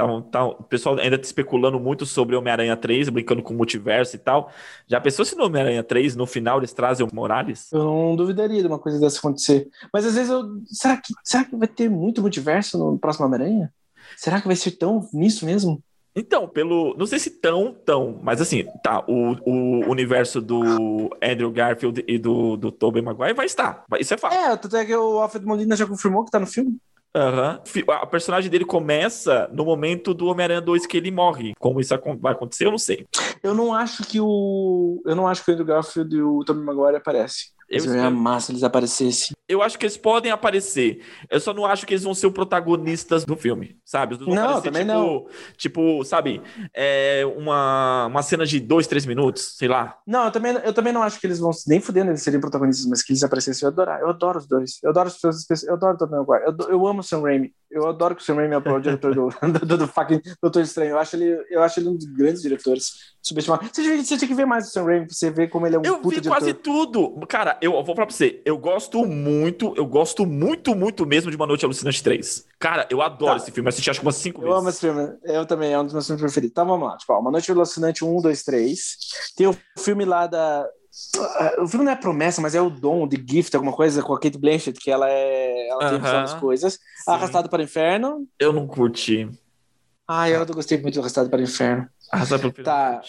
[0.00, 4.16] Tá, tá, o pessoal ainda tá especulando muito sobre Homem-Aranha 3, brincando com o multiverso
[4.16, 4.50] e tal.
[4.86, 7.70] Já pensou se no Homem-Aranha 3, no final, eles trazem o Morales?
[7.70, 9.68] Eu não duvidaria de uma coisa dessa acontecer.
[9.92, 10.42] Mas às vezes eu.
[10.64, 13.70] Será que, será que vai ter muito multiverso no próximo Homem-Aranha?
[14.16, 15.82] Será que vai ser tão nisso mesmo?
[16.14, 16.96] Então, pelo.
[16.96, 19.04] Não sei se tão, tão, mas assim, tá.
[19.06, 23.84] O, o universo do Andrew Garfield e do, do Tobey Maguire vai estar.
[23.98, 24.34] Isso é fato.
[24.34, 26.78] É, até que o Alfred Molina já confirmou que tá no filme.
[27.16, 27.92] Uhum.
[27.92, 31.54] A personagem dele começa no momento do Homem-Aranha 2 que ele morre.
[31.58, 33.06] Como isso vai acontecer, eu não sei.
[33.42, 35.02] Eu não acho que o.
[35.04, 37.48] Eu não acho que o Andrew Garfield e o Tobey Maguire aparecem.
[37.70, 39.36] Eu seria massa eles aparecessem.
[39.48, 41.02] Eu acho que eles podem aparecer.
[41.30, 44.18] Eu só não acho que eles vão ser os protagonistas do filme, sabe?
[44.18, 45.26] não, aparecer, também tipo, não.
[45.56, 46.42] Tipo, sabe?
[46.74, 49.96] É uma, uma cena de dois, três minutos, sei lá.
[50.04, 52.86] Não, eu também, eu também não acho que eles vão nem fudendo eles seriam protagonistas,
[52.86, 53.66] mas que eles aparecessem.
[53.66, 54.78] Eu adoro, eu adoro os dois.
[54.82, 56.44] Eu adoro os Eu adoro o Tobey Maguire.
[56.44, 57.54] Eu, eu amo o Sam Raimi.
[57.70, 59.28] Eu adoro que o Sam Raimi é o diretor do,
[59.64, 60.90] do, do, fucking Doutor Estranho.
[60.90, 63.68] Eu acho, ele, eu acho ele um dos grandes diretores subestimado.
[63.72, 65.78] Você, você tinha que ver mais o Sam Raimi pra você ver como ele é
[65.78, 66.30] um Eu vi diretor.
[66.30, 67.20] quase tudo.
[67.28, 68.42] Cara, eu vou falar pra você.
[68.44, 72.46] Eu gosto muito, eu gosto muito, muito mesmo de Uma Noite Alucinante 3.
[72.58, 73.36] Cara, eu adoro tá.
[73.36, 73.68] esse filme.
[73.68, 74.52] Eu assisti acho que umas 5 vezes.
[74.52, 75.18] Eu amo esse filme.
[75.24, 76.50] Eu também, é um dos meus filmes preferidos.
[76.50, 76.96] Então vamos lá.
[76.96, 78.96] Tipo, Uma Noite Alucinante 1, 2, 3.
[79.36, 80.66] Tem o filme lá da
[81.58, 84.20] o filme não é promessa, mas é o dom, The Gift, alguma coisa com a
[84.20, 85.68] Kate Blanchett, que ela é.
[85.68, 86.22] Ela tem uh -huh.
[86.22, 86.74] as coisas.
[86.74, 86.80] Sim.
[87.08, 88.26] Arrastado para o Inferno.
[88.38, 89.28] Eu não curti.
[90.06, 91.88] Ah, eu não gostei muito do Arrastado para o Inferno.
[92.10, 92.64] Arrastado para o Inferno.
[92.64, 93.00] Tá.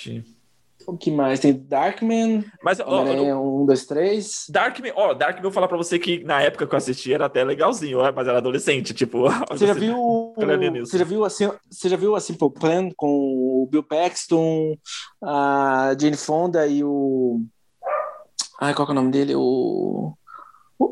[0.88, 1.40] O que mais?
[1.40, 2.44] Tem Darkman.
[2.64, 3.62] Mas, ó, não...
[3.62, 4.46] um, dois, três.
[4.50, 7.26] Darkman, ó, Darkman, eu vou falar pra você que na época que eu assisti era
[7.26, 9.30] até legalzinho, ó, mas era adolescente, tipo.
[9.50, 10.34] Você já viu.
[10.80, 14.76] Você já viu assim, você já viu a Simple Plan com o Bill Paxton,
[15.24, 17.42] a Jane Fonda e o.
[18.62, 19.34] Ai, qual que é o nome dele?
[19.36, 20.14] O.
[20.78, 20.86] O.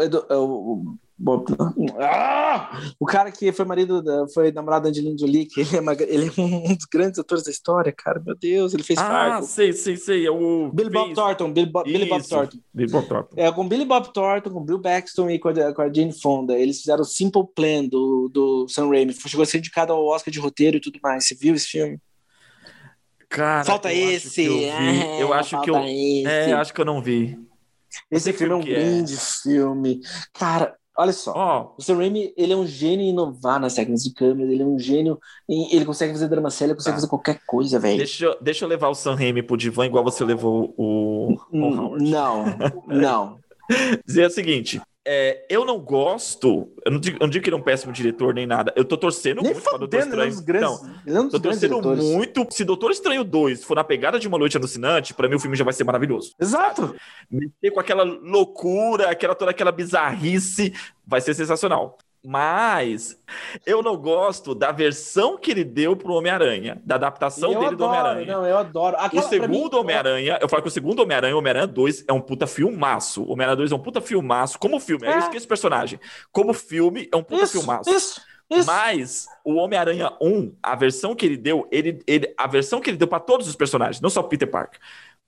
[0.00, 2.80] o, o ah!
[2.98, 5.92] O cara que foi marido, da, foi namorado da Angelina Jolie, que ele é, uma,
[5.92, 8.22] ele é, um dos grandes atores da história, cara.
[8.24, 9.46] Meu Deus, ele fez Ah, Fargo.
[9.46, 10.26] sei, sei, sei.
[10.26, 11.52] É o Billy Bob Thornton.
[11.52, 12.58] Billy, Bo Billy Bob Thornton.
[12.72, 13.34] Billy Bob Thornton.
[13.36, 16.58] É, com Billy Bob Thornton, com Bill Baxton e com a, com a Jane Fonda.
[16.58, 19.12] Eles fizeram o Simple Plan do, do Sam Raimi.
[19.12, 21.26] Chegou a ser indicado ao Oscar de roteiro e tudo mais.
[21.26, 21.98] Você viu esse filme?
[23.30, 24.42] Cara, falta eu esse.
[24.42, 25.76] Acho eu, é, eu acho que eu.
[25.84, 26.26] Esse.
[26.26, 27.38] É, acho que eu não vi.
[28.10, 29.18] Esse filme é um grande é.
[29.42, 30.00] filme.
[30.32, 31.80] Cara, Olha só, oh.
[31.80, 34.66] o Sam Raimi, ele é um gênio em inovar nas técnicas de câmera, ele é
[34.66, 35.18] um gênio,
[35.48, 36.96] em, ele consegue fazer drama sério, ele consegue tá.
[36.96, 37.96] fazer qualquer coisa, velho.
[37.96, 41.96] Deixa, deixa eu levar o Sam Raimi pro divã igual você levou o, o.
[41.96, 42.44] Não,
[42.86, 43.38] não.
[44.04, 47.56] Dizer o seguinte, é, eu não gosto, eu não, digo, eu não digo que ele
[47.56, 48.72] é um péssimo diretor nem nada.
[48.76, 50.32] Eu tô torcendo nem muito pra Doutor Estranho.
[50.32, 52.04] Ele grandes, não, é tô torcendo diretores.
[52.04, 52.46] muito.
[52.50, 55.56] Se Doutor Estranho 2 for na pegada de uma noite alucinante, pra mim o filme
[55.56, 56.34] já vai ser maravilhoso.
[56.38, 56.94] Exato.
[57.30, 60.74] Meter com aquela loucura, aquela toda aquela bizarrice,
[61.06, 61.96] vai ser sensacional.
[62.22, 63.18] Mas
[63.64, 67.84] eu não gosto da versão que ele deu pro Homem-Aranha, da adaptação eu dele do
[67.84, 68.26] Homem-Aranha.
[68.26, 68.96] Não, eu adoro.
[68.98, 72.46] Aquela, o segundo Homem-Aranha, eu falo que o segundo Homem-Aranha, Homem-Aranha 2 é um puta
[72.46, 73.22] filmaço.
[73.22, 74.58] O Homem-Aranha 2 é um puta filmaço.
[74.58, 75.14] Como filme, é.
[75.14, 75.98] eu esqueço o personagem.
[76.30, 77.88] Como filme, é um puta isso, filmaço.
[77.88, 78.66] Isso, isso.
[78.66, 82.98] Mas o Homem-Aranha 1, a versão que ele deu, ele, ele, a versão que ele
[82.98, 84.78] deu para todos os personagens, não só Peter Parker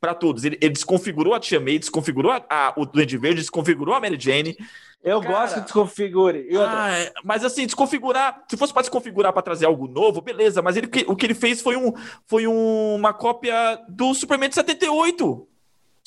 [0.03, 0.45] para todos.
[0.45, 4.19] Ele, ele, desconfigurou a Tia May, desconfigurou a, a, o Duende Verde, desconfigurou a Mary
[4.19, 4.57] Jane.
[5.01, 6.49] Eu Cara, gosto que desconfigure.
[6.59, 8.43] Ah, é, mas assim, desconfigurar.
[8.49, 10.61] Se fosse para desconfigurar para trazer algo novo, beleza.
[10.61, 11.93] Mas ele, o que ele fez foi, um,
[12.27, 15.49] foi um, uma cópia do Superman de 78.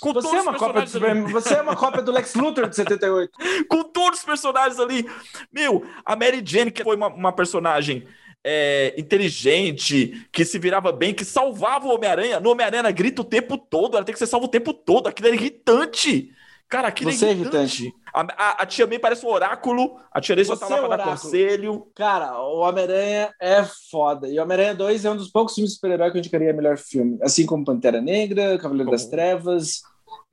[0.02, 2.76] Com você, é uma cópia do Superman, você é uma cópia do Lex Luthor de
[2.76, 3.32] 78.
[3.70, 5.10] Com todos os personagens ali.
[5.52, 8.06] Meu, a Mary Jane, que foi uma, uma personagem
[8.48, 12.40] é, inteligente, que se virava bem, que salvava o Homem-Aranha.
[12.40, 15.08] No Homem-Aranha grita o tempo todo, ela tem que ser salva o tempo todo.
[15.08, 16.32] Aquilo é irritante.
[16.70, 17.84] Cara, aquilo Você é irritante.
[17.84, 18.06] irritante.
[18.14, 19.98] A, a, a, tia May parece um oráculo.
[20.12, 21.88] A tia May só tá lá pra dar conselho.
[21.96, 24.28] Cara, o Homem-Aranha é foda.
[24.28, 26.78] E o Homem-Aranha 2 é um dos poucos filmes de super-herói que eu indicaria melhor
[26.78, 27.18] filme.
[27.22, 28.98] Assim como Pantera Negra, Cavaleiro como?
[28.98, 29.82] das Trevas.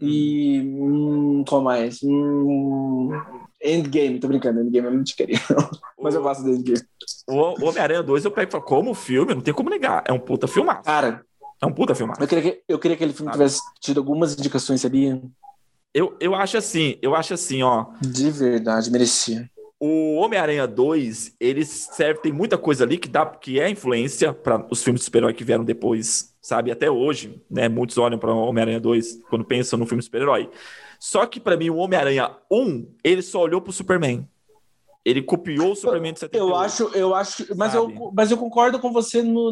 [0.00, 0.60] E.
[0.60, 2.02] Hum, qual mais?
[2.02, 3.10] Hum,
[3.62, 5.38] Endgame, tô brincando, Endgame eu não te queria,
[6.00, 6.82] mas eu gosto do Endgame.
[7.28, 9.34] O Homem-Aranha 2 eu pego e falo, como filme?
[9.34, 10.82] Não tem como negar, é um puta filmaço.
[10.82, 11.24] Cara,
[11.60, 12.20] é um puta filmaço.
[12.20, 15.22] Eu queria que, eu queria que aquele filme tivesse tido algumas indicações, sabia?
[15.94, 17.86] Eu, eu acho assim, eu acho assim, ó.
[18.00, 19.48] De verdade, merecia.
[19.78, 24.64] O Homem-Aranha 2, ele serve, tem muita coisa ali que dá, que é influência para
[24.70, 26.70] os filmes de super-herói que vieram depois, sabe?
[26.70, 27.68] Até hoje, né?
[27.68, 30.48] Muitos olham para o Homem-Aranha 2 quando pensam no filme de super-herói.
[31.02, 34.24] Só que para mim o Homem-Aranha 1, ele só olhou pro Superman.
[35.04, 36.48] Ele copiou o Superman de 78.
[36.48, 39.50] Eu acho, eu acho, mas eu, mas eu concordo com você no,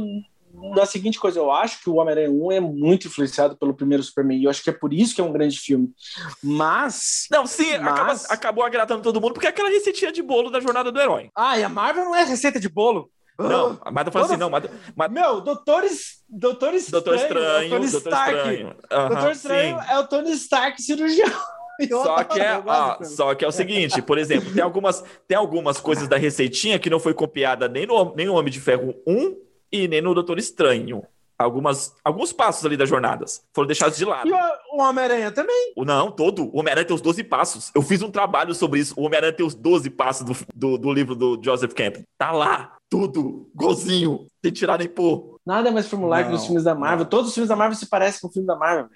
[0.76, 4.38] na seguinte coisa, eu acho que o Homem-Aranha 1 é muito influenciado pelo primeiro Superman,
[4.38, 5.92] e eu acho que é por isso que é um grande filme.
[6.40, 7.26] Mas.
[7.32, 8.26] Não, sim, mas...
[8.26, 11.30] Acaba, acabou agradando todo mundo, porque é aquela receitinha de bolo da jornada do herói.
[11.34, 13.10] Ah, e a Marvel não é receita de bolo.
[13.38, 14.64] Não, mas eu falo assim, não, mas,
[14.94, 15.10] mas...
[15.10, 17.02] Meu, Doutores, Doutor Estranho.
[17.02, 18.34] Doutor Estranho, Doutor Stark.
[18.34, 18.66] Estranho.
[18.68, 19.90] Uhum, Doutor Estranho sim.
[19.90, 21.30] é o Tony Stark cirurgião.
[21.88, 25.80] Só que, é, ó, só que é o seguinte, por exemplo, tem algumas, tem algumas
[25.80, 29.36] coisas da receitinha que não foi copiada nem no, nem no Homem de Ferro 1
[29.72, 31.02] e nem no Doutor Estranho.
[31.38, 34.28] Algumas, alguns passos ali das jornadas foram deixados de lado.
[34.28, 35.72] E o Homem-Aranha também?
[35.74, 36.54] O, não, todo.
[36.54, 37.70] O Homem-Aranha tem os 12 passos.
[37.74, 38.92] Eu fiz um trabalho sobre isso.
[38.94, 42.02] O Homem-Aranha tem os 12 passos do, do, do livro do Joseph Campbell.
[42.18, 42.76] Tá lá.
[42.90, 45.38] Tudo, golzinho, sem tirar nem pôr.
[45.46, 47.04] Nada mais formular que nos filmes da Marvel.
[47.04, 47.10] Não.
[47.10, 48.90] Todos os filmes da Marvel se parecem com o filme da Marvel.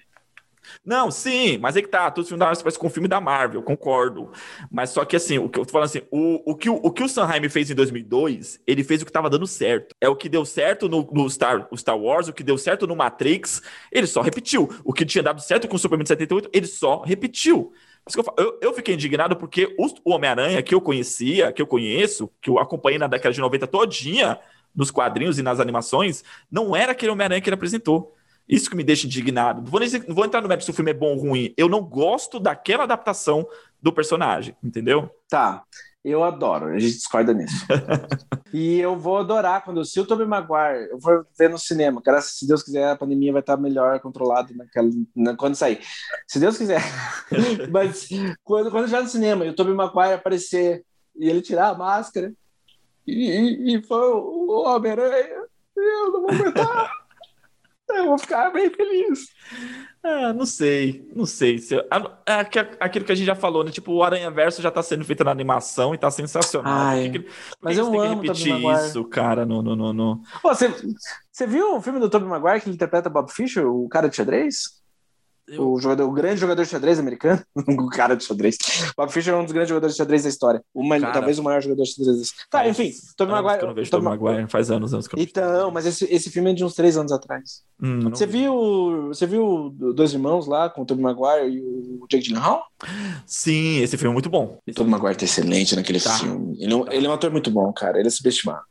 [0.83, 2.89] Não, sim, mas é que tá, todos os filmes da Marvel se parecem com o
[2.89, 4.31] filme da Marvel, concordo.
[4.71, 6.91] Mas só que assim, o que eu tô falando assim, o, o, que, o, o
[6.91, 9.95] que o Sanheim fez em 2002, ele fez o que tava dando certo.
[10.01, 12.95] É o que deu certo no, no Star, Star Wars, o que deu certo no
[12.95, 13.61] Matrix,
[13.91, 14.69] ele só repetiu.
[14.83, 17.71] O que tinha dado certo com o Superman de 78, ele só repetiu.
[18.07, 21.67] Isso que eu, eu, eu fiquei indignado porque o, Homem-Aranha que eu conhecia, que eu
[21.67, 24.39] conheço, que eu acompanhei na década de 90 todinha,
[24.75, 28.13] nos quadrinhos e nas animações, não era aquele Homem-Aranha que ele apresentou.
[28.47, 29.61] Isso que me deixa indignado.
[29.61, 31.53] Não vou, dizer, não vou entrar no mérito se o filme é bom ou ruim.
[31.57, 33.47] Eu não gosto daquela adaptação
[33.81, 35.09] do personagem, entendeu?
[35.27, 35.63] Tá.
[36.05, 37.65] Eu adoro, a gente discorda nisso.
[38.53, 42.37] e eu vou adorar quando se o Tobey Maguire, eu vou ver no cinema, graças
[42.37, 45.79] se Deus quiser, a pandemia vai estar melhor controlada naquela, na, quando sair.
[46.27, 46.79] Se Deus quiser.
[47.73, 48.07] Mas
[48.43, 52.31] quando, quando já no cinema e o Tobey Maguire aparecer e ele tirar a máscara
[53.07, 55.43] e, e, e for o Homem-Aranha,
[55.75, 56.91] eu não vou aguentar.
[57.89, 59.27] eu vou ficar bem feliz.
[60.03, 61.57] Ah, não sei, não sei.
[61.57, 61.85] Se, é
[62.79, 63.71] aquilo que a gente já falou, né?
[63.71, 66.71] Tipo, o Aranha Verso já tá sendo feito na animação e tá sensacional.
[66.71, 67.27] Ai, que,
[67.61, 70.21] mas eu amo que repetir isso, cara, no, no, no, no...
[70.43, 70.73] você,
[71.31, 74.15] você viu o filme do Tobey Maguire que ele interpreta Bob Fischer, o cara de
[74.15, 74.74] xadrez?
[75.47, 75.73] Eu...
[75.73, 78.57] O, jogador, o grande jogador de xadrez americano, o cara de xadrez.
[78.97, 80.63] Bob Fischer é um dos grandes jogadores de xadrez da história.
[80.73, 82.31] Uma, cara, talvez o maior jogador de xadrez.
[82.49, 83.61] Tá, enfim, Tobey Maguire.
[83.61, 86.51] Eu não vejo Tobey Maguire, faz anos, anos que eu Então, mas esse, esse filme
[86.51, 87.63] é de uns três anos atrás.
[87.81, 92.25] Hum, você, viu, você viu Dois Irmãos lá com o Tobey Maguire e o Jake
[92.25, 92.65] Gyllenhaal?
[93.25, 94.57] Sim, esse filme é muito bom.
[94.67, 96.17] O Tobey Maguire tá excelente naquele tá.
[96.17, 96.57] filme.
[96.59, 97.99] Ele, é ele é um ator muito bom, cara.
[97.99, 98.63] Ele é subestimado.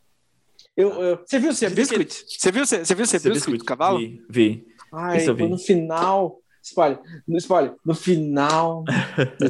[0.76, 2.24] Eu, eu, você viu o Biscuit?
[2.26, 3.98] Você viu, você viu o Biscuit, cavalo?
[3.98, 4.66] Vi, vi.
[4.92, 8.84] Ai, no final Spoiler, no spoiler, no final,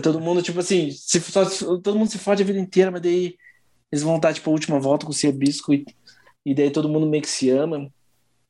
[0.02, 1.44] todo mundo, tipo assim, se, só,
[1.78, 3.36] todo mundo se fode a vida inteira, mas daí
[3.92, 5.86] eles vão dar, tipo, a última volta com o Ciabisco e,
[6.44, 7.88] e daí todo mundo meio que se ama.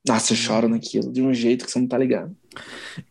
[0.06, 2.34] Nossa, choro naquilo, de um jeito que você não tá ligado.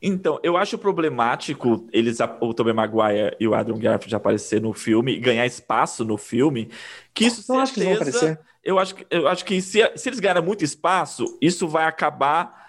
[0.01, 5.19] Então, eu acho problemático eles, o Tobey Maguire e o Adam Garfield aparecer no filme,
[5.19, 6.69] ganhar espaço no filme,
[7.13, 8.39] que isso não certeza, acho que eles vão aparecer.
[8.63, 12.62] Eu acho, eu acho que se, se eles ganharem muito espaço, isso vai acabar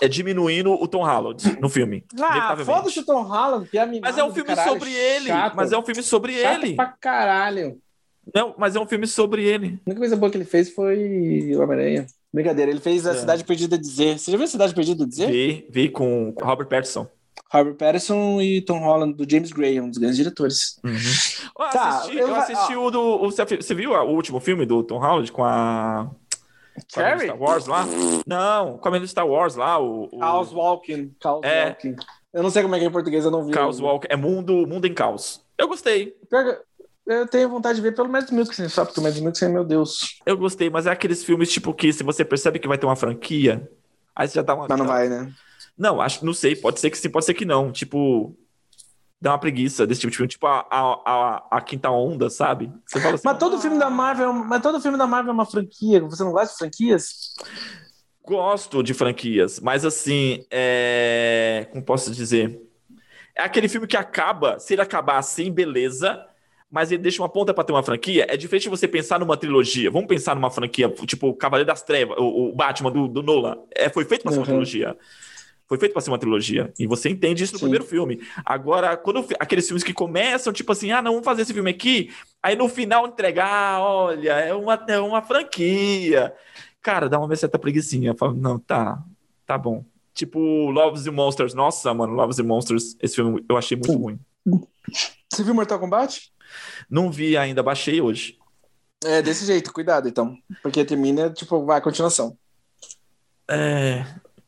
[0.00, 2.04] é diminuindo o Tom Holland no filme.
[2.20, 5.26] Ah, foda-se o Tom Holland, que é Mas é um filme caralho, sobre ele.
[5.26, 6.74] Chato, mas é um filme sobre chato ele.
[6.74, 7.78] pra caralho.
[8.34, 9.78] Não, mas é um filme sobre ele.
[9.86, 12.06] A única coisa boa que ele fez foi o Homem-Aranha.
[12.32, 13.14] Brincadeira, ele fez A é.
[13.14, 14.18] Cidade Perdida de Dizer.
[14.18, 15.30] Você já viu A Cidade Perdida de Dizer?
[15.30, 17.06] Vi, vi com Robert Pattinson.
[17.52, 20.80] Robert Pattinson e Tom Holland, do James Gray, um dos grandes diretores.
[20.82, 20.92] Uhum.
[20.92, 23.00] Eu tá, assisti, eu, eu assisti o do.
[23.22, 26.10] O, você viu o último filme do Tom Holland com a.
[26.92, 27.26] Cherry?
[27.26, 27.86] Star Wars lá?
[28.26, 29.78] Não, com a do Star Wars lá.
[29.78, 30.18] O, o...
[30.18, 31.14] Chaos Walking.
[31.22, 31.68] Chaos é...
[31.68, 31.96] Walking.
[32.32, 33.54] Eu não sei como é que é em português, eu não vi.
[33.54, 34.08] Chaos Walking.
[34.10, 35.44] É mundo, mundo em caos.
[35.56, 36.16] Eu gostei.
[37.06, 40.20] Eu tenho vontade de ver pelo Mads Mikkelsen, só porque o Mads Mikkelsen, meu Deus.
[40.24, 42.96] Eu gostei, mas é aqueles filmes tipo que se você percebe que vai ter uma
[42.96, 43.70] franquia,
[44.16, 44.66] aí você já dá uma...
[44.68, 45.32] Mas não vai, né?
[45.76, 47.70] Não, acho, não sei, pode ser que sim, pode ser que não.
[47.70, 48.34] Tipo,
[49.24, 52.70] dá uma preguiça desse tipo de filme, tipo a, a, a, a quinta onda, sabe?
[52.86, 55.34] Você fala assim, mas todo ah, filme da Marvel, mas todo filme da Marvel é
[55.34, 56.02] uma franquia.
[56.02, 57.34] Você não gosta de franquias?
[58.22, 61.66] Gosto de franquias, mas assim, é...
[61.72, 62.60] como posso dizer?
[63.34, 66.22] É aquele filme que acaba, se ele acabar assim, beleza,
[66.70, 68.26] mas ele deixa uma ponta para ter uma franquia.
[68.28, 69.90] É diferente de você pensar numa trilogia.
[69.90, 73.56] Vamos pensar numa franquia, tipo Cavaleiro das Trevas, o, o Batman do, do Nolan.
[73.74, 74.48] É, foi feito para ser uma uhum.
[74.48, 74.94] trilogia.
[75.66, 76.72] Foi feito para ser uma trilogia.
[76.78, 77.64] E você entende isso no Sim.
[77.64, 78.20] primeiro filme.
[78.44, 82.10] Agora, quando aqueles filmes que começam, tipo assim, ah, não, vamos fazer esse filme aqui,
[82.42, 86.34] aí no final entregar, ah, olha, é uma, é uma franquia.
[86.82, 88.14] Cara, dá uma certa preguiçinha.
[88.14, 89.02] Fala, não, tá,
[89.46, 89.84] tá bom.
[90.12, 91.54] Tipo, Loves and Monsters.
[91.54, 94.18] Nossa, mano, Loves and Monsters, esse filme eu achei muito ruim.
[95.32, 96.30] Você viu Mortal Kombat?
[96.88, 98.38] Não vi ainda, baixei hoje.
[99.02, 100.36] É, desse jeito, cuidado então.
[100.62, 102.36] Porque termina, tipo, vai a continuação.
[103.50, 104.04] É,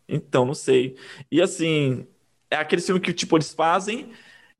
[0.09, 0.97] então, não sei.
[1.31, 2.07] E assim,
[2.51, 4.11] é aquele filme que, tipo, eles fazem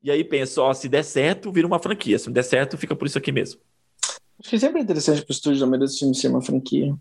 [0.03, 2.17] e aí pensa, ó, se der certo, vira uma franquia.
[2.19, 3.59] Se não der certo, fica por isso aqui mesmo.
[4.39, 6.95] Acho que sempre é interessante pro estúdio da maioria dos filmes ser uma franquia.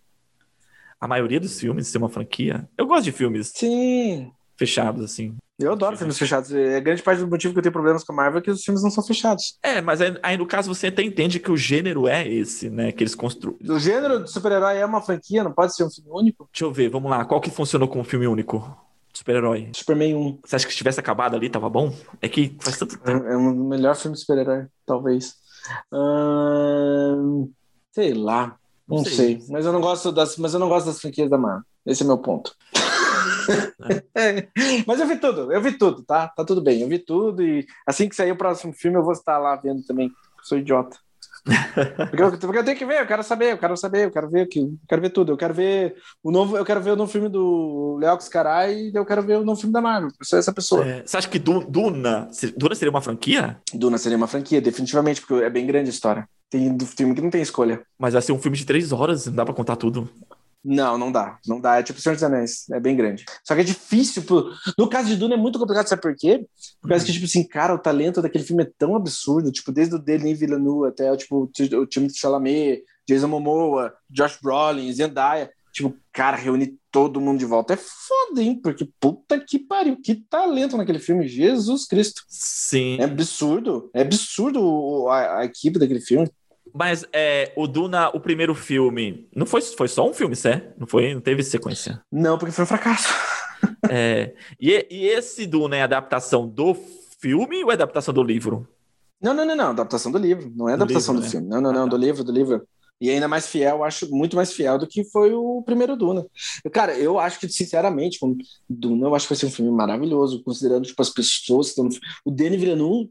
[0.99, 2.69] A maioria dos filmes ser uma franquia?
[2.77, 3.53] Eu gosto de filmes.
[3.55, 4.33] Sim.
[4.57, 5.37] Fechados, assim.
[5.59, 6.53] Eu adoro filmes fechados.
[6.53, 8.63] É grande parte do motivo que eu tenho problemas com a Marvel é que os
[8.63, 9.59] filmes não são fechados.
[9.63, 12.93] É, mas aí, aí no caso você até entende que o gênero é esse, né?
[12.93, 13.57] Que eles construem.
[13.67, 16.49] O gênero de super-herói é uma franquia, não pode ser um filme único?
[16.53, 17.25] Deixa eu ver, vamos lá.
[17.25, 18.77] Qual que funcionou como filme único?
[19.15, 19.71] Super-herói.
[19.75, 20.39] Superman 1.
[20.45, 21.91] Você acha que se tivesse acabado ali, tava bom?
[22.21, 23.27] É que faz tanto tempo.
[23.27, 25.37] É, é o melhor filme de super-herói, talvez.
[25.91, 27.51] Hum,
[27.93, 28.59] sei lá.
[28.87, 29.15] Não, não sei.
[29.15, 29.43] sei.
[29.49, 31.65] Mas eu não gosto das, mas eu não gosto das franquias da Marvel.
[31.87, 32.55] Esse é meu ponto.
[34.15, 34.49] É.
[34.87, 36.29] Mas eu vi tudo, eu vi tudo, tá?
[36.29, 39.13] Tá tudo bem, eu vi tudo e assim que sair o próximo filme eu vou
[39.13, 40.11] estar lá vendo também.
[40.43, 40.97] Sou idiota.
[42.11, 44.29] Porque eu, porque eu, tenho que ver, eu quero saber, eu quero saber, eu quero
[44.29, 46.97] ver aqui, eu quero ver tudo, eu quero ver o novo, eu quero ver o
[46.97, 50.09] novo filme do Leox Carai e eu quero ver o novo filme da Marvel.
[50.09, 50.85] Eu sou essa pessoa.
[50.85, 53.61] É, você acha que Duna, Duna seria uma franquia?
[53.73, 56.29] Duna seria uma franquia, definitivamente, porque é bem grande a história.
[56.51, 57.83] Tem filme que não tem escolha.
[57.99, 60.09] Mas vai ser um filme de três horas, não dá pra contar tudo.
[60.69, 61.39] Não, não dá.
[61.47, 61.79] Não dá.
[61.79, 62.69] É tipo Senhor dos Anéis.
[62.71, 63.25] É bem grande.
[63.45, 64.23] Só que é difícil.
[64.25, 64.51] Pro...
[64.77, 66.45] No caso de Duna é muito complicado, sabe por quê?
[66.83, 69.53] Por causa que, tipo assim, cara, o talento daquele filme é tão absurdo.
[69.53, 71.49] Tipo, desde o Denis Villeneuve até tipo,
[71.79, 75.49] o time de Chalamet, Jason Momoa, Josh Brolin, Zendaya.
[75.73, 78.59] Tipo, cara, reunir todo mundo de volta é foda, hein?
[78.61, 82.23] Porque puta que pariu, que talento naquele filme, Jesus Cristo.
[82.29, 82.97] Sim.
[82.99, 86.29] É absurdo, é absurdo a, a equipe daquele filme.
[86.79, 90.79] Mas é, o Duna, o primeiro filme, não foi, foi só um filme, certo?
[90.79, 92.03] Não foi, não teve sequência.
[92.13, 93.09] Não, porque foi um fracasso.
[93.89, 96.77] é, e, e esse Duna é adaptação do
[97.19, 98.69] filme ou é adaptação do livro?
[99.23, 101.41] Não, não, não, não, adaptação do livro, não é adaptação do, livro, do né?
[101.41, 101.49] filme.
[101.49, 101.91] Não, não, não, ah, tá.
[101.91, 102.69] do livro, do livro.
[103.01, 106.27] E ainda mais fiel, acho muito mais fiel do que foi o primeiro Duna.
[106.73, 108.37] Cara, eu acho que, sinceramente, como
[108.69, 111.89] Duna, eu acho que vai ser um filme maravilhoso, considerando tipo, as pessoas que estão.
[112.25, 113.11] O Denis Villeneuve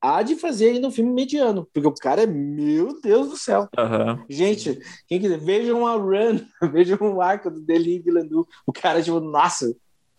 [0.00, 3.68] há de fazer ainda um filme mediano, porque o cara é, meu Deus do céu.
[3.78, 4.24] Uhum.
[4.28, 6.40] Gente, quem quiser, vejam a Run,
[6.72, 8.48] vejam o arco do Denis Villeneuve.
[8.66, 9.66] O cara, tipo, nossa,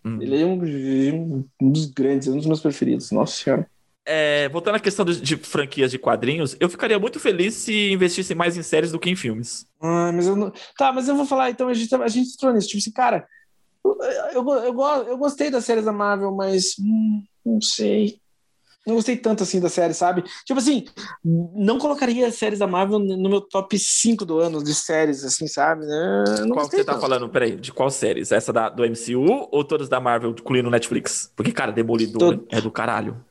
[0.04, 0.22] uhum.
[0.22, 3.10] ele é um, um dos grandes, um dos meus preferidos.
[3.10, 3.68] Nossa Senhora.
[4.10, 8.34] É, voltando à questão de, de, franquias de quadrinhos, eu ficaria muito feliz se investissem
[8.34, 9.66] mais em séries do que em filmes.
[9.82, 10.50] Ah, mas eu não...
[10.78, 12.68] Tá, mas eu vou falar, então, a gente, a gente entrou nisso.
[12.68, 13.26] Tipo assim, cara,
[13.84, 13.98] eu,
[14.34, 18.18] eu, eu, eu gostei das séries da Marvel, mas hum, não sei.
[18.86, 20.24] Não gostei tanto assim da série, sabe?
[20.46, 20.86] Tipo assim,
[21.22, 25.46] não colocaria as séries da Marvel no meu top 5 do ano de séries, assim,
[25.46, 25.84] sabe?
[25.84, 27.02] Não qual você tá tanto.
[27.02, 27.28] falando?
[27.28, 28.32] Peraí, de qual séries?
[28.32, 31.30] Essa da, do MCU ou todas da Marvel, incluindo Netflix?
[31.36, 32.46] Porque, cara, Demolidor Tô...
[32.48, 33.22] é do caralho.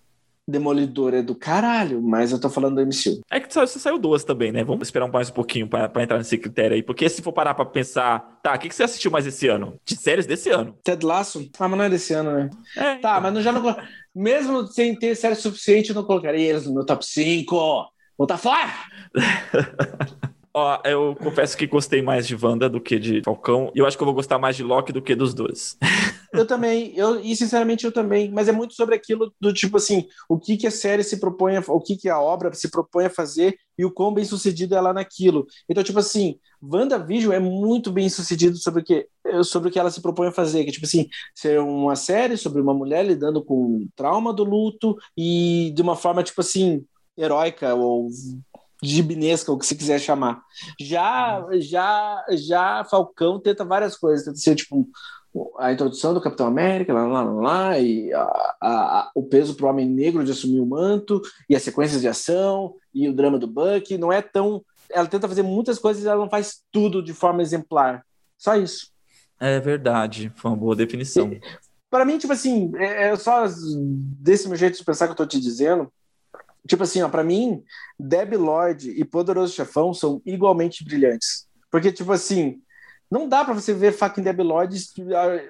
[0.48, 3.22] Demolidor é do caralho, mas eu tô falando do MCU.
[3.30, 4.64] É que só saiu duas também, né?
[4.64, 6.82] Vamos esperar mais um pouquinho pra, pra entrar nesse critério aí.
[6.82, 9.78] Porque se for parar pra pensar, tá, o que, que você assistiu mais esse ano?
[9.86, 10.78] De séries desse ano.
[10.84, 11.50] Ted Lasso?
[11.60, 12.50] Ah, mas não é desse ano, né?
[12.78, 13.22] É, tá, então.
[13.22, 13.76] mas não, já não.
[14.16, 17.86] Mesmo sem ter série suficiente, eu não colocaria eles no meu top 5.
[18.18, 18.74] Volta fora!
[20.60, 23.72] Ó, eu confesso que gostei mais de Wanda do que de Falcão.
[23.76, 25.78] E eu acho que eu vou gostar mais de Loki do que dos dois.
[26.34, 28.32] eu também, eu, e sinceramente eu também.
[28.32, 31.58] Mas é muito sobre aquilo do tipo assim, o que, que a série se propõe,
[31.58, 34.74] a, o que, que a obra se propõe a fazer e o quão bem sucedido
[34.74, 35.46] é lá naquilo.
[35.70, 39.08] Então, tipo assim, WandaVision é muito bem sucedido sobre o que,
[39.44, 40.66] sobre o que ela se propõe a fazer.
[40.66, 44.98] Que, tipo assim, ser uma série sobre uma mulher lidando com o trauma do luto
[45.16, 46.84] e de uma forma, tipo assim,
[47.18, 48.10] heróica ou
[48.84, 50.42] gibinesca, o que você quiser chamar.
[50.80, 54.88] Já, já, já Falcão tenta várias coisas, tenta ser tipo
[55.60, 58.22] a introdução do Capitão América, lá, lá, lá, lá e a,
[58.62, 62.08] a, o peso para o homem negro de assumir o manto, e as sequências de
[62.08, 64.64] ação, e o drama do Buck, não é tão...
[64.90, 68.04] Ela tenta fazer muitas coisas e ela não faz tudo de forma exemplar.
[68.38, 68.88] Só isso.
[69.40, 71.30] É verdade, foi uma boa definição.
[71.90, 73.46] Para mim, tipo assim, é, é só
[74.20, 75.92] desse meu jeito de pensar que eu tô te dizendo,
[76.68, 77.64] Tipo assim, ó, pra mim,
[78.00, 81.48] Deb Lloyd e Poderoso Chefão são igualmente brilhantes.
[81.72, 82.62] Porque, tipo assim,
[83.10, 84.78] não dá para você ver fucking Deb Lloyd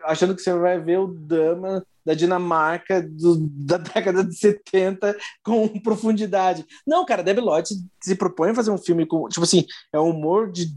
[0.04, 5.68] achando que você vai ver o drama da Dinamarca do, da década de 70 com
[5.80, 6.66] profundidade.
[6.86, 7.70] Não, cara, Deb Lloyd
[8.02, 10.72] se propõe a fazer um filme com, tipo assim, é um humor de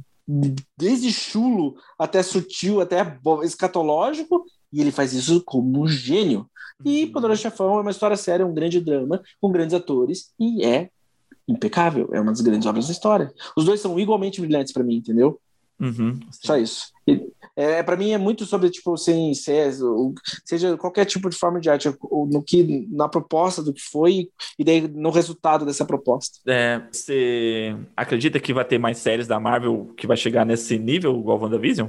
[0.76, 4.39] desde chulo até sutil, até escatológico,
[4.72, 6.48] e ele faz isso como um gênio.
[6.84, 7.12] E uhum.
[7.12, 10.90] Poderoso Chefão é uma história séria, um grande drama, com grandes atores, e é
[11.46, 12.08] impecável.
[12.12, 13.32] É uma das grandes obras da história.
[13.56, 15.40] Os dois são igualmente brilhantes para mim, entendeu?
[15.80, 16.92] Uhum, Só isso.
[17.56, 21.88] É, para mim é muito sobre tipo sem seja qualquer tipo de forma de arte,
[22.28, 24.28] no que na proposta do que foi
[24.58, 26.38] e daí no resultado dessa proposta.
[26.46, 31.18] É, você acredita que vai ter mais séries da Marvel que vai chegar nesse nível
[31.18, 31.88] igual WandaVision?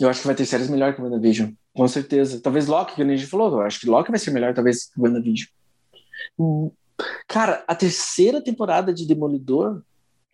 [0.00, 1.50] Eu acho que vai ter séries melhor que WandaVision.
[1.74, 2.40] Com certeza.
[2.40, 3.52] Talvez Loki, que a gente falou.
[3.52, 5.48] Eu acho que Loki vai ser melhor, talvez, que WandaVision.
[6.38, 6.70] Hum,
[7.26, 9.82] cara, a terceira temporada de Demolidor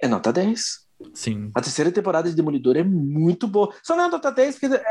[0.01, 0.89] é nota 10.
[1.15, 1.51] Sim.
[1.55, 3.73] A terceira temporada de Demolidor é muito boa.
[3.83, 4.85] Só não é nota 10 porque é,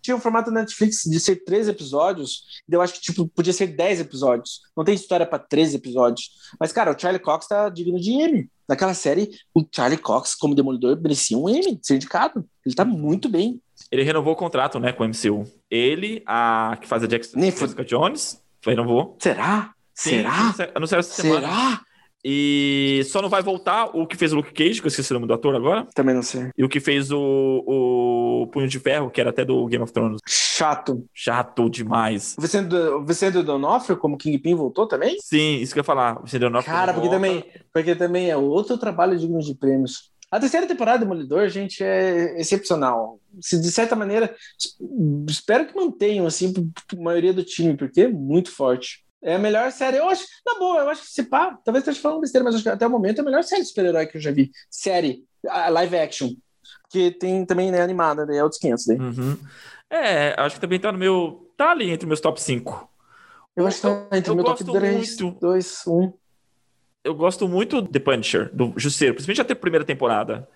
[0.00, 2.62] tinha um formato Netflix de ser 13 episódios.
[2.68, 4.60] E eu acho que tipo, podia ser 10 episódios.
[4.76, 6.30] Não tem história para 13 episódios.
[6.58, 8.50] Mas, cara, o Charlie Cox tá digno de M.
[8.68, 12.48] Naquela série, o Charlie Cox, como Demolidor, merecia um M, ser indicado.
[12.64, 13.60] Ele tá muito bem.
[13.90, 15.44] Ele renovou o contrato, né, com o MCU.
[15.70, 19.16] Ele, a que faz a Jackson, Jessica Jones, renovou.
[19.20, 19.72] Será?
[19.94, 20.70] Sim, Será?
[20.74, 21.48] Anunciaram essa semana.
[21.48, 21.80] Será?
[22.24, 25.14] E só não vai voltar o que fez o Luke Cage, que eu esqueci o
[25.14, 25.86] nome do ator agora.
[25.94, 26.50] Também não sei.
[26.56, 27.18] E o que fez o,
[27.66, 30.20] o Punho de Ferro, que era até do Game of Thrones.
[30.26, 31.06] Chato.
[31.14, 32.36] Chato demais.
[32.38, 35.16] O Vicente, o Vicente Donofrio, como Kingpin, voltou também?
[35.18, 36.20] Sim, isso que eu ia falar.
[36.20, 40.10] O Vicente Donofrio Cara, porque também, porque também é outro trabalho digno de prêmios.
[40.30, 43.18] A terceira temporada do Demolidor, gente, é excepcional.
[43.40, 44.34] Se, de certa maneira,
[45.28, 46.54] espero que mantenham, assim,
[46.92, 49.04] a maioria do time, porque é muito forte.
[49.22, 49.96] É a melhor série.
[49.96, 52.62] Eu acho, na boa, eu acho que se pá, talvez esteja falando besteira, mas acho
[52.62, 54.50] que até o momento é a melhor série de super-herói que eu já vi.
[54.70, 56.30] Série, live action.
[56.82, 58.36] porque tem também, né, animada, né?
[58.36, 58.94] É outros 500, né?
[58.96, 59.38] Uhum.
[59.90, 61.52] É, acho que também tá no meu.
[61.56, 62.88] Tá ali entre meus top 5.
[63.56, 66.12] Eu acho que tá entre o meu top 3, 2, 1
[67.02, 70.46] eu gosto muito de The Punisher, do Justiceiro, principalmente até a primeira temporada.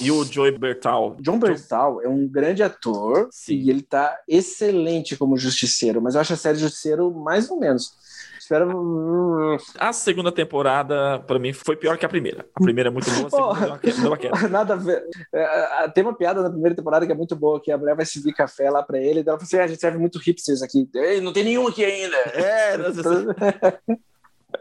[0.00, 1.16] E o Joey Bertal.
[1.20, 3.54] John Bertal é um grande ator Sim.
[3.54, 7.92] e ele tá excelente como Justiceiro, mas eu acho a série Justiceiro mais ou menos.
[8.38, 9.58] Espero.
[9.78, 12.46] A segunda temporada, para mim, foi pior que a primeira.
[12.54, 15.04] A primeira é muito boa, a segunda oh, é Nada a ver.
[15.34, 18.06] É, tem uma piada na primeira temporada que é muito boa, que a mulher vai
[18.06, 20.62] servir café lá pra ele, e ela fala assim: ah, a gente serve muito hipsters
[20.62, 20.88] aqui.
[20.94, 22.16] Ei, não tem nenhum aqui ainda.
[22.16, 22.78] É,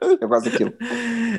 [0.21, 0.73] Eu gosto daquilo.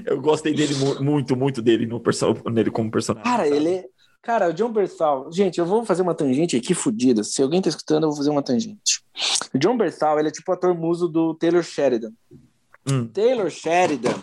[0.06, 2.02] Eu gostei dele muito, muito dele no
[2.50, 3.30] nele como personagem.
[3.30, 3.68] Cara, ele.
[3.68, 3.84] É,
[4.22, 5.30] cara, o John Berthal.
[5.32, 7.22] Gente, eu vou fazer uma tangente aqui fodida.
[7.24, 9.02] Se alguém tá escutando, eu vou fazer uma tangente.
[9.54, 12.12] O John Berthal, ele é tipo o ator muso do Taylor Sheridan.
[12.90, 13.06] Hum.
[13.08, 14.14] Taylor Sheridan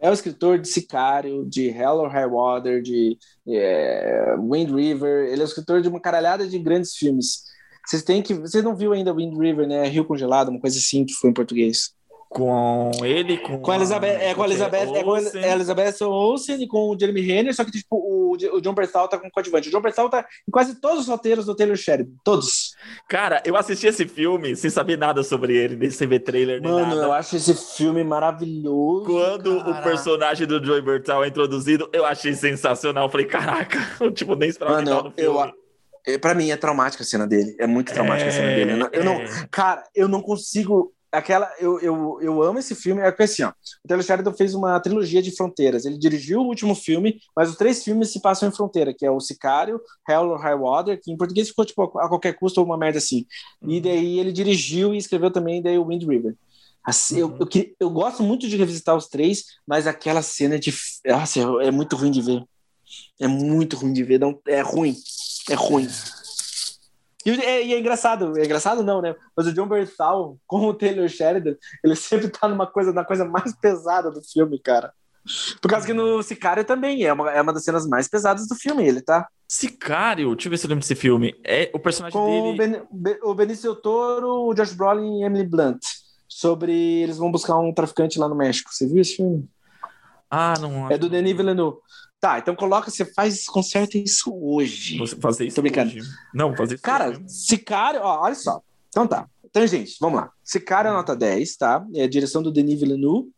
[0.00, 3.16] é o escritor de Sicário, de Hell or High Water, de
[3.48, 5.28] é, Wind River.
[5.28, 7.44] Ele é o escritor de uma caralhada de grandes filmes.
[7.86, 8.34] Vocês têm que.
[8.34, 9.86] Vocês não viu ainda Wind River, né?
[9.88, 11.94] Rio Congelado, uma coisa assim que foi em português
[12.34, 16.60] com ele, com, com a Elizabeth, é com a Elizabeth, é com a Elizabeth Olsen
[16.60, 19.30] e com o Jeremy Renner, só que tipo, o, o John Bertal tá com o
[19.30, 19.68] coadjuvante.
[19.68, 22.74] O John Bertal tá em quase todos os roteiros do Taylor Sheridan, todos.
[23.08, 26.72] Cara, eu assisti esse filme sem saber nada sobre ele, nem sem ver trailer nem
[26.72, 27.02] Mano, nada.
[27.02, 29.06] eu acho esse filme maravilhoso.
[29.06, 29.70] Quando cara.
[29.70, 33.04] o personagem do Joey Bertal é introduzido, eu achei sensacional.
[33.04, 35.52] Eu falei, caraca, eu tipo nem esperava Mano, no filme.
[36.04, 37.56] Eu, Pra mim é traumática a cena dele.
[37.58, 38.72] É muito traumática é, a cena dele.
[38.72, 39.26] Eu não, eu não, é.
[39.50, 43.50] cara, eu não consigo aquela eu, eu, eu amo esse filme é porque assim ó,
[43.50, 45.84] o Taylor Sheridan fez uma trilogia de fronteiras.
[45.84, 49.10] Ele dirigiu o último filme mas os três filmes se passam em fronteira que é
[49.10, 52.66] o Sicário Hell or High Water que em português ficou tipo a qualquer custo ou
[52.66, 53.26] uma merda assim.
[53.62, 53.82] E uhum.
[53.82, 56.34] daí ele dirigiu e escreveu também daí o Wind River.
[56.84, 57.36] Assim, uhum.
[57.40, 60.74] eu, eu, eu, gosto muito de revisitar os três mas aquela cena de
[61.06, 62.42] nossa, é muito ruim de ver.
[63.20, 64.94] É muito ruim de ver não é ruim
[65.50, 65.88] é ruim
[67.24, 69.14] e é, e é, engraçado, é engraçado não, né?
[69.36, 73.24] Mas o John Berthal, com o Taylor Sheridan, ele sempre tá numa coisa, na coisa
[73.24, 74.92] mais pesada do filme, cara.
[75.60, 78.54] Por causa que no Sicário também é uma, é uma das cenas mais pesadas do
[78.54, 79.26] filme, ele tá.
[79.48, 80.34] Sicário?
[80.34, 81.34] Deixa eu ver se eu lembro desse filme.
[81.44, 82.82] É o personagem com dele.
[82.90, 85.80] O, ben, o Benício Toro, o Josh Brolin e Emily Blunt.
[86.28, 86.72] Sobre
[87.02, 88.70] eles vão buscar um traficante lá no México.
[88.72, 89.48] Você viu esse filme?
[90.30, 90.90] Ah, não.
[90.90, 91.78] É do Denis Villeneuve.
[92.24, 94.96] Tá, então coloca, você faz, conserta isso hoje.
[94.96, 95.90] Você fazer isso Tô brincando.
[95.90, 96.08] hoje.
[96.32, 97.22] Não, fazer isso Cara, hoje.
[97.28, 98.62] Sicário, ó, olha só.
[98.88, 99.28] Então tá.
[99.44, 100.30] Então, gente, vamos lá.
[100.42, 101.84] Sicário é nota 10, tá?
[101.94, 103.28] É a direção do Denis Villeneuve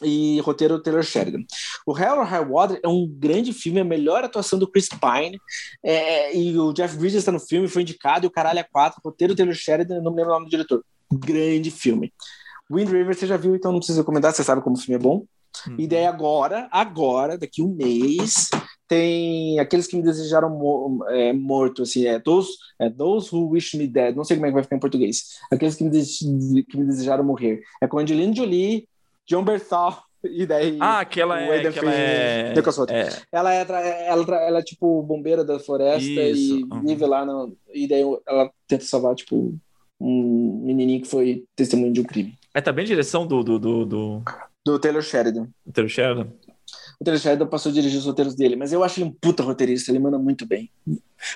[0.00, 1.42] e roteiro do Taylor Sheridan.
[1.84, 5.40] O Hell or High Water é um grande filme, a melhor atuação do Chris Pine,
[5.82, 9.00] é, e o Jeff Bridges está no filme, foi indicado, e o caralho é 4,
[9.04, 10.84] roteiro do Taylor Sheridan, não me lembro o nome do diretor.
[11.12, 12.12] Grande filme.
[12.70, 15.02] Wind River você já viu, então não precisa comentar, você sabe como o filme é
[15.02, 15.24] bom.
[15.66, 15.76] Uhum.
[15.78, 18.50] E daí agora, agora, daqui um mês,
[18.88, 23.76] tem aqueles que me desejaram mo é, morto, assim, é those, é those Who Wish
[23.76, 25.38] Me Dead, não sei como é que vai ficar em português.
[25.50, 27.62] Aqueles que me, que me desejaram morrer.
[27.80, 28.86] É com Angelina Jolie,
[29.26, 32.52] John Berthal e daí ah aquela é, aquela é,
[32.90, 36.58] é, ela é ela, ela é tipo bombeira da floresta Isso.
[36.58, 36.80] e uhum.
[36.82, 39.54] vive lá no, e daí ela tenta salvar tipo
[40.00, 44.22] um menininho que foi testemunho de um crime é também direção do, do, do, do...
[44.64, 45.48] Do Taylor Sheridan.
[45.66, 46.28] O Taylor Sheridan?
[47.00, 49.42] O Taylor Sheridan passou a dirigir os roteiros dele, mas eu acho ele um puta
[49.42, 50.70] roteirista, ele manda muito bem.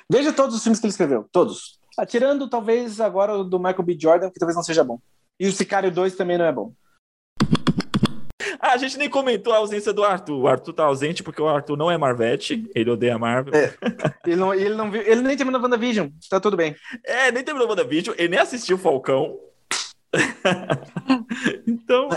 [0.09, 1.79] Veja todos os filmes que ele escreveu, todos.
[1.99, 3.97] Atirando talvez agora o do Michael B.
[3.99, 5.01] Jordan, que talvez não seja bom.
[5.41, 6.73] E o Sicário 2 também não é bom.
[8.61, 10.39] Ah, a gente nem comentou a ausência do Arthur.
[10.39, 13.55] O Arthur tá ausente porque o Arthur não é Marvete, ele odeia a Marvel.
[13.55, 13.75] É.
[14.27, 16.75] Ele, não, ele, não viu, ele nem terminou WandaVision, tá tudo bem.
[17.05, 19.39] É, nem terminou WandaVision, ele nem assistiu Falcão.
[21.67, 22.09] então.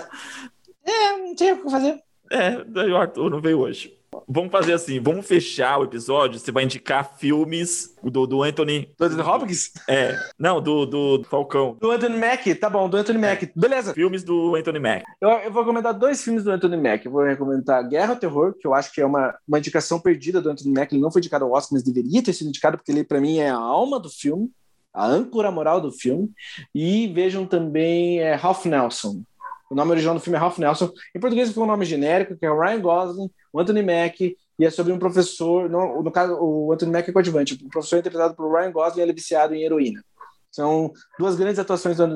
[0.89, 2.01] É, não tinha o que fazer.
[2.31, 3.97] É, daí o Arthur não veio hoje.
[4.27, 6.39] Vamos fazer assim, vamos fechar o episódio.
[6.39, 8.91] Você vai indicar filmes do, do Anthony.
[8.97, 9.71] Do Anthony Hopkins?
[9.87, 10.15] É.
[10.37, 11.77] Não, do, do Falcão.
[11.79, 13.51] Do Anthony Mack, tá bom, do Anthony Mack.
[13.55, 13.93] Beleza.
[13.93, 15.03] Filmes do Anthony Mack.
[15.21, 17.05] Eu, eu, vou recomendar dois filmes do Anthony Mack.
[17.05, 20.41] Eu vou recomendar Guerra ao Terror, que eu acho que é uma, uma indicação perdida
[20.41, 20.91] do Anthony Mack.
[20.91, 23.37] Ele não foi indicado ao Oscar, mas deveria ter sido indicado, porque ele, para mim,
[23.37, 24.51] é a alma do filme
[24.91, 26.29] a âncora moral do filme.
[26.73, 29.21] E vejam também é, Ralph Nelson.
[29.69, 30.91] O nome original do filme é Ralph Nelson.
[31.15, 34.65] Em português ficou um nome genérico, que é o Ryan Gosling, o Anthony Mack, e
[34.65, 37.99] é sobre um professor, no, no caso, o Anthony Mack é coadjuvante, o professor é
[37.99, 40.03] interpretado por Ryan Gosling, ele é viciado em heroína.
[40.51, 42.07] São duas grandes atuações do,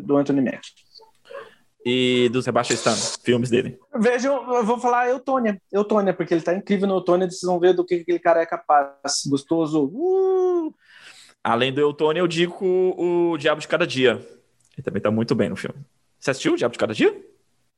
[0.00, 0.62] do, Anthony Mack.
[1.84, 3.76] E do Sebastian Stan, filmes dele.
[3.96, 7.74] Vejam, eu vou falar Eutônia, Eutônia, porque ele tá incrível no Eutônia, vocês vão ver
[7.74, 8.94] do que aquele cara é capaz.
[9.26, 9.90] Gostoso.
[9.92, 10.72] Uh!
[11.42, 14.24] Além do Eutônia, eu digo o Diabo de Cada Dia.
[14.74, 15.84] Ele também tá muito bem no filme.
[16.22, 17.20] Você assistiu o Diabo de Cada Dia?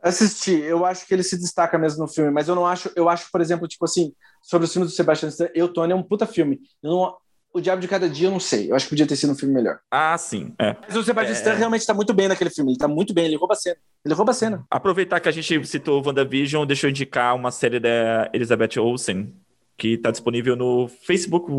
[0.02, 3.08] Assisti, eu acho que ele se destaca mesmo no filme, mas eu não acho, eu
[3.08, 4.12] acho, por exemplo, tipo assim,
[4.42, 6.60] sobre os filmes do Sebastian Stan, Eu, Tony é um puta filme.
[6.82, 7.16] Não,
[7.54, 8.70] o Diabo de Cada Dia, eu não sei.
[8.70, 9.78] Eu acho que podia ter sido um filme melhor.
[9.90, 10.52] Ah, sim.
[10.58, 10.76] É.
[10.86, 11.38] Mas o Sebastian é...
[11.38, 12.72] Stan realmente tá muito bem naquele filme.
[12.72, 13.78] Ele tá muito bem, ele rouba a cena.
[14.04, 14.66] Ele rouba a cena.
[14.70, 19.34] Aproveitar que a gente citou o WandaVision, deixa eu indicar uma série da Elizabeth Olsen,
[19.78, 21.50] que tá disponível no Facebook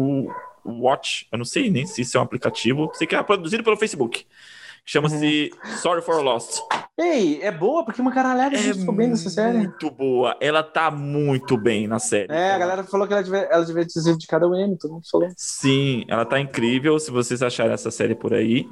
[0.63, 1.27] Watch.
[1.31, 2.91] Eu não sei nem se isso é um aplicativo.
[2.93, 4.27] Sei que é produzido pelo Facebook.
[4.85, 5.77] Chama-se uhum.
[5.77, 6.59] Sorry for Lost.
[6.97, 9.57] Ei, é boa, porque uma caralhada é ficou bem nessa série.
[9.57, 10.37] Muito boa.
[10.39, 12.31] Ela tá muito bem na série.
[12.31, 14.93] É, a galera falou que ela devia, ela devia ter sido de cada Emmy, todo
[14.93, 15.27] mundo falou.
[15.35, 16.97] Sim, ela tá incrível.
[16.99, 18.69] Se vocês acharem essa série por aí,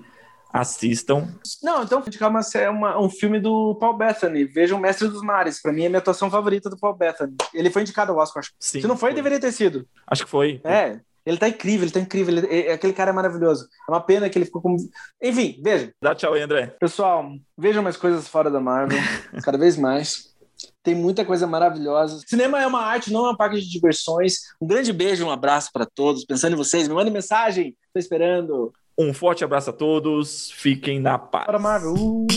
[0.53, 1.27] assistam.
[1.63, 4.45] Não, então vou indicar uma, uma, um filme do Paul Bethany.
[4.45, 5.59] Vejam Mestre dos Mares.
[5.59, 7.35] Pra mim é a minha atuação favorita do Paul Bethany.
[7.53, 8.53] Ele foi indicado ao Oscar, acho.
[8.59, 9.87] Sim, Se não foi, foi, deveria ter sido.
[10.05, 10.61] Acho que foi.
[10.63, 10.99] É.
[11.25, 12.37] Ele tá incrível, ele tá incrível.
[12.37, 13.67] Ele, ele, aquele cara é maravilhoso.
[13.87, 14.75] É uma pena que ele ficou com.
[15.21, 15.93] Enfim, veja.
[16.01, 16.67] Dá tchau aí, André.
[16.79, 18.99] Pessoal, vejam mais coisas fora da Marvel,
[19.43, 20.33] cada vez mais.
[20.81, 22.21] Tem muita coisa maravilhosa.
[22.27, 24.39] Cinema é uma arte, não é uma paga de diversões.
[24.61, 26.25] Um grande beijo, um abraço para todos.
[26.25, 27.75] Pensando em vocês, me mandem mensagem.
[27.93, 28.73] Tô esperando.
[28.97, 30.51] Um forte abraço a todos.
[30.51, 31.45] Fiquem na paz.
[31.45, 31.93] Para Marvel.
[31.93, 32.27] Uh.